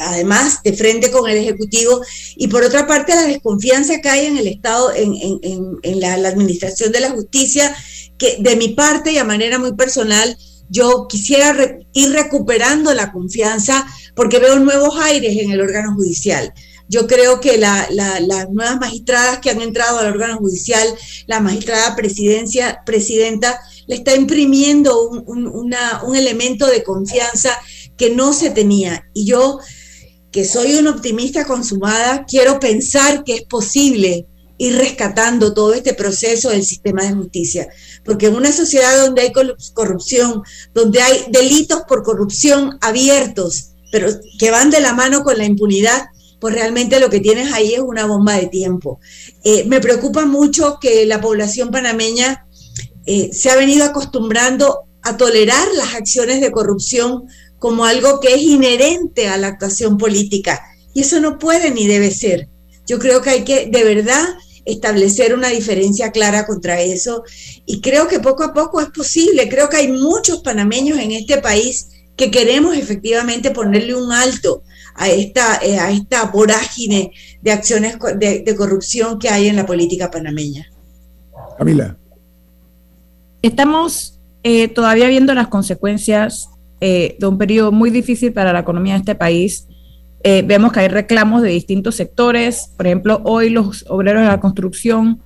además 0.00 0.62
de 0.64 0.72
frente 0.72 1.10
con 1.10 1.30
el 1.30 1.38
Ejecutivo, 1.38 2.02
y 2.36 2.48
por 2.48 2.64
otra 2.64 2.86
parte 2.86 3.14
la 3.14 3.26
desconfianza 3.26 4.00
que 4.00 4.08
hay 4.08 4.26
en 4.26 4.36
el 4.36 4.48
Estado, 4.48 4.92
en, 4.94 5.14
en, 5.82 6.00
la, 6.00 6.14
administración 6.14 6.90
de 6.90 7.00
la 7.00 7.10
justicia, 7.10 7.74
que 8.18 8.36
de 8.40 8.56
mi 8.56 8.68
parte 8.68 9.12
y 9.12 9.18
a 9.18 9.24
manera 9.24 9.58
muy 9.58 9.74
personal, 9.74 10.36
yo 10.68 11.06
quisiera 11.08 11.78
ir 11.92 12.10
recuperando 12.10 12.92
la 12.94 13.12
confianza 13.12 13.86
porque 14.14 14.38
veo 14.38 14.58
nuevos 14.58 14.96
aires 14.98 15.36
en 15.38 15.50
el 15.50 15.60
órgano 15.60 15.94
judicial. 15.94 16.52
Yo 16.88 17.06
creo 17.06 17.40
que 17.40 17.56
las 17.58 17.88
nuevas 18.50 18.78
magistradas 18.78 19.38
que 19.38 19.50
han 19.50 19.60
entrado 19.60 19.98
al 19.98 20.12
órgano 20.12 20.36
judicial, 20.36 20.86
la 21.26 21.40
magistrada 21.40 21.96
presidencia, 21.96 22.82
presidenta, 22.84 23.58
le 23.86 23.96
está 23.96 24.14
imprimiendo 24.14 25.08
un, 25.08 25.46
un 25.46 26.16
elemento 26.16 26.66
de 26.66 26.82
confianza 26.82 27.50
que 27.96 28.10
no 28.10 28.32
se 28.32 28.50
tenía. 28.50 29.08
Y 29.14 29.26
yo, 29.26 29.60
que 30.30 30.44
soy 30.44 30.74
una 30.74 30.90
optimista 30.90 31.46
consumada, 31.46 32.24
quiero 32.26 32.60
pensar 32.60 33.24
que 33.24 33.34
es 33.34 33.42
posible 33.42 34.26
ir 34.58 34.76
rescatando 34.76 35.52
todo 35.52 35.74
este 35.74 35.94
proceso 35.94 36.50
del 36.50 36.64
sistema 36.64 37.02
de 37.04 37.14
justicia. 37.14 37.68
Porque 38.04 38.26
en 38.26 38.36
una 38.36 38.52
sociedad 38.52 38.96
donde 38.98 39.22
hay 39.22 39.32
corrupción, 39.72 40.42
donde 40.74 41.00
hay 41.00 41.24
delitos 41.30 41.82
por 41.88 42.02
corrupción 42.02 42.78
abiertos, 42.80 43.70
pero 43.90 44.08
que 44.38 44.50
van 44.50 44.70
de 44.70 44.80
la 44.80 44.92
mano 44.92 45.22
con 45.22 45.38
la 45.38 45.44
impunidad, 45.44 46.06
pues 46.40 46.54
realmente 46.54 47.00
lo 47.00 47.08
que 47.08 47.20
tienes 47.20 47.52
ahí 47.52 47.74
es 47.74 47.80
una 47.80 48.06
bomba 48.06 48.34
de 48.34 48.48
tiempo. 48.48 49.00
Eh, 49.44 49.64
me 49.66 49.80
preocupa 49.80 50.26
mucho 50.26 50.78
que 50.80 51.06
la 51.06 51.20
población 51.20 51.70
panameña 51.70 52.46
eh, 53.06 53.30
se 53.32 53.50
ha 53.50 53.56
venido 53.56 53.84
acostumbrando 53.84 54.80
a 55.02 55.16
tolerar 55.16 55.66
las 55.74 55.94
acciones 55.94 56.40
de 56.40 56.50
corrupción 56.50 57.24
como 57.58 57.84
algo 57.84 58.20
que 58.20 58.34
es 58.34 58.42
inherente 58.42 59.28
a 59.28 59.38
la 59.38 59.48
actuación 59.48 59.96
política. 59.96 60.60
Y 60.92 61.00
eso 61.00 61.20
no 61.20 61.38
puede 61.38 61.70
ni 61.70 61.86
debe 61.86 62.10
ser. 62.10 62.48
Yo 62.86 62.98
creo 62.98 63.22
que 63.22 63.30
hay 63.30 63.44
que 63.44 63.66
de 63.66 63.84
verdad 63.84 64.26
establecer 64.64 65.34
una 65.34 65.48
diferencia 65.48 66.10
clara 66.10 66.46
contra 66.46 66.80
eso. 66.80 67.24
Y 67.66 67.80
creo 67.80 68.08
que 68.08 68.20
poco 68.20 68.44
a 68.44 68.54
poco 68.54 68.80
es 68.80 68.88
posible. 68.88 69.48
Creo 69.48 69.68
que 69.68 69.78
hay 69.78 69.88
muchos 69.92 70.40
panameños 70.42 70.98
en 70.98 71.12
este 71.12 71.38
país 71.38 71.88
que 72.16 72.30
queremos 72.30 72.76
efectivamente 72.76 73.50
ponerle 73.50 73.94
un 73.94 74.12
alto 74.12 74.62
a 74.94 75.08
esta, 75.08 75.58
eh, 75.62 75.78
a 75.78 75.90
esta 75.90 76.24
vorágine 76.26 77.12
de 77.42 77.52
acciones 77.52 77.98
de, 78.16 78.56
corrupción 78.56 79.18
que 79.18 79.28
hay 79.28 79.48
en 79.48 79.56
la 79.56 79.66
política 79.66 80.10
panameña. 80.10 80.70
Camila. 81.58 81.96
Estamos 83.42 84.20
eh, 84.42 84.68
todavía 84.68 85.08
viendo 85.08 85.34
las 85.34 85.48
consecuencias 85.48 86.48
eh, 86.80 87.16
de 87.18 87.26
un 87.26 87.38
periodo 87.38 87.72
muy 87.72 87.90
difícil 87.90 88.32
para 88.32 88.52
la 88.52 88.60
economía 88.60 88.94
de 88.94 89.00
este 89.00 89.14
país 89.14 89.66
eh, 90.26 90.42
vemos 90.42 90.72
que 90.72 90.80
hay 90.80 90.88
reclamos 90.88 91.42
de 91.42 91.50
distintos 91.50 91.96
sectores. 91.96 92.72
Por 92.78 92.86
ejemplo, 92.86 93.20
hoy 93.24 93.50
los 93.50 93.84
obreros 93.90 94.22
de 94.22 94.28
la 94.28 94.40
construcción 94.40 95.20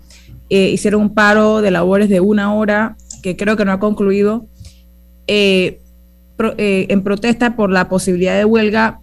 eh, 0.51 0.71
hicieron 0.71 1.03
un 1.03 1.15
paro 1.15 1.61
de 1.61 1.71
labores 1.71 2.09
de 2.09 2.19
una 2.19 2.53
hora, 2.53 2.97
que 3.23 3.37
creo 3.37 3.57
que 3.57 3.65
no 3.65 3.71
ha 3.71 3.79
concluido, 3.79 4.47
eh, 5.29 5.81
en 6.37 7.03
protesta 7.05 7.55
por 7.55 7.71
la 7.71 7.89
posibilidad 7.89 8.37
de 8.37 8.45
huelga, 8.45 9.01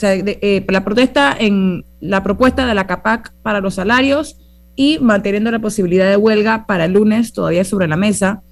la 0.00 0.84
protesta 0.84 1.36
en 1.36 1.84
la 2.00 2.22
propuesta 2.22 2.64
de 2.64 2.74
la 2.74 2.86
CAPAC 2.86 3.34
para 3.42 3.60
los 3.60 3.74
salarios 3.74 4.38
y 4.76 4.98
manteniendo 5.00 5.50
la 5.50 5.58
posibilidad 5.58 6.08
de 6.08 6.16
huelga 6.16 6.66
para 6.66 6.84
el 6.84 6.92
lunes 6.92 7.32
todavía 7.32 7.64
sobre 7.64 7.88
la 7.88 7.96
mesa. 7.96 8.42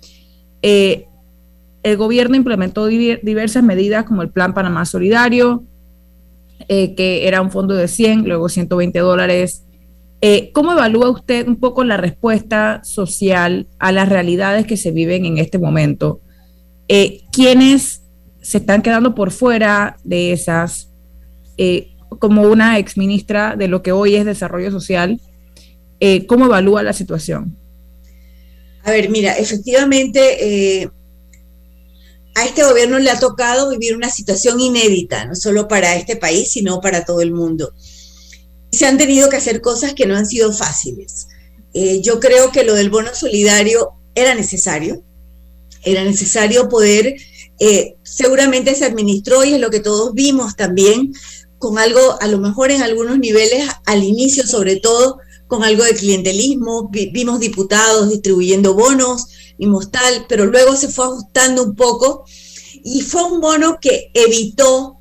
el 0.62 1.96
gobierno 1.96 2.34
implementó 2.34 2.86
diversas 2.86 3.62
medidas 3.62 4.04
como 4.04 4.22
el 4.22 4.30
Plan 4.30 4.54
Panamá 4.54 4.84
Solidario, 4.84 5.64
eh, 6.68 6.94
que 6.94 7.26
era 7.26 7.40
un 7.40 7.50
fondo 7.50 7.74
de 7.74 7.88
100, 7.88 8.24
luego 8.24 8.48
120 8.48 8.98
dólares. 8.98 9.64
Eh, 10.20 10.50
¿Cómo 10.52 10.72
evalúa 10.72 11.10
usted 11.10 11.48
un 11.48 11.56
poco 11.56 11.84
la 11.84 11.96
respuesta 11.96 12.80
social 12.84 13.68
a 13.78 13.92
las 13.92 14.08
realidades 14.08 14.66
que 14.66 14.76
se 14.76 14.90
viven 14.90 15.24
en 15.24 15.38
este 15.38 15.58
momento? 15.58 16.20
Eh, 16.88 17.22
¿Quiénes 17.32 18.02
se 18.42 18.58
están 18.58 18.82
quedando 18.82 19.14
por 19.14 19.30
fuera 19.30 19.96
de 20.04 20.32
esas? 20.32 20.86
como 22.18 22.44
una 22.44 22.78
exministra 22.78 23.54
de 23.54 23.68
lo 23.68 23.82
que 23.82 23.92
hoy 23.92 24.16
es 24.16 24.24
desarrollo 24.24 24.70
social, 24.70 25.20
¿cómo 26.26 26.46
evalúa 26.46 26.82
la 26.82 26.94
situación? 26.94 27.54
A 28.82 28.92
ver, 28.92 29.10
mira, 29.10 29.34
efectivamente 29.34 30.90
a 32.34 32.44
este 32.44 32.64
gobierno 32.64 32.98
le 32.98 33.10
ha 33.10 33.18
tocado 33.18 33.70
vivir 33.70 33.96
una 33.96 34.10
situación 34.10 34.60
inédita, 34.60 35.24
no 35.24 35.34
solo 35.34 35.68
para 35.68 35.96
este 35.96 36.16
país, 36.16 36.50
sino 36.52 36.80
para 36.80 37.04
todo 37.04 37.20
el 37.20 37.32
mundo. 37.32 37.72
Se 38.72 38.86
han 38.86 38.98
tenido 38.98 39.28
que 39.28 39.36
hacer 39.36 39.60
cosas 39.60 39.94
que 39.94 40.06
no 40.06 40.16
han 40.16 40.26
sido 40.26 40.52
fáciles. 40.52 41.26
Eh, 41.74 42.00
yo 42.02 42.20
creo 42.20 42.50
que 42.52 42.64
lo 42.64 42.74
del 42.74 42.90
bono 42.90 43.14
solidario 43.14 43.90
era 44.14 44.34
necesario, 44.34 45.02
era 45.84 46.04
necesario 46.04 46.68
poder, 46.68 47.14
eh, 47.58 47.96
seguramente 48.02 48.74
se 48.74 48.84
administró 48.84 49.44
y 49.44 49.54
es 49.54 49.60
lo 49.60 49.70
que 49.70 49.80
todos 49.80 50.14
vimos 50.14 50.56
también, 50.56 51.12
con 51.58 51.78
algo, 51.78 52.16
a 52.20 52.26
lo 52.26 52.38
mejor 52.38 52.70
en 52.70 52.82
algunos 52.82 53.18
niveles, 53.18 53.68
al 53.86 54.02
inicio 54.02 54.46
sobre 54.46 54.76
todo, 54.76 55.18
con 55.46 55.62
algo 55.62 55.84
de 55.84 55.94
clientelismo, 55.94 56.90
vimos 56.90 57.40
diputados 57.40 58.08
distribuyendo 58.08 58.74
bonos, 58.74 59.26
vimos 59.60 59.90
tal, 59.90 60.24
pero 60.26 60.46
luego 60.46 60.74
se 60.74 60.88
fue 60.88 61.04
ajustando 61.04 61.62
un 61.62 61.76
poco 61.76 62.24
y 62.82 63.02
fue 63.02 63.24
un 63.24 63.42
bono 63.42 63.76
que 63.78 64.10
evitó 64.14 64.96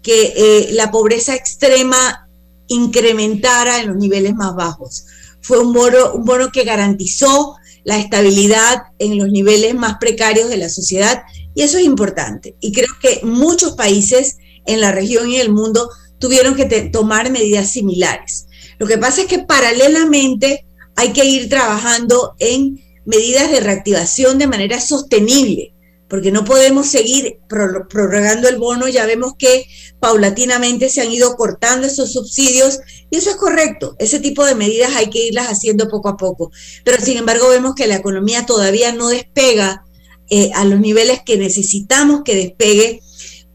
que 0.00 0.32
eh, 0.36 0.68
la 0.74 0.92
pobreza 0.92 1.34
extrema 1.34 2.28
incrementara 2.68 3.80
en 3.80 3.88
los 3.88 3.96
niveles 3.96 4.34
más 4.36 4.54
bajos. 4.54 5.06
Fue 5.40 5.58
un 5.58 5.72
bono, 5.72 6.12
un 6.14 6.24
bono 6.24 6.52
que 6.52 6.62
garantizó 6.62 7.56
la 7.82 7.98
estabilidad 7.98 8.84
en 9.00 9.18
los 9.18 9.28
niveles 9.28 9.74
más 9.74 9.96
precarios 9.98 10.48
de 10.48 10.56
la 10.56 10.68
sociedad 10.68 11.24
y 11.56 11.62
eso 11.62 11.78
es 11.78 11.84
importante. 11.84 12.54
Y 12.60 12.70
creo 12.70 12.92
que 13.02 13.20
muchos 13.24 13.72
países 13.72 14.36
en 14.66 14.80
la 14.80 14.92
región 14.92 15.28
y 15.28 15.38
el 15.38 15.50
mundo 15.50 15.90
tuvieron 16.20 16.54
que 16.54 16.66
tomar 16.92 17.32
medidas 17.32 17.72
similares. 17.72 18.46
Lo 18.78 18.86
que 18.86 18.98
pasa 18.98 19.22
es 19.22 19.26
que 19.26 19.40
paralelamente 19.40 20.64
hay 20.94 21.12
que 21.12 21.24
ir 21.24 21.48
trabajando 21.48 22.36
en 22.38 22.85
medidas 23.06 23.50
de 23.50 23.60
reactivación 23.60 24.38
de 24.38 24.46
manera 24.46 24.80
sostenible, 24.80 25.72
porque 26.08 26.30
no 26.30 26.44
podemos 26.44 26.88
seguir 26.88 27.38
prorrogando 27.48 28.48
el 28.48 28.58
bono, 28.58 28.88
ya 28.88 29.06
vemos 29.06 29.32
que 29.38 29.66
paulatinamente 29.98 30.88
se 30.88 31.00
han 31.00 31.10
ido 31.10 31.36
cortando 31.36 31.86
esos 31.86 32.12
subsidios 32.12 32.80
y 33.10 33.16
eso 33.16 33.30
es 33.30 33.36
correcto, 33.36 33.96
ese 33.98 34.20
tipo 34.20 34.44
de 34.44 34.54
medidas 34.54 34.94
hay 34.94 35.08
que 35.08 35.26
irlas 35.26 35.48
haciendo 35.48 35.88
poco 35.88 36.08
a 36.08 36.16
poco, 36.16 36.50
pero 36.84 37.02
sin 37.02 37.16
embargo 37.16 37.48
vemos 37.48 37.74
que 37.74 37.86
la 37.86 37.96
economía 37.96 38.44
todavía 38.44 38.92
no 38.92 39.08
despega 39.08 39.84
eh, 40.28 40.50
a 40.54 40.64
los 40.64 40.80
niveles 40.80 41.22
que 41.24 41.38
necesitamos 41.38 42.22
que 42.24 42.34
despegue 42.34 43.00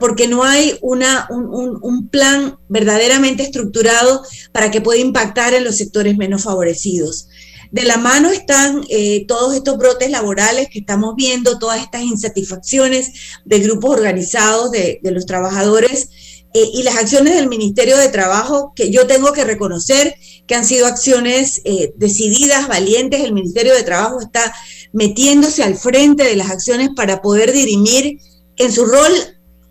porque 0.02 0.28
no 0.28 0.44
hay 0.44 0.80
una, 0.82 1.28
un, 1.30 1.78
un, 1.80 2.10
plan 2.10 2.58
verdaderamente 2.70 3.44
estructurado 3.44 4.24
para 4.52 4.72
que 4.72 4.82
pueda 4.82 5.00
impactar 5.00 5.54
en 5.54 5.64
los 5.64 5.78
sectores 5.78 6.18
menos 6.18 6.42
favorecidos. 6.42 7.28
De 7.72 7.84
la 7.84 7.98
mano 7.98 8.30
están 8.30 8.84
eh, 8.90 9.26
todos 9.28 9.56
estos 9.56 9.78
brotes 9.78 10.12
laborales 10.12 10.68
que 10.70 10.80
estamos 10.80 11.16
viendo, 11.16 11.58
todas 11.58 11.82
estas 11.82 12.02
insatisfacciones 12.02 13.12
de 13.46 13.60
grupos 13.60 13.92
organizados 13.92 14.72
de, 14.72 15.00
los 15.04 15.26
trabajadores 15.26 16.10
eh, 16.54 16.70
y 16.74 16.84
las 16.84 16.98
acciones 16.98 17.36
del 17.36 17.48
Ministerio 17.48 17.98
de 17.98 18.10
Trabajo 18.10 18.74
que 18.76 18.92
yo 18.92 19.08
tengo 19.08 19.32
que 19.32 19.46
reconocer 19.46 20.16
que 20.48 20.56
han 20.56 20.66
sido 20.66 20.86
acciones 20.86 21.62
eh, 21.64 21.94
decididas, 21.96 22.68
valientes. 22.68 23.22
El 23.22 23.32
Ministerio 23.32 23.74
de 23.74 23.84
Trabajo 23.84 24.20
está 24.20 24.54
metiéndose 24.92 25.64
al 25.64 25.76
frente 25.76 26.24
de 26.26 26.36
las 26.36 26.52
acciones 26.52 26.90
para 26.94 27.22
poder 27.22 27.54
dirimir 27.54 28.20
en 28.58 28.72
su 28.72 28.86
rol 28.86 29.14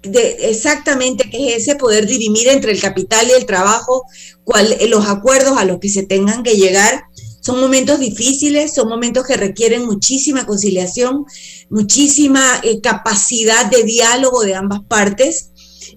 de 0.03 0.49
exactamente 0.49 1.29
que 1.29 1.49
es 1.49 1.63
ese 1.63 1.77
poder 1.77 2.07
dirimir 2.07 2.49
entre 2.49 2.73
el 2.73 2.81
capital 2.81 3.29
y 3.29 3.33
el 3.33 3.45
trabajo, 3.45 4.05
cuál, 4.45 4.75
los 4.89 5.07
acuerdos 5.07 5.59
a 5.59 5.65
los 5.65 5.79
que 5.79 5.91
se 5.91 6.05
tengan 6.05 6.43
que 6.43 6.57
llegar. 6.57 7.05
Son 7.51 7.61
momentos 7.61 7.99
difíciles, 7.99 8.75
son 8.75 8.89
momentos 8.89 9.27
que 9.27 9.37
requieren 9.37 9.85
muchísima 9.85 10.47
conciliación, 10.47 11.25
muchísima 11.69 12.61
eh, 12.63 12.81
capacidad 12.81 13.69
de 13.69 13.83
diálogo 13.83 14.45
de 14.45 14.55
ambas 14.55 14.83
partes. 14.87 15.51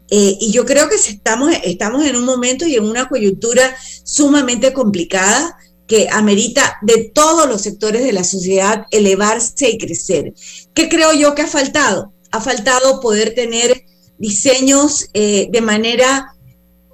Eh, 0.09 0.35
y 0.41 0.51
yo 0.51 0.65
creo 0.65 0.89
que 0.89 0.95
estamos, 0.95 1.53
estamos 1.63 2.07
en 2.07 2.15
un 2.15 2.25
momento 2.25 2.65
y 2.65 2.73
en 2.73 2.85
una 2.85 3.07
coyuntura 3.07 3.75
sumamente 4.03 4.73
complicada 4.73 5.55
que 5.85 6.07
amerita 6.11 6.77
de 6.81 7.11
todos 7.13 7.47
los 7.47 7.61
sectores 7.61 8.03
de 8.03 8.13
la 8.13 8.23
sociedad 8.23 8.87
elevarse 8.89 9.69
y 9.69 9.77
crecer. 9.77 10.33
¿Qué 10.73 10.89
creo 10.89 11.13
yo 11.13 11.35
que 11.35 11.43
ha 11.43 11.47
faltado? 11.47 12.13
Ha 12.31 12.41
faltado 12.41 12.99
poder 12.99 13.35
tener 13.35 13.85
diseños 14.17 15.07
eh, 15.13 15.49
de 15.51 15.61
manera 15.61 16.33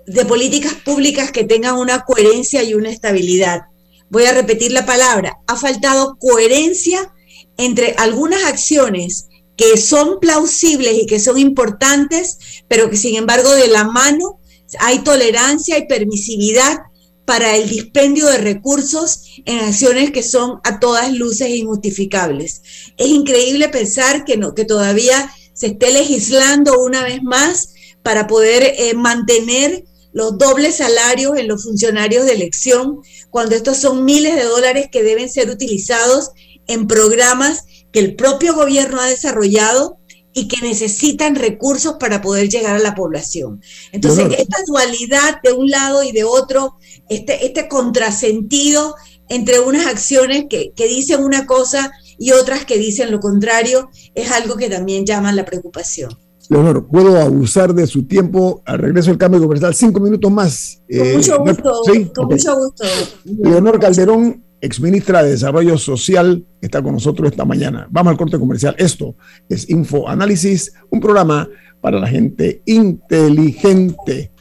de 0.06 0.26
políticas 0.26 0.74
públicas 0.74 1.32
que 1.32 1.46
tengan 1.46 1.76
una 1.76 2.02
coherencia 2.02 2.62
y 2.62 2.74
una 2.74 2.90
estabilidad. 2.90 3.62
Voy 4.10 4.26
a 4.26 4.34
repetir 4.34 4.72
la 4.72 4.86
palabra, 4.86 5.38
ha 5.48 5.56
faltado 5.56 6.18
coherencia 6.20 7.14
entre 7.58 7.94
algunas 7.98 8.44
acciones 8.46 9.28
que 9.56 9.78
son 9.78 10.20
plausibles 10.20 10.98
y 10.98 11.06
que 11.06 11.20
son 11.20 11.38
importantes, 11.38 12.38
pero 12.68 12.90
que 12.90 12.98
sin 12.98 13.16
embargo 13.16 13.52
de 13.52 13.68
la 13.68 13.84
mano 13.84 14.40
hay 14.80 15.00
tolerancia 15.00 15.78
y 15.78 15.88
permisividad 15.88 16.78
para 17.26 17.56
el 17.56 17.70
dispendio 17.70 18.26
de 18.26 18.38
recursos 18.38 19.42
en 19.46 19.60
acciones 19.60 20.12
que 20.12 20.24
son 20.24 20.62
a 20.64 20.80
todas 20.80 21.14
luces 21.14 21.50
injustificables. 21.50 22.62
Es 22.98 23.08
increíble 23.08 23.70
pensar 23.70 24.26
que, 24.26 24.38
no, 24.38 24.56
que 24.56 24.66
todavía 24.66 25.32
se 25.54 25.68
esté 25.68 25.92
legislando 25.92 26.80
una 26.80 27.04
vez 27.04 27.22
más 27.22 27.74
para 28.02 28.28
poder 28.28 28.64
eh, 28.78 28.94
mantener 28.96 29.84
los 30.12 30.38
dobles 30.38 30.78
salarios 30.78 31.38
en 31.38 31.48
los 31.48 31.64
funcionarios 31.64 32.26
de 32.26 32.34
elección, 32.34 33.02
cuando 33.30 33.56
estos 33.56 33.78
son 33.78 34.06
miles 34.06 34.36
de 34.36 34.44
dólares 34.44 34.88
que 34.92 35.04
deben 35.04 35.30
ser 35.30 35.50
utilizados 35.50 36.32
en 36.68 36.88
programas 36.88 37.66
que 37.92 38.00
el 38.00 38.16
propio 38.16 38.56
gobierno 38.56 39.00
ha 39.00 39.08
desarrollado 39.08 39.98
y 40.34 40.48
que 40.48 40.62
necesitan 40.62 41.36
recursos 41.36 41.96
para 42.00 42.22
poder 42.22 42.50
llegar 42.50 42.76
a 42.76 42.80
la 42.80 42.96
población. 42.96 43.62
Entonces, 43.92 44.28
esta 44.38 44.58
dualidad 44.68 45.42
de 45.44 45.54
un 45.54 45.70
lado 45.70 46.04
y 46.04 46.12
de 46.12 46.24
otro, 46.24 46.78
este, 47.10 47.46
este 47.46 47.68
contrasentido 47.68 48.96
entre 49.28 49.60
unas 49.60 49.88
acciones 49.88 50.46
que, 50.50 50.72
que 50.76 50.88
dicen 50.88 51.24
una 51.24 51.46
cosa 51.46 51.92
y 52.18 52.32
otras 52.32 52.66
que 52.66 52.78
dicen 52.78 53.12
lo 53.12 53.20
contrario, 53.20 53.90
es 54.14 54.32
algo 54.32 54.56
que 54.56 54.70
también 54.70 55.06
llama 55.06 55.32
la 55.32 55.46
preocupación. 55.46 56.18
Leonor, 56.50 56.88
puedo 56.88 57.22
abusar 57.22 57.76
de 57.76 57.86
su 57.86 58.08
tiempo 58.08 58.64
al 58.66 58.80
regreso 58.80 59.12
del 59.12 59.20
cambio 59.20 59.40
comercial. 59.40 59.76
Cinco 59.76 60.00
minutos 60.00 60.32
más. 60.32 60.82
Con 60.90 61.00
eh, 61.00 61.14
mucho 61.16 61.40
gusto. 61.40 61.82
Con 62.16 62.28
mucho 62.28 62.56
gusto. 62.56 62.84
Leonor 63.24 63.80
Calderón, 63.80 64.44
exministra 64.60 65.22
de 65.22 65.32
Desarrollo 65.32 65.78
Social, 65.78 66.48
está 66.60 66.82
con 66.82 66.94
nosotros 66.94 67.30
esta 67.30 67.46
mañana. 67.46 67.88
Vamos 67.92 68.12
al 68.12 68.18
corte 68.18 68.40
comercial. 68.40 68.76
Esto 68.80 69.16
es 69.48 69.70
Info 69.70 70.10
Análisis, 70.10 70.74
un 70.90 71.00
programa 71.00 71.48
para 71.82 72.00
la 72.00 72.08
gente 72.08 72.64
inteligente. 72.66 74.32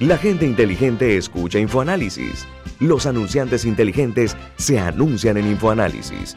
La 0.00 0.18
gente 0.18 0.44
inteligente 0.44 1.16
escucha 1.16 1.60
InfoAnálisis. 1.60 2.44
Los 2.80 3.06
anunciantes 3.06 3.64
inteligentes 3.64 4.36
se 4.56 4.80
anuncian 4.80 5.36
en 5.36 5.46
InfoAnálisis. 5.46 6.36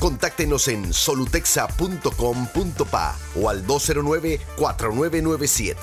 Contáctenos 0.00 0.66
en 0.68 0.92
solutexa.com.pa 0.94 3.16
o 3.36 3.50
al 3.50 3.66
209-4997. 3.66 5.76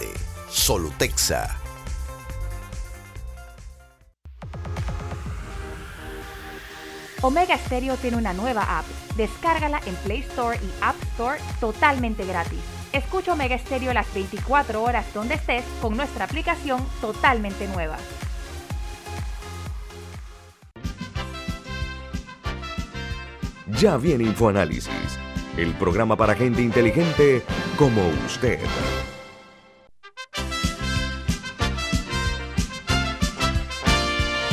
Solutexa. 0.50 1.60
Omega 7.22 7.56
Stereo 7.58 7.96
tiene 7.98 8.18
una 8.18 8.34
nueva 8.34 8.80
app. 8.80 8.88
Descárgala 9.16 9.80
en 9.86 9.94
Play 9.98 10.22
Store 10.22 10.58
y 10.58 10.72
App 10.82 10.96
Store 11.14 11.40
totalmente 11.60 12.26
gratis. 12.26 12.62
Escucha 12.94 13.34
Omega 13.34 13.60
Stereo 13.60 13.94
las 13.94 14.12
24 14.16 14.82
horas 14.82 15.06
donde 15.14 15.36
estés 15.36 15.64
con 15.80 15.96
nuestra 15.96 16.26
aplicación 16.26 16.84
totalmente 17.02 17.68
nueva. 17.68 18.00
Ya 23.76 23.98
viene 23.98 24.24
InfoAnálisis, 24.24 25.20
el 25.58 25.74
programa 25.74 26.16
para 26.16 26.36
gente 26.36 26.62
inteligente 26.62 27.42
como 27.78 28.02
usted. 28.26 28.60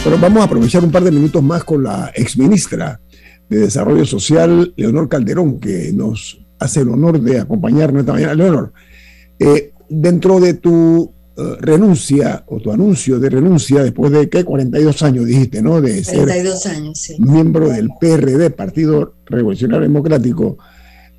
Bueno, 0.03 0.19
vamos 0.21 0.43
a 0.43 0.47
aprovechar 0.47 0.83
un 0.83 0.91
par 0.91 1.05
de 1.05 1.13
minutos 1.13 1.41
más 1.45 1.63
con 1.63 1.85
la 1.85 2.11
exministra 2.13 3.01
de 3.49 3.61
Desarrollo 3.61 4.05
Social, 4.05 4.75
Leonor 4.77 5.09
Calderón, 5.09 5.61
que 5.61 5.93
nos 5.95 6.45
hace 6.59 6.81
el 6.81 6.89
honor 6.89 7.21
de 7.21 7.39
acompañarnos 7.39 8.01
esta 8.01 8.15
mañana. 8.15 8.35
Leonor, 8.35 8.73
eh, 9.39 9.73
dentro 9.89 10.41
de 10.41 10.55
tu 10.55 11.15
eh, 11.37 11.57
renuncia 11.59 12.45
o 12.47 12.61
tu 12.61 12.71
anuncio 12.71 13.19
de 13.19 13.29
renuncia 13.29 13.83
después 13.83 14.13
de 14.13 14.29
¿qué? 14.29 14.45
42 14.45 15.03
años 15.03 15.27
dijiste, 15.27 15.63
¿no? 15.63 15.81
De 15.81 16.01
42 16.01 16.67
años, 16.67 17.01
sí. 17.01 17.17
miembro 17.19 17.69
del 17.71 17.89
PRD, 18.01 18.51
Partido 18.51 19.15
Revolucionario 19.27 19.83
Democrático. 19.83 20.59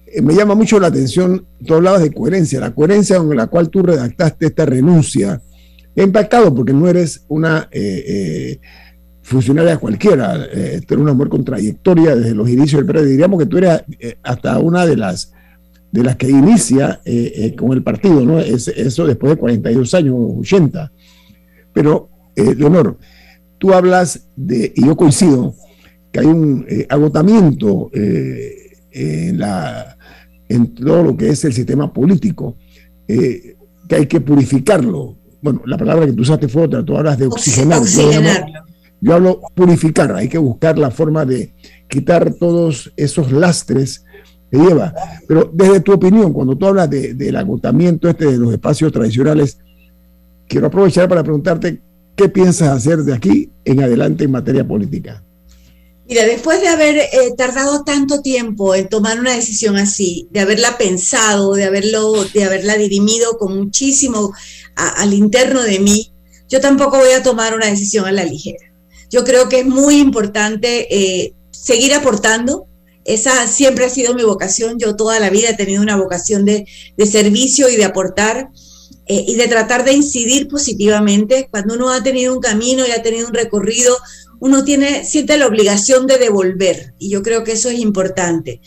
Eh, 0.08 0.22
me 0.22 0.34
llama 0.34 0.56
mucho 0.56 0.80
la 0.80 0.88
atención, 0.88 1.46
tú 1.66 1.74
hablabas 1.74 2.02
de 2.02 2.14
coherencia, 2.14 2.62
la 2.62 2.74
coherencia 2.74 3.18
con 3.18 3.36
la 3.36 3.48
cual 3.48 3.70
tú 3.70 3.84
redactaste 3.84 4.46
esta 4.46 4.66
renuncia. 4.66 5.42
He 5.94 6.04
impactado 6.04 6.56
porque 6.56 6.72
no 6.72 6.88
eres 6.88 7.26
una 7.28 7.70
funcionaria 9.22 9.78
cualquiera, 9.78 10.48
tú 10.88 10.94
eres 10.94 10.98
una 10.98 11.14
mujer 11.14 11.30
con 11.30 11.44
trayectoria 11.44 12.16
desde 12.16 12.36
los 12.36 12.50
inicios 12.50 12.80
del 12.80 12.86
PRD. 12.86 13.06
Diríamos 13.06 13.40
que 13.40 13.48
tú 13.48 13.58
eres 13.58 13.82
hasta 14.24 14.60
una 14.60 14.86
de 14.86 14.96
las 14.96 15.35
de 15.92 16.04
las 16.04 16.16
que 16.18 16.30
inicia 16.30 17.00
eh, 17.06 17.32
eh, 17.36 17.56
con 17.56 17.72
el 17.74 17.84
partido, 17.84 18.26
¿no? 18.26 18.40
Es, 18.40 18.68
eso 18.68 19.06
después 19.06 19.32
de 19.32 19.38
42 19.38 19.94
años, 19.94 20.16
80. 20.40 20.92
Pero, 21.74 22.10
eh, 22.36 22.54
Leonor, 22.56 22.98
tú 23.58 23.74
hablas 23.74 24.28
de, 24.36 24.74
y 24.76 24.86
yo 24.86 24.96
coincido, 24.96 25.56
que 26.12 26.20
hay 26.20 26.26
un 26.26 26.66
agotamiento 26.88 27.90
en, 27.94 29.38
la, 29.38 29.98
en 30.48 30.74
todo 30.74 31.04
lo 31.04 31.18
que 31.18 31.30
es 31.30 31.44
el 31.44 31.52
sistema 31.52 31.92
político, 31.92 32.56
que 33.06 33.56
hay 33.90 34.06
que 34.06 34.22
purificarlo. 34.22 35.18
Bueno, 35.42 35.62
la 35.66 35.78
palabra 35.78 36.06
que 36.06 36.14
tú 36.14 36.22
usaste 36.22 36.48
fue 36.48 36.64
otra, 36.64 36.86
tú 36.86 36.96
hablas 36.98 37.18
de 37.18 37.28
oxigenar. 37.28 37.82
yo 39.02 39.14
hablo 39.14 39.42
purificar, 39.54 40.16
hay 40.16 40.30
que 40.30 40.38
buscar 40.38 40.78
la 40.78 40.90
forma 40.90 41.26
de 41.26 41.54
quitar 41.90 42.34
todos 42.36 42.94
esos 42.96 43.34
lastres 43.34 44.05
lleva. 44.58 44.94
Pero 45.28 45.50
desde 45.54 45.80
tu 45.82 45.94
opinión, 45.94 46.34
cuando 46.34 46.56
tú 46.56 46.66
hablas 46.68 46.90
del 46.90 47.36
agotamiento 47.36 48.10
este 48.10 48.26
de 48.26 48.38
los 48.38 48.54
espacios 48.54 48.92
tradicionales, 48.92 49.58
quiero 50.48 50.68
aprovechar 50.68 51.08
para 51.10 51.24
preguntarte 51.24 51.82
qué 52.16 52.30
piensas 52.30 52.70
hacer 52.70 53.00
de 53.00 53.14
aquí 53.14 53.50
en 53.64 53.82
adelante 53.82 54.24
en 54.24 54.32
materia 54.32 54.66
política. 54.66 55.22
Mira, 56.08 56.24
después 56.24 56.62
de 56.62 56.68
haber 56.68 56.98
eh, 56.98 57.10
tardado 57.36 57.84
tanto 57.84 58.22
tiempo 58.22 58.76
en 58.76 58.88
tomar 58.88 59.20
una 59.20 59.34
decisión 59.34 59.76
así, 59.76 60.28
de 60.30 60.42
haberla 60.42 60.78
pensado, 60.78 61.54
de 61.54 61.64
haberlo, 61.64 62.14
de 62.32 62.44
haberla 62.44 62.78
dirimido 62.78 63.40
con 63.40 63.58
muchísimo 63.58 64.32
al 64.76 65.14
interno 65.14 65.64
de 65.64 65.80
mí, 65.80 66.12
yo 66.48 66.62
tampoco 66.62 66.98
voy 66.98 67.12
a 67.12 67.24
tomar 67.24 67.56
una 67.56 67.66
decisión 67.66 68.06
a 68.06 68.12
la 68.12 68.24
ligera. 68.24 68.72
Yo 69.10 69.24
creo 69.24 69.50
que 69.50 69.62
es 69.62 69.66
muy 69.66 69.98
importante 69.98 70.88
eh, 70.94 71.34
seguir 71.50 71.94
aportando, 71.94 72.68
esa 73.06 73.48
siempre 73.48 73.86
ha 73.86 73.90
sido 73.90 74.14
mi 74.16 74.24
vocación. 74.24 74.78
Yo 74.80 74.96
toda 74.96 75.20
la 75.20 75.30
vida 75.30 75.52
he 75.52 75.56
tenido 75.56 75.82
una 75.82 75.96
vocación 75.96 76.44
de, 76.44 76.66
servicio 77.06 77.70
y 77.70 77.76
de 77.76 77.86
aportar 77.86 78.50
eh, 79.08 79.24
y 79.28 79.36
de 79.36 79.48
tratar 79.48 79.86
de 79.86 79.94
incidir 79.94 80.48
positivamente. 80.48 81.48
Cuando 81.52 81.76
uno 81.76 81.92
ha 81.92 82.04
tenido 82.04 82.34
un 82.34 82.42
camino 82.42 82.86
y 82.86 82.92
ha 82.92 83.04
tenido 83.04 83.28
un 83.28 83.34
recorrido, 83.34 83.96
uno 84.40 84.66
tiene, 84.66 85.06
siente 85.06 85.38
la 85.38 85.48
obligación 85.48 86.08
de 86.08 86.18
devolver 86.18 86.94
y 87.00 87.10
yo 87.10 87.22
creo 87.22 87.44
que 87.44 87.54
eso 87.54 87.70
es 87.70 87.80
importante. 87.80 88.60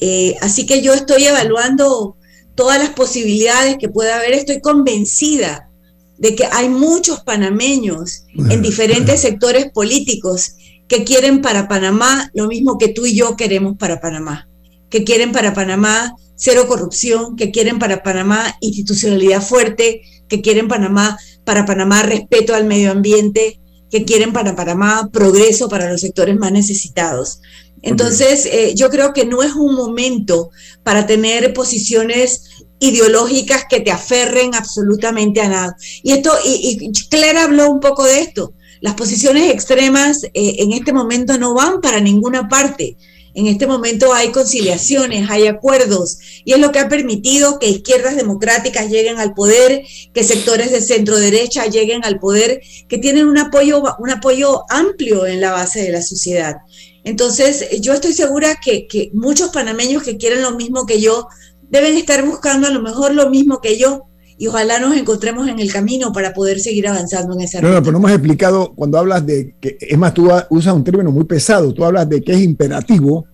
Eh, 0.00 0.36
así 0.40 0.66
que 0.66 0.82
yo 0.82 0.92
estoy 0.92 1.24
evaluando 1.24 2.16
todas 2.54 2.78
las 2.78 2.90
posibilidades 2.90 3.78
que 3.78 3.88
pueda 3.88 4.16
haber. 4.16 4.34
Estoy 4.34 4.60
convencida 4.60 5.70
de 6.18 6.34
que 6.34 6.44
hay 6.50 6.68
muchos 6.68 7.20
panameños 7.20 8.24
en 8.50 8.60
diferentes 8.60 9.20
sectores 9.20 9.70
políticos 9.72 10.52
que 10.88 11.04
quieren 11.04 11.42
para 11.42 11.68
Panamá 11.68 12.30
lo 12.34 12.48
mismo 12.48 12.78
que 12.78 12.88
tú 12.88 13.06
y 13.06 13.14
yo 13.14 13.36
queremos 13.36 13.76
para 13.76 14.00
Panamá, 14.00 14.48
que 14.90 15.04
quieren 15.04 15.32
para 15.32 15.54
Panamá 15.54 16.14
cero 16.38 16.66
corrupción, 16.68 17.36
que 17.36 17.50
quieren 17.50 17.78
para 17.78 18.02
Panamá 18.02 18.56
institucionalidad 18.60 19.42
fuerte, 19.42 20.02
que 20.28 20.40
quieren 20.40 20.68
Panamá, 20.68 21.18
para 21.44 21.66
Panamá 21.66 22.02
respeto 22.02 22.54
al 22.54 22.64
medio 22.64 22.92
ambiente, 22.92 23.60
que 23.90 24.04
quieren 24.04 24.32
para 24.32 24.54
Panamá 24.54 25.10
progreso 25.12 25.68
para 25.68 25.90
los 25.90 26.00
sectores 26.00 26.36
más 26.36 26.52
necesitados. 26.52 27.40
Entonces, 27.82 28.46
eh, 28.46 28.74
yo 28.74 28.88
creo 28.90 29.12
que 29.12 29.24
no 29.24 29.42
es 29.42 29.54
un 29.54 29.74
momento 29.74 30.50
para 30.82 31.06
tener 31.06 31.52
posiciones 31.52 32.44
ideológicas 32.80 33.64
que 33.68 33.80
te 33.80 33.90
aferren 33.90 34.54
absolutamente 34.54 35.40
a 35.40 35.48
nada. 35.48 35.76
Y 36.02 36.12
esto, 36.12 36.32
y, 36.44 36.78
y 36.80 36.92
Claire 37.08 37.40
habló 37.40 37.70
un 37.70 37.80
poco 37.80 38.04
de 38.04 38.20
esto. 38.20 38.52
Las 38.80 38.94
posiciones 38.94 39.50
extremas 39.50 40.24
eh, 40.24 40.30
en 40.34 40.72
este 40.72 40.92
momento 40.92 41.38
no 41.38 41.54
van 41.54 41.80
para 41.80 42.00
ninguna 42.00 42.48
parte. 42.48 42.96
En 43.34 43.46
este 43.46 43.66
momento 43.66 44.12
hay 44.14 44.32
conciliaciones, 44.32 45.30
hay 45.30 45.46
acuerdos, 45.46 46.18
y 46.44 46.54
es 46.54 46.58
lo 46.58 46.72
que 46.72 46.80
ha 46.80 46.88
permitido 46.88 47.58
que 47.60 47.68
izquierdas 47.68 48.16
democráticas 48.16 48.90
lleguen 48.90 49.18
al 49.18 49.34
poder, 49.34 49.84
que 50.12 50.24
sectores 50.24 50.72
de 50.72 50.80
centro 50.80 51.16
derecha 51.16 51.66
lleguen 51.66 52.04
al 52.04 52.18
poder, 52.18 52.60
que 52.88 52.98
tienen 52.98 53.28
un 53.28 53.38
apoyo, 53.38 53.82
un 54.00 54.10
apoyo 54.10 54.62
amplio 54.70 55.24
en 55.26 55.40
la 55.40 55.52
base 55.52 55.82
de 55.82 55.92
la 55.92 56.02
sociedad. 56.02 56.56
Entonces, 57.04 57.80
yo 57.80 57.92
estoy 57.92 58.12
segura 58.12 58.58
que, 58.62 58.88
que 58.88 59.10
muchos 59.14 59.50
panameños 59.50 60.02
que 60.02 60.16
quieren 60.16 60.42
lo 60.42 60.56
mismo 60.56 60.84
que 60.84 61.00
yo 61.00 61.28
deben 61.70 61.96
estar 61.96 62.24
buscando 62.24 62.66
a 62.66 62.70
lo 62.70 62.80
mejor 62.80 63.14
lo 63.14 63.30
mismo 63.30 63.60
que 63.60 63.78
yo 63.78 64.08
y 64.38 64.46
ojalá 64.46 64.78
nos 64.78 64.96
encontremos 64.96 65.48
en 65.48 65.58
el 65.58 65.72
camino 65.72 66.12
para 66.12 66.32
poder 66.32 66.60
seguir 66.60 66.86
avanzando 66.86 67.34
en 67.34 67.40
esa 67.40 67.60
No, 67.60 67.70
no, 67.72 67.80
pero 67.80 67.92
no 67.92 67.98
hemos 67.98 68.12
explicado 68.12 68.72
cuando 68.74 68.96
hablas 68.96 69.26
de 69.26 69.56
que, 69.60 69.76
es 69.80 69.98
más, 69.98 70.14
tú 70.14 70.30
usas 70.50 70.74
un 70.74 70.84
término 70.84 71.10
muy 71.10 71.24
pesado, 71.24 71.74
tú 71.74 71.84
hablas 71.84 72.08
de 72.08 72.22
que 72.22 72.32
es 72.32 72.40
imperativo 72.40 73.26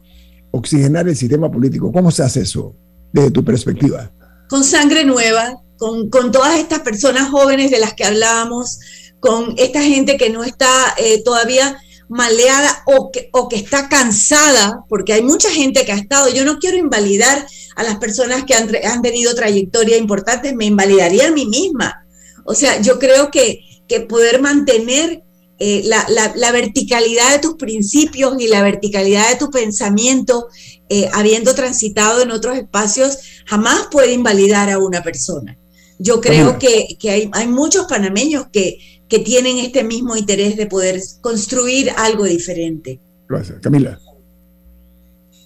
oxigenar 0.51 1.07
el 1.07 1.15
sistema 1.15 1.51
político. 1.51 1.93
¿Cómo 1.93 2.11
se 2.11 2.23
hace 2.23 2.41
eso 2.41 2.75
desde 3.13 3.31
tu 3.31 3.45
perspectiva? 3.45 4.11
Con 4.49 4.65
sangre 4.65 5.05
nueva, 5.05 5.61
con, 5.77 6.09
con 6.09 6.33
todas 6.33 6.59
estas 6.59 6.81
personas 6.81 7.29
jóvenes 7.29 7.71
de 7.71 7.81
las 7.81 7.93
que 7.93 8.05
hablábamos, 8.05 8.79
con 9.21 9.55
esta 9.59 9.83
gente 9.83 10.17
que 10.17 10.31
no 10.31 10.43
está 10.43 10.69
eh, 10.97 11.23
todavía 11.23 11.77
maleada 12.09 12.83
o 12.87 13.11
que, 13.11 13.29
o 13.33 13.49
que 13.49 13.57
está 13.57 13.89
cansada, 13.91 14.85
porque 14.89 15.13
hay 15.13 15.23
mucha 15.23 15.51
gente 15.51 15.85
que 15.85 15.93
ha 15.93 15.97
estado, 15.97 16.31
yo 16.31 16.45
no 16.47 16.59
quiero 16.59 16.79
invalidar 16.79 17.47
a 17.77 17.83
las 17.83 17.97
personas 17.97 18.45
que 18.45 18.55
han, 18.55 18.71
han 18.85 19.03
tenido 19.03 19.35
trayectoria 19.35 19.97
importante, 19.97 20.55
me 20.55 20.67
invalidaría 20.67 21.29
a 21.29 21.33
mí 21.33 21.47
misma. 21.47 22.07
O 22.45 22.55
sea, 22.55 22.81
yo 22.81 22.99
creo 22.99 23.31
que, 23.31 23.61
que 23.89 24.01
poder 24.01 24.41
mantener 24.41 25.23
eh, 25.59 25.83
la, 25.85 26.05
la, 26.35 26.53
verticalidad 26.53 27.33
de 27.33 27.39
tus 27.39 27.55
principios 27.55 28.35
y 28.41 28.49
la 28.49 28.63
verticalidad 28.63 29.31
de 29.31 29.37
tu 29.37 29.51
pensamiento, 29.51 30.49
eh, 30.89 31.09
habiendo 31.13 31.55
transitado 31.55 32.23
en 32.23 32.33
otros 32.33 32.57
espacios, 32.59 33.19
jamás 33.47 33.87
puede 33.91 34.13
invalidar 34.13 34.69
a 34.71 34.79
una 34.79 35.03
persona. 35.03 35.57
Yo 35.99 36.21
creo 36.21 36.59
que, 36.59 36.97
que 36.99 37.11
hay, 37.11 37.31
hay, 37.33 37.47
muchos 37.47 37.87
panameños 37.87 38.47
que, 38.53 38.79
que 39.09 39.21
tienen 39.21 39.59
este 39.59 39.85
mismo 39.85 40.17
interés 40.17 40.57
de 40.57 40.67
poder 40.67 41.01
construir 41.21 41.93
algo 41.97 42.25
diferente. 42.25 42.99
Gracias. 43.29 43.61
Camila. 43.63 43.99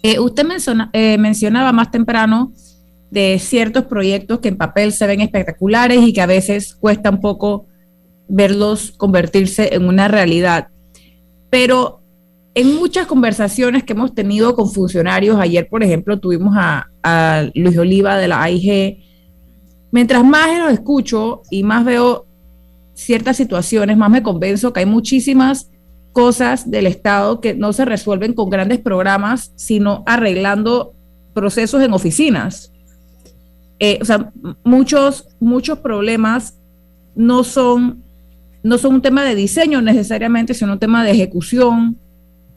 Eh, 0.02 0.18
usted 0.20 0.46
eh, 0.92 1.18
mencionaba 1.18 1.72
más 1.72 1.90
temprano 1.90 2.52
de 3.10 3.38
ciertos 3.38 3.84
proyectos 3.84 4.40
que 4.40 4.48
en 4.48 4.56
papel 4.56 4.92
se 4.92 5.06
ven 5.06 5.20
espectaculares 5.20 6.02
y 6.02 6.12
que 6.12 6.20
a 6.20 6.26
veces 6.26 6.74
cuesta 6.74 7.10
un 7.10 7.20
poco 7.20 7.66
verlos 8.28 8.92
convertirse 8.92 9.74
en 9.74 9.88
una 9.88 10.08
realidad. 10.08 10.68
Pero 11.50 12.02
en 12.54 12.74
muchas 12.76 13.06
conversaciones 13.06 13.84
que 13.84 13.94
hemos 13.94 14.14
tenido 14.14 14.54
con 14.54 14.70
funcionarios, 14.70 15.38
ayer 15.40 15.68
por 15.68 15.82
ejemplo 15.82 16.18
tuvimos 16.18 16.54
a, 16.56 16.86
a 17.02 17.48
Luis 17.54 17.78
Oliva 17.78 18.18
de 18.18 18.28
la 18.28 18.42
AIG, 18.42 18.98
mientras 19.90 20.24
más 20.24 20.58
los 20.58 20.72
escucho 20.72 21.42
y 21.50 21.62
más 21.62 21.84
veo 21.84 22.26
ciertas 22.94 23.36
situaciones, 23.36 23.96
más 23.96 24.10
me 24.10 24.22
convenzo 24.22 24.72
que 24.72 24.80
hay 24.80 24.86
muchísimas 24.86 25.70
cosas 26.18 26.68
del 26.68 26.88
Estado 26.88 27.40
que 27.40 27.54
no 27.54 27.72
se 27.72 27.84
resuelven 27.84 28.32
con 28.32 28.50
grandes 28.50 28.80
programas, 28.80 29.52
sino 29.54 30.02
arreglando 30.04 30.92
procesos 31.32 31.80
en 31.80 31.92
oficinas. 31.92 32.72
Eh, 33.78 34.00
o 34.02 34.04
sea, 34.04 34.32
muchos, 34.64 35.28
muchos 35.38 35.78
problemas 35.78 36.58
no 37.14 37.44
son, 37.44 38.02
no 38.64 38.78
son 38.78 38.94
un 38.94 39.00
tema 39.00 39.22
de 39.22 39.36
diseño 39.36 39.80
necesariamente, 39.80 40.54
sino 40.54 40.72
un 40.72 40.80
tema 40.80 41.04
de 41.04 41.12
ejecución 41.12 41.96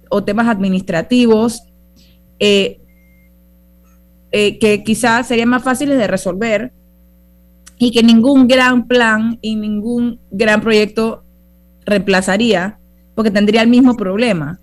o 0.10 0.24
temas 0.24 0.48
administrativos 0.48 1.62
eh, 2.40 2.82
eh, 4.32 4.58
que 4.58 4.84
quizás 4.84 5.28
serían 5.28 5.50
más 5.50 5.62
fáciles 5.62 6.00
de 6.00 6.08
resolver 6.08 6.74
y 7.78 7.92
que 7.92 8.02
ningún 8.02 8.48
gran 8.48 8.88
plan 8.88 9.38
y 9.40 9.56
ningún 9.56 10.20
gran 10.32 10.62
proyecto 10.62 11.24
reemplazaría, 11.86 12.80
porque 13.22 13.30
tendría 13.30 13.62
el 13.62 13.68
mismo 13.68 13.96
problema. 13.96 14.60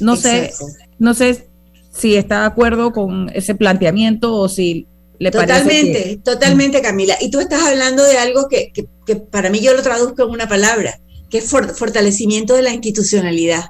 No 0.00 0.14
sé, 0.14 0.52
no 1.00 1.14
sé 1.14 1.48
si 1.92 2.14
está 2.14 2.42
de 2.42 2.46
acuerdo 2.46 2.92
con 2.92 3.28
ese 3.34 3.56
planteamiento 3.56 4.36
o 4.36 4.48
si 4.48 4.86
le 5.18 5.32
totalmente, 5.32 5.92
parece 5.92 6.10
que... 6.10 6.16
Totalmente, 6.18 6.80
Camila. 6.80 7.16
Y 7.20 7.32
tú 7.32 7.40
estás 7.40 7.60
hablando 7.64 8.04
de 8.04 8.16
algo 8.18 8.48
que, 8.48 8.70
que, 8.72 8.86
que 9.04 9.16
para 9.16 9.50
mí 9.50 9.58
yo 9.58 9.74
lo 9.74 9.82
traduzco 9.82 10.22
en 10.22 10.30
una 10.30 10.46
palabra, 10.46 11.00
que 11.28 11.38
es 11.38 11.50
for, 11.50 11.74
fortalecimiento 11.74 12.54
de 12.54 12.62
la 12.62 12.72
institucionalidad. 12.72 13.64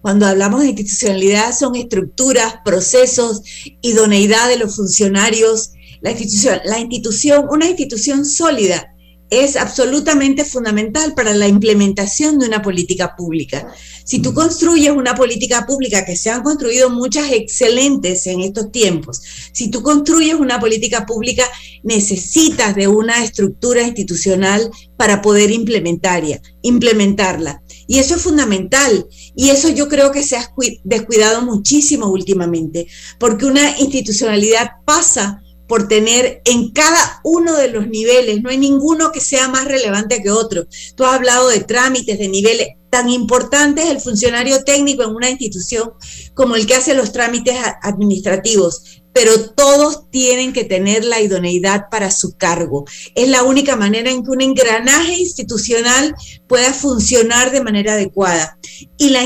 Cuando 0.00 0.24
hablamos 0.24 0.62
de 0.62 0.68
institucionalidad 0.68 1.52
son 1.52 1.76
estructuras, 1.76 2.54
procesos, 2.64 3.42
idoneidad 3.82 4.48
de 4.48 4.56
los 4.56 4.74
funcionarios, 4.74 5.72
la 6.00 6.12
institución, 6.12 6.60
la 6.64 6.78
institución, 6.78 7.46
una 7.50 7.68
institución 7.68 8.24
sólida 8.24 8.95
es 9.30 9.56
absolutamente 9.56 10.44
fundamental 10.44 11.14
para 11.14 11.34
la 11.34 11.48
implementación 11.48 12.38
de 12.38 12.46
una 12.46 12.62
política 12.62 13.16
pública. 13.16 13.66
Si 14.04 14.20
tú 14.20 14.32
construyes 14.32 14.90
una 14.90 15.16
política 15.16 15.66
pública, 15.66 16.04
que 16.04 16.16
se 16.16 16.30
han 16.30 16.42
construido 16.42 16.90
muchas 16.90 17.32
excelentes 17.32 18.26
en 18.28 18.40
estos 18.40 18.70
tiempos, 18.70 19.20
si 19.52 19.68
tú 19.68 19.82
construyes 19.82 20.34
una 20.34 20.60
política 20.60 21.06
pública, 21.06 21.44
necesitas 21.82 22.76
de 22.76 22.86
una 22.86 23.24
estructura 23.24 23.82
institucional 23.82 24.70
para 24.96 25.22
poder 25.22 25.50
implementarla. 25.50 27.62
Y 27.88 27.98
eso 27.98 28.14
es 28.14 28.22
fundamental. 28.22 29.06
Y 29.34 29.50
eso 29.50 29.68
yo 29.68 29.88
creo 29.88 30.12
que 30.12 30.22
se 30.22 30.36
ha 30.36 30.52
descuidado 30.84 31.42
muchísimo 31.42 32.06
últimamente, 32.06 32.86
porque 33.18 33.46
una 33.46 33.78
institucionalidad 33.78 34.70
pasa 34.84 35.42
por 35.66 35.88
tener 35.88 36.42
en 36.44 36.70
cada 36.70 37.20
uno 37.24 37.54
de 37.56 37.68
los 37.68 37.88
niveles, 37.88 38.42
no 38.42 38.50
hay 38.50 38.58
ninguno 38.58 39.12
que 39.12 39.20
sea 39.20 39.48
más 39.48 39.64
relevante 39.64 40.22
que 40.22 40.30
otro. 40.30 40.66
Tú 40.94 41.04
has 41.04 41.14
hablado 41.14 41.48
de 41.48 41.60
trámites, 41.60 42.18
de 42.18 42.28
niveles 42.28 42.68
tan 42.90 43.10
importantes 43.10 43.86
el 43.86 44.00
funcionario 44.00 44.64
técnico 44.64 45.02
en 45.02 45.14
una 45.14 45.30
institución 45.30 45.92
como 46.34 46.56
el 46.56 46.66
que 46.66 46.76
hace 46.76 46.94
los 46.94 47.12
trámites 47.12 47.56
administrativos, 47.82 49.02
pero 49.12 49.50
todos 49.50 50.10
tienen 50.10 50.52
que 50.52 50.64
tener 50.64 51.04
la 51.04 51.20
idoneidad 51.20 51.86
para 51.90 52.10
su 52.10 52.36
cargo. 52.36 52.84
Es 53.14 53.28
la 53.28 53.42
única 53.42 53.74
manera 53.74 54.10
en 54.10 54.22
que 54.22 54.30
un 54.30 54.42
engranaje 54.42 55.14
institucional 55.14 56.14
pueda 56.46 56.72
funcionar 56.72 57.50
de 57.50 57.62
manera 57.62 57.94
adecuada. 57.94 58.58
Y 58.98 59.08
la 59.08 59.24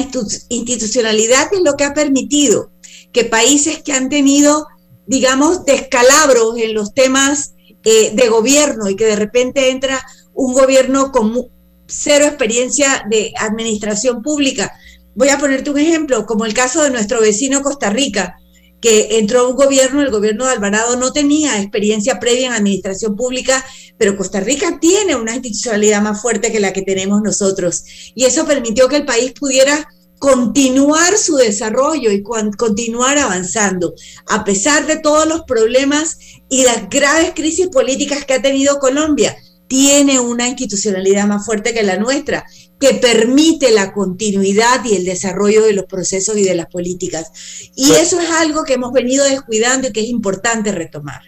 institucionalidad 0.48 1.52
es 1.52 1.60
lo 1.60 1.74
que 1.74 1.84
ha 1.84 1.92
permitido 1.92 2.70
que 3.12 3.24
países 3.24 3.82
que 3.82 3.92
han 3.92 4.08
tenido 4.08 4.66
digamos, 5.10 5.64
descalabros 5.64 6.56
en 6.56 6.72
los 6.72 6.94
temas 6.94 7.54
eh, 7.82 8.12
de 8.14 8.28
gobierno 8.28 8.88
y 8.88 8.94
que 8.94 9.06
de 9.06 9.16
repente 9.16 9.70
entra 9.70 10.00
un 10.34 10.54
gobierno 10.54 11.10
con 11.10 11.48
cero 11.88 12.26
experiencia 12.26 13.04
de 13.10 13.32
administración 13.36 14.22
pública. 14.22 14.72
Voy 15.16 15.30
a 15.30 15.38
ponerte 15.38 15.68
un 15.68 15.80
ejemplo, 15.80 16.26
como 16.26 16.44
el 16.44 16.54
caso 16.54 16.84
de 16.84 16.90
nuestro 16.90 17.20
vecino 17.20 17.60
Costa 17.60 17.90
Rica, 17.90 18.36
que 18.80 19.18
entró 19.18 19.48
un 19.48 19.56
gobierno, 19.56 20.00
el 20.00 20.12
gobierno 20.12 20.46
de 20.46 20.52
Alvarado 20.52 20.94
no 20.94 21.12
tenía 21.12 21.60
experiencia 21.60 22.20
previa 22.20 22.46
en 22.46 22.52
administración 22.52 23.16
pública, 23.16 23.64
pero 23.98 24.16
Costa 24.16 24.38
Rica 24.38 24.78
tiene 24.80 25.16
una 25.16 25.34
institucionalidad 25.34 26.02
más 26.02 26.22
fuerte 26.22 26.52
que 26.52 26.60
la 26.60 26.72
que 26.72 26.82
tenemos 26.82 27.20
nosotros. 27.20 27.82
Y 28.14 28.26
eso 28.26 28.46
permitió 28.46 28.86
que 28.86 28.98
el 28.98 29.04
país 29.04 29.32
pudiera 29.32 29.88
continuar 30.20 31.16
su 31.16 31.36
desarrollo 31.36 32.12
y 32.12 32.22
continuar 32.22 33.18
avanzando, 33.18 33.94
a 34.28 34.44
pesar 34.44 34.86
de 34.86 34.98
todos 34.98 35.26
los 35.26 35.42
problemas 35.42 36.18
y 36.50 36.62
las 36.62 36.90
graves 36.90 37.32
crisis 37.34 37.68
políticas 37.68 38.26
que 38.26 38.34
ha 38.34 38.42
tenido 38.42 38.78
Colombia. 38.78 39.34
Tiene 39.66 40.20
una 40.20 40.46
institucionalidad 40.46 41.26
más 41.26 41.46
fuerte 41.46 41.72
que 41.72 41.82
la 41.82 41.96
nuestra, 41.96 42.44
que 42.78 42.94
permite 42.94 43.70
la 43.70 43.92
continuidad 43.94 44.84
y 44.84 44.94
el 44.94 45.06
desarrollo 45.06 45.64
de 45.64 45.72
los 45.72 45.86
procesos 45.86 46.36
y 46.36 46.44
de 46.44 46.54
las 46.54 46.66
políticas. 46.66 47.70
Y 47.74 47.92
eso 47.92 48.20
es 48.20 48.30
algo 48.30 48.64
que 48.64 48.74
hemos 48.74 48.92
venido 48.92 49.24
descuidando 49.24 49.88
y 49.88 49.92
que 49.92 50.00
es 50.00 50.08
importante 50.08 50.70
retomar. 50.70 51.22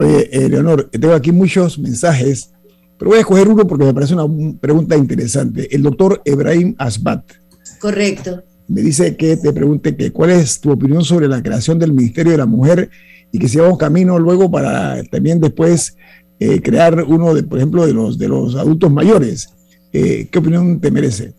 Oye, 0.00 0.28
eh, 0.30 0.50
Leonor, 0.50 0.90
tengo 0.90 1.14
aquí 1.14 1.32
muchos 1.32 1.78
mensajes, 1.78 2.50
pero 2.98 3.10
voy 3.10 3.18
a 3.18 3.20
escoger 3.22 3.48
uno 3.48 3.66
porque 3.66 3.86
me 3.86 3.94
parece 3.94 4.14
una 4.14 4.26
pregunta 4.60 4.96
interesante. 4.96 5.74
El 5.74 5.82
doctor 5.82 6.20
Ebrahim 6.26 6.74
Asbat 6.76 7.43
Correcto. 7.84 8.42
Me 8.66 8.80
dice 8.80 9.14
que 9.14 9.36
te 9.36 9.52
pregunte 9.52 9.94
que 9.94 10.10
cuál 10.10 10.30
es 10.30 10.58
tu 10.58 10.72
opinión 10.72 11.04
sobre 11.04 11.28
la 11.28 11.42
creación 11.42 11.78
del 11.78 11.92
Ministerio 11.92 12.32
de 12.32 12.38
la 12.38 12.46
Mujer 12.46 12.88
y 13.30 13.38
que 13.38 13.46
si 13.46 13.58
vamos 13.58 13.76
camino 13.76 14.18
luego 14.18 14.50
para 14.50 15.04
también 15.10 15.38
después 15.38 15.94
eh, 16.40 16.62
crear 16.62 17.04
uno, 17.04 17.34
de, 17.34 17.42
por 17.42 17.58
ejemplo, 17.58 17.86
de 17.86 17.92
los, 17.92 18.16
de 18.16 18.28
los 18.28 18.54
adultos 18.54 18.90
mayores. 18.90 19.50
Eh, 19.92 20.28
¿Qué 20.32 20.38
opinión 20.38 20.80
te 20.80 20.90
merece? 20.90 21.34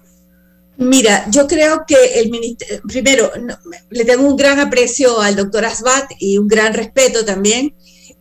Mira, 0.77 1.25
yo 1.31 1.47
creo 1.47 1.83
que 1.87 2.19
el 2.19 2.29
ministerio, 2.29 2.83
primero, 2.87 3.31
le 3.89 4.05
tengo 4.05 4.27
un 4.27 4.37
gran 4.37 4.59
aprecio 4.59 5.19
al 5.19 5.35
doctor 5.35 5.65
Asbat 5.65 6.11
y 6.19 6.37
un 6.37 6.47
gran 6.47 6.75
respeto 6.75 7.25
también. 7.25 7.73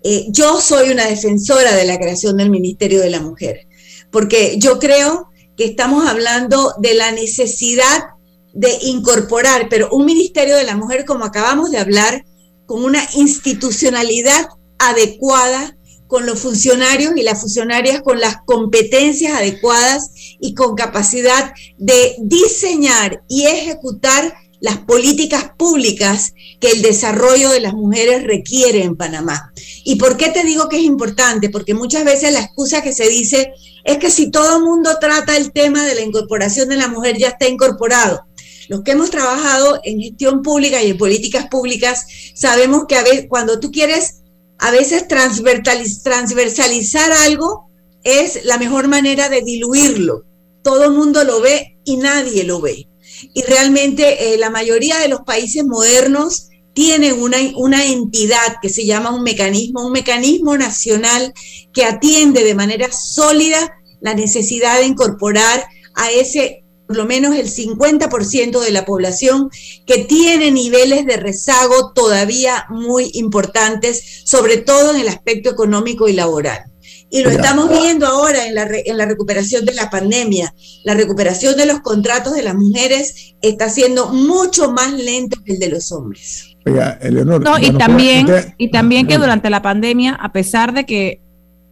Eh, 0.03 0.29
yo 0.31 0.63
soy 0.63 0.89
una 0.89 1.05
defensora 1.05 1.77
de 1.77 1.85
la 1.85 1.99
creación 1.99 2.39
del 2.39 2.49
Ministerio 2.49 3.03
de 3.03 3.11
la 3.11 3.21
Mujer, 3.21 3.67
porque 4.11 4.57
yo 4.59 4.79
creo 4.79 5.29
que 5.59 5.67
estamos 5.67 6.09
hablando 6.09 6.73
de 6.81 6.95
la 6.95 7.13
necesidad 7.13 8.14
de 8.55 8.79
incorporar, 8.83 9.69
pero 9.69 9.91
un 9.91 10.07
Ministerio 10.07 10.57
de 10.57 10.65
la 10.65 10.77
Mujer, 10.77 11.05
como 11.05 11.25
acabamos 11.25 11.71
de 11.71 11.79
hablar, 11.79 12.25
con 12.67 12.85
una 12.85 13.07
institucionalidad 13.15 14.49
adecuada, 14.79 15.77
con 16.07 16.27
los 16.27 16.41
funcionarios 16.41 17.15
y 17.17 17.23
las 17.23 17.41
funcionarias 17.41 18.03
con 18.03 18.21
las 18.21 18.37
competencias 18.47 19.33
adecuadas 19.33 20.11
y 20.39 20.55
con 20.55 20.77
capacidad 20.77 21.53
de 21.79 22.15
diseñar 22.21 23.25
y 23.29 23.47
ejecutar 23.47 24.35
las 24.61 24.79
políticas 24.79 25.51
públicas 25.59 26.33
que 26.61 26.71
el 26.71 26.83
desarrollo 26.83 27.51
de 27.51 27.61
las 27.61 27.75
mujeres 27.75 28.23
requiere 28.23 28.83
en 28.83 28.97
Panamá. 28.97 29.53
¿Y 29.85 29.97
por 29.97 30.17
qué 30.17 30.31
te 30.31 30.45
digo 30.45 30.69
que 30.69 30.77
es 30.77 30.85
importante? 30.85 31.51
Porque 31.51 31.75
muchas 31.75 32.05
veces 32.05 32.33
la 32.33 32.41
excusa 32.41 32.83
que 32.83 32.93
se 32.93 33.09
dice 33.09 33.53
es 33.85 33.99
que 33.99 34.11
si 34.11 34.31
todo 34.31 34.57
el 34.57 34.63
mundo 34.63 34.91
trata 35.01 35.37
el 35.37 35.53
tema 35.53 35.85
de 35.85 35.95
la 35.95 36.01
incorporación 36.01 36.69
de 36.69 36.77
la 36.77 36.89
mujer 36.89 37.19
ya 37.19 37.29
está 37.29 37.47
incorporado. 37.47 38.25
Los 38.69 38.83
que 38.83 38.93
hemos 38.93 39.11
trabajado 39.11 39.81
en 39.85 40.01
gestión 40.01 40.43
pública 40.43 40.83
y 40.83 40.91
en 40.91 40.99
políticas 40.99 41.49
públicas 41.49 42.07
sabemos 42.35 42.85
que 42.89 42.97
a 42.97 43.03
veces, 43.03 43.27
cuando 43.29 43.61
tú 43.61 43.71
quieres 43.71 44.23
a 44.59 44.71
veces 44.71 45.07
transversalizar 45.09 47.13
algo 47.13 47.69
es 48.03 48.45
la 48.45 48.59
mejor 48.59 48.89
manera 48.89 49.29
de 49.29 49.43
diluirlo. 49.43 50.25
Todo 50.63 50.85
el 50.85 50.93
mundo 50.93 51.25
lo 51.25 51.41
ve 51.41 51.79
y 51.85 51.97
nadie 51.97 52.45
lo 52.45 52.61
ve. 52.61 52.89
Y 53.35 53.43
realmente 53.43 54.35
eh, 54.35 54.39
la 54.39 54.51
mayoría 54.51 54.99
de 54.99 55.09
los 55.09 55.21
países 55.21 55.65
modernos 55.65 56.49
tienen 56.73 57.21
una, 57.21 57.39
una 57.57 57.85
entidad 57.85 58.57
que 58.61 58.69
se 58.69 58.85
llama 58.85 59.15
un 59.15 59.23
mecanismo, 59.23 59.87
un 59.87 59.93
mecanismo 59.93 60.57
nacional 60.57 61.33
que 61.73 61.85
atiende 61.85 62.45
de 62.45 62.55
manera 62.55 62.91
sólida 62.93 63.77
la 64.01 64.15
necesidad 64.15 64.79
de 64.79 64.87
incorporar 64.87 65.65
a 65.95 66.11
ese 66.11 66.64
por 66.87 66.97
lo 66.97 67.07
menos 67.07 67.35
el 67.35 67.49
50% 67.49 68.61
de 68.61 68.71
la 68.71 68.85
población 68.85 69.51
que 69.87 70.05
tiene 70.05 70.51
niveles 70.51 71.07
de 71.07 71.17
rezago 71.17 71.93
todavía 71.95 72.67
muy 72.69 73.11
importantes, 73.15 74.23
sobre 74.25 74.59
todo 74.59 74.95
en 74.95 75.01
el 75.01 75.09
aspecto 75.09 75.51
económico 75.51 76.09
y 76.09 76.13
laboral. 76.13 76.65
Y 77.11 77.23
lo 77.23 77.31
estamos 77.31 77.71
viendo 77.71 78.07
ahora 78.07 78.47
en 78.47 78.57
la, 78.57 78.69
en 78.69 78.99
la 78.99 79.07
recuperación 79.07 79.65
de 79.65 79.73
la 79.73 79.89
pandemia. 79.89 80.53
La 80.83 80.95
recuperación 80.95 81.57
de 81.57 81.67
los 81.67 81.81
contratos 81.81 82.35
de 82.35 82.43
las 82.43 82.57
mujeres 82.57 83.37
está 83.41 83.69
siendo 83.69 84.09
mucho 84.09 84.73
más 84.73 84.93
lento 84.93 85.39
que 85.45 85.53
el 85.53 85.59
de 85.61 85.69
los 85.69 85.93
hombres. 85.93 86.57
Oiga, 86.67 86.99
Eleonor, 87.01 87.43
no, 87.43 87.59
y 87.59 87.71
también, 87.73 88.27
y 88.59 88.71
también 88.71 89.07
que 89.07 89.19
durante 89.19 89.49
la 89.49 89.63
pandemia, 89.63 90.15
a 90.15 90.33
pesar 90.33 90.73
de 90.73 90.87
que 90.87 91.21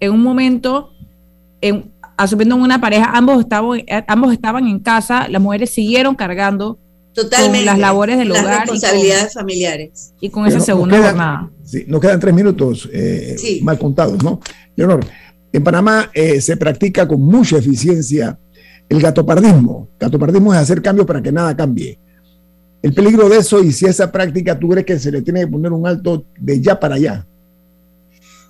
en 0.00 0.12
un 0.12 0.22
momento, 0.22 0.92
en, 1.60 1.91
asumiendo 2.16 2.56
una 2.56 2.80
pareja, 2.80 3.10
ambos 3.14 3.40
estaban, 3.40 3.82
ambos 4.06 4.32
estaban 4.32 4.66
en 4.66 4.78
casa, 4.78 5.28
las 5.28 5.40
mujeres 5.40 5.70
siguieron 5.70 6.14
cargando 6.14 6.78
Totalmente. 7.14 7.64
las 7.64 7.78
labores 7.78 8.18
del 8.18 8.30
hogar. 8.30 8.60
responsabilidades 8.60 9.34
familiares. 9.34 10.14
Y 10.20 10.30
con 10.30 10.46
esa 10.46 10.60
segunda 10.60 10.96
jornada. 10.96 11.50
Sí, 11.64 11.84
nos 11.86 12.00
quedan 12.00 12.20
tres 12.20 12.34
minutos 12.34 12.88
eh, 12.92 13.60
mal 13.62 13.78
contados, 13.78 14.22
¿no? 14.22 14.40
Leonor, 14.76 15.04
en 15.52 15.62
Panamá 15.62 16.10
eh, 16.14 16.40
se 16.40 16.56
practica 16.56 17.06
con 17.06 17.20
mucha 17.20 17.58
eficiencia 17.58 18.38
el 18.88 19.00
gatopardismo. 19.00 19.88
Gatopardismo 19.98 20.52
es 20.54 20.60
hacer 20.60 20.80
cambios 20.80 21.06
para 21.06 21.22
que 21.22 21.32
nada 21.32 21.56
cambie. 21.56 21.98
El 22.82 22.92
peligro 22.94 23.28
de 23.28 23.38
eso 23.38 23.62
y 23.62 23.72
si 23.72 23.86
esa 23.86 24.10
práctica 24.10 24.58
tú 24.58 24.68
crees 24.68 24.86
que 24.86 24.98
se 24.98 25.12
le 25.12 25.22
tiene 25.22 25.40
que 25.40 25.46
poner 25.46 25.72
un 25.72 25.86
alto 25.86 26.24
de 26.38 26.60
ya 26.60 26.80
para 26.80 26.96
allá. 26.96 27.26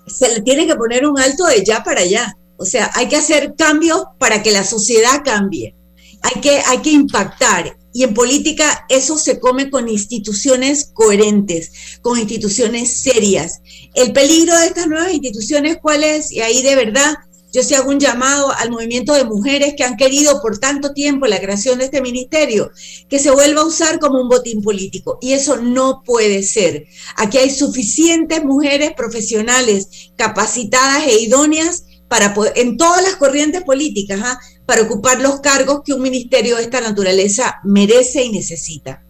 Se 0.07 0.27
le 0.27 0.41
tiene 0.41 0.65
que 0.65 0.75
poner 0.75 1.05
un 1.05 1.19
alto 1.19 1.45
de 1.45 1.63
ya 1.63 1.83
para 1.83 2.01
allá. 2.01 2.35
O 2.57 2.65
sea, 2.65 2.91
hay 2.93 3.07
que 3.07 3.15
hacer 3.15 3.55
cambios 3.57 4.03
para 4.19 4.43
que 4.43 4.51
la 4.51 4.63
sociedad 4.63 5.21
cambie. 5.23 5.75
Hay 6.21 6.41
que, 6.41 6.61
hay 6.65 6.79
que 6.79 6.91
impactar. 6.91 7.77
Y 7.93 8.03
en 8.03 8.13
política 8.13 8.85
eso 8.89 9.17
se 9.17 9.39
come 9.39 9.69
con 9.69 9.87
instituciones 9.87 10.89
coherentes, 10.93 11.99
con 12.01 12.17
instituciones 12.17 13.01
serias. 13.01 13.61
El 13.93 14.13
peligro 14.13 14.57
de 14.57 14.67
estas 14.67 14.87
nuevas 14.87 15.13
instituciones, 15.13 15.77
¿cuál 15.81 16.03
es? 16.03 16.31
Y 16.31 16.41
ahí 16.41 16.63
de 16.63 16.75
verdad 16.75 17.13
yo 17.53 17.61
sí 17.61 17.75
hago 17.75 17.91
un 17.91 17.99
llamado 17.99 18.51
al 18.51 18.71
movimiento 18.71 19.13
de 19.13 19.25
mujeres 19.25 19.75
que 19.77 19.83
han 19.83 19.95
querido 19.95 20.41
por 20.41 20.57
tanto 20.57 20.91
tiempo 20.91 21.27
la 21.27 21.39
creación 21.39 21.77
de 21.77 21.85
este 21.85 22.01
ministerio, 22.01 22.71
que 23.07 23.19
se 23.19 23.29
vuelva 23.29 23.61
a 23.61 23.65
usar 23.65 23.99
como 23.99 24.19
un 24.19 24.27
botín 24.27 24.63
político. 24.63 25.19
Y 25.21 25.33
eso 25.33 25.57
no 25.57 26.01
puede 26.03 26.41
ser. 26.41 26.87
Aquí 27.15 27.37
hay 27.37 27.51
suficientes 27.51 28.43
mujeres 28.43 28.93
profesionales 28.97 30.09
capacitadas 30.17 31.05
e 31.05 31.21
idóneas 31.21 31.83
para 32.13 32.31
en 32.55 32.77
todas 32.77 33.01
las 33.01 33.15
corrientes 33.15 33.63
políticas, 33.63 34.19
¿ah? 34.23 34.39
para 34.67 34.83
ocupar 34.83 35.19
los 35.19 35.39
cargos 35.39 35.81
que 35.83 35.93
un 35.93 36.01
ministerio 36.03 36.57
de 36.57 36.61
esta 36.61 36.79
naturaleza 36.79 37.55
merece 37.63 38.23
y 38.23 38.31
necesita. 38.31 39.01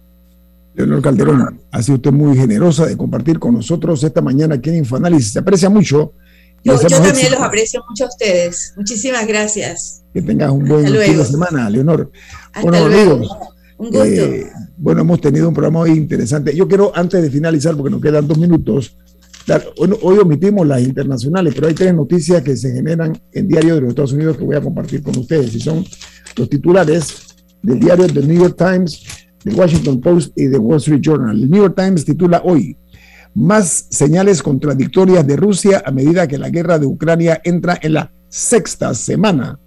Leonor 0.74 1.02
Calderón, 1.02 1.60
ha 1.70 1.82
sido 1.82 1.96
usted 1.96 2.12
muy 2.12 2.34
generosa 2.34 2.86
de 2.86 2.96
compartir 2.96 3.38
con 3.38 3.52
nosotros 3.52 4.02
esta 4.02 4.22
mañana 4.22 4.54
aquí 4.54 4.70
en 4.70 4.76
Infoanálisis. 4.76 5.34
Se 5.34 5.38
aprecia 5.40 5.68
mucho. 5.68 6.14
Yo, 6.64 6.78
también 6.78 7.30
los 7.30 7.42
aprecio 7.42 7.82
mucho 7.86 8.06
a 8.06 8.08
ustedes. 8.08 8.72
Muchísimas 8.74 9.26
gracias. 9.26 10.02
Que 10.14 10.22
tengas 10.22 10.50
un 10.50 10.64
buen 10.64 10.86
fin 10.86 11.18
de 11.18 11.24
semana, 11.26 11.68
Leonor. 11.68 12.10
bueno, 12.62 12.86
amigos, 12.86 13.28
un 13.76 13.90
gusto. 13.90 14.04
Eh, 14.04 14.50
bueno, 14.78 15.02
hemos 15.02 15.20
tenido 15.20 15.46
un 15.46 15.52
programa 15.52 15.80
muy 15.80 15.90
interesante. 15.90 16.56
Yo 16.56 16.66
quiero, 16.66 16.90
antes 16.94 17.20
de 17.20 17.30
finalizar, 17.30 17.76
porque 17.76 17.90
nos 17.90 18.00
quedan 18.00 18.26
dos 18.26 18.38
minutos, 18.38 18.96
hoy, 20.02 20.18
omitimos 20.18 20.66
las 20.66 20.82
internacionales, 20.82 21.54
pero 21.54 21.68
hay 21.68 21.74
tres 21.74 21.94
noticias 21.94 22.42
que 22.42 22.56
se 22.56 22.72
generan 22.72 23.18
en 23.32 23.48
diario 23.48 23.74
de 23.74 23.80
los 23.82 23.90
Estados 23.90 24.12
Unidos 24.12 24.36
que 24.36 24.44
voy 24.44 24.56
a 24.56 24.60
compartir 24.60 25.02
con 25.02 25.16
ustedes. 25.18 25.54
Y 25.54 25.60
son 25.60 25.84
los 26.36 26.48
titulares 26.48 27.36
del 27.62 27.80
diario 27.80 28.06
The 28.06 28.22
New 28.22 28.40
York 28.40 28.56
Times, 28.56 29.02
The 29.42 29.54
Washington 29.54 30.00
Post 30.00 30.32
y 30.36 30.48
The 30.48 30.58
Wall 30.58 30.78
Street 30.78 31.00
Journal. 31.00 31.42
El 31.42 31.50
New 31.50 31.62
York 31.62 31.76
Times 31.76 32.04
titula 32.04 32.42
hoy, 32.44 32.76
más 33.34 33.86
señales 33.90 34.42
contradictorias 34.42 35.26
de 35.26 35.36
Rusia 35.36 35.82
a 35.84 35.90
medida 35.90 36.26
que 36.26 36.38
la 36.38 36.50
guerra 36.50 36.78
de 36.78 36.86
Ucrania 36.86 37.40
entra 37.44 37.78
en 37.82 37.94
la 37.94 38.12
sexta 38.28 38.94
semana. 38.94 39.58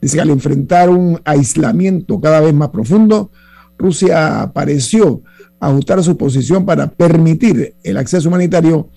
Dice 0.00 0.16
que 0.16 0.22
al 0.22 0.30
enfrentar 0.30 0.90
un 0.90 1.20
aislamiento 1.24 2.20
cada 2.20 2.40
vez 2.40 2.52
más 2.52 2.70
profundo, 2.70 3.30
Rusia 3.78 4.50
pareció 4.52 5.22
ajustar 5.60 6.02
su 6.02 6.16
posición 6.16 6.66
para 6.66 6.90
permitir 6.90 7.76
el 7.84 7.96
acceso 7.96 8.28
humanitario 8.28 8.90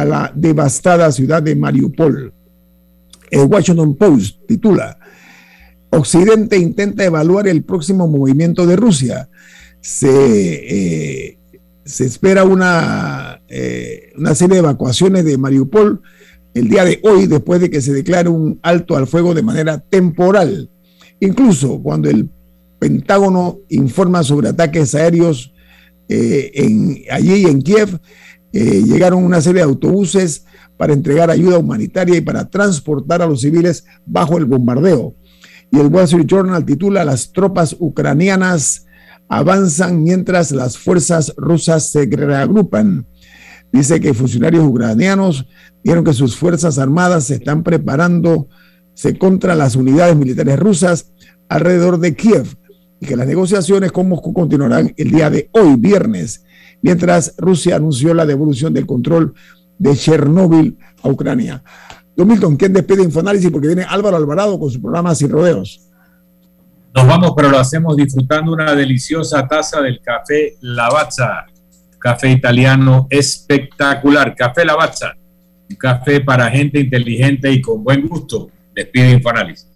a 0.00 0.04
la 0.04 0.32
devastada 0.34 1.10
ciudad 1.10 1.42
de 1.42 1.56
Mariupol. 1.56 2.32
El 3.30 3.46
Washington 3.46 3.96
Post 3.96 4.46
titula, 4.46 4.98
Occidente 5.90 6.58
intenta 6.58 7.04
evaluar 7.04 7.48
el 7.48 7.62
próximo 7.64 8.06
movimiento 8.06 8.66
de 8.66 8.76
Rusia. 8.76 9.28
Se, 9.80 10.08
eh, 10.08 11.38
se 11.84 12.04
espera 12.04 12.44
una, 12.44 13.40
eh, 13.48 14.12
una 14.16 14.34
serie 14.34 14.54
de 14.54 14.60
evacuaciones 14.60 15.24
de 15.24 15.38
Mariupol 15.38 16.02
el 16.52 16.68
día 16.68 16.84
de 16.84 17.00
hoy 17.02 17.26
después 17.26 17.60
de 17.60 17.70
que 17.70 17.80
se 17.80 17.92
declare 17.92 18.28
un 18.28 18.58
alto 18.62 18.96
al 18.96 19.06
fuego 19.06 19.34
de 19.34 19.42
manera 19.42 19.78
temporal. 19.78 20.70
Incluso 21.20 21.80
cuando 21.82 22.10
el 22.10 22.28
Pentágono 22.78 23.60
informa 23.70 24.22
sobre 24.22 24.48
ataques 24.48 24.94
aéreos 24.94 25.54
eh, 26.08 26.50
en, 26.54 27.02
allí 27.10 27.46
en 27.46 27.62
Kiev, 27.62 27.98
eh, 28.58 28.82
llegaron 28.82 29.22
una 29.22 29.42
serie 29.42 29.60
de 29.60 29.68
autobuses 29.68 30.46
para 30.78 30.94
entregar 30.94 31.30
ayuda 31.30 31.58
humanitaria 31.58 32.16
y 32.16 32.22
para 32.22 32.48
transportar 32.48 33.20
a 33.20 33.26
los 33.26 33.42
civiles 33.42 33.84
bajo 34.06 34.38
el 34.38 34.46
bombardeo. 34.46 35.14
Y 35.70 35.78
el 35.78 35.88
Wall 35.88 36.04
Street 36.04 36.24
Journal 36.26 36.64
titula 36.64 37.04
Las 37.04 37.32
tropas 37.32 37.76
ucranianas 37.78 38.86
avanzan 39.28 40.02
mientras 40.02 40.52
las 40.52 40.78
fuerzas 40.78 41.34
rusas 41.36 41.90
se 41.90 42.06
reagrupan. 42.06 43.06
Dice 43.70 44.00
que 44.00 44.14
funcionarios 44.14 44.64
ucranianos 44.64 45.46
dijeron 45.84 46.02
que 46.02 46.14
sus 46.14 46.34
fuerzas 46.34 46.78
armadas 46.78 47.24
se 47.24 47.34
están 47.34 47.62
preparando 47.62 48.48
contra 49.18 49.54
las 49.54 49.76
unidades 49.76 50.16
militares 50.16 50.58
rusas 50.58 51.12
alrededor 51.50 51.98
de 51.98 52.16
Kiev 52.16 52.56
y 53.00 53.06
que 53.06 53.16
las 53.16 53.26
negociaciones 53.26 53.92
con 53.92 54.08
Moscú 54.08 54.32
continuarán 54.32 54.94
el 54.96 55.10
día 55.10 55.28
de 55.28 55.50
hoy, 55.52 55.76
viernes 55.76 56.46
mientras 56.82 57.34
Rusia 57.38 57.76
anunció 57.76 58.14
la 58.14 58.26
devolución 58.26 58.72
del 58.72 58.86
control 58.86 59.34
de 59.78 59.96
Chernóbil 59.96 60.78
a 61.02 61.08
Ucrania. 61.08 61.62
Don 62.16 62.28
Milton, 62.28 62.56
¿quién 62.56 62.72
despide 62.72 63.02
Infoanálisis? 63.02 63.50
Porque 63.50 63.68
viene 63.68 63.84
Álvaro 63.88 64.16
Alvarado 64.16 64.58
con 64.58 64.70
su 64.70 64.80
programa 64.80 65.14
Sin 65.14 65.30
Rodeos. 65.30 65.82
Nos 66.94 67.06
vamos, 67.06 67.32
pero 67.36 67.50
lo 67.50 67.58
hacemos 67.58 67.94
disfrutando 67.94 68.52
una 68.52 68.74
deliciosa 68.74 69.46
taza 69.46 69.82
del 69.82 70.00
café 70.00 70.56
Lavazza, 70.62 71.44
café 71.98 72.30
italiano 72.30 73.06
espectacular. 73.10 74.34
Café 74.34 74.64
Lavazza, 74.64 75.12
un 75.68 75.76
café 75.76 76.22
para 76.22 76.48
gente 76.50 76.80
inteligente 76.80 77.52
y 77.52 77.60
con 77.60 77.84
buen 77.84 78.08
gusto. 78.08 78.50
Despide 78.74 79.10
Infoanálisis. 79.10 79.68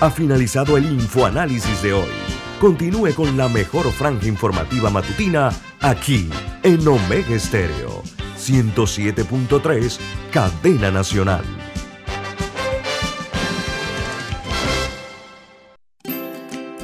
Ha 0.00 0.10
finalizado 0.10 0.76
el 0.76 0.84
Infoanálisis 0.84 1.82
de 1.82 1.94
hoy. 1.94 2.27
Continúe 2.60 3.14
con 3.14 3.36
la 3.36 3.48
mejor 3.48 3.86
franja 3.92 4.26
informativa 4.26 4.90
matutina 4.90 5.50
aquí 5.80 6.28
en 6.64 6.88
Omega 6.88 7.36
Estéreo 7.36 8.02
107.3, 8.36 9.96
Cadena 10.32 10.90
Nacional. 10.90 11.44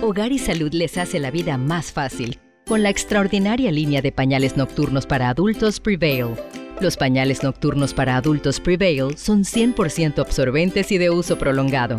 Hogar 0.01 0.31
y 0.31 0.39
Salud 0.39 0.73
les 0.73 0.97
hace 0.97 1.19
la 1.19 1.33
vida 1.33 1.59
más 1.59 1.91
fácil 1.91 2.39
con 2.69 2.85
la 2.85 2.91
extraordinaria 2.91 3.73
línea 3.73 4.01
de 4.01 4.13
pañales 4.13 4.57
nocturnos 4.57 5.07
para 5.07 5.29
adultos 5.29 5.81
Prevail. 5.81 6.37
Los 6.81 6.97
pañales 6.97 7.43
nocturnos 7.43 7.95
para 7.95 8.17
adultos 8.17 8.61
Prevail 8.61 9.19
son 9.19 9.43
100% 9.43 10.21
absorbentes 10.21 10.93
y 10.93 10.99
de 10.99 11.11
uso 11.11 11.37
prolongado 11.37 11.99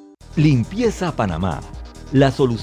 Limpieza 0.37 1.13
Panamá. 1.13 1.59
La 2.13 2.31
solución 2.31 2.59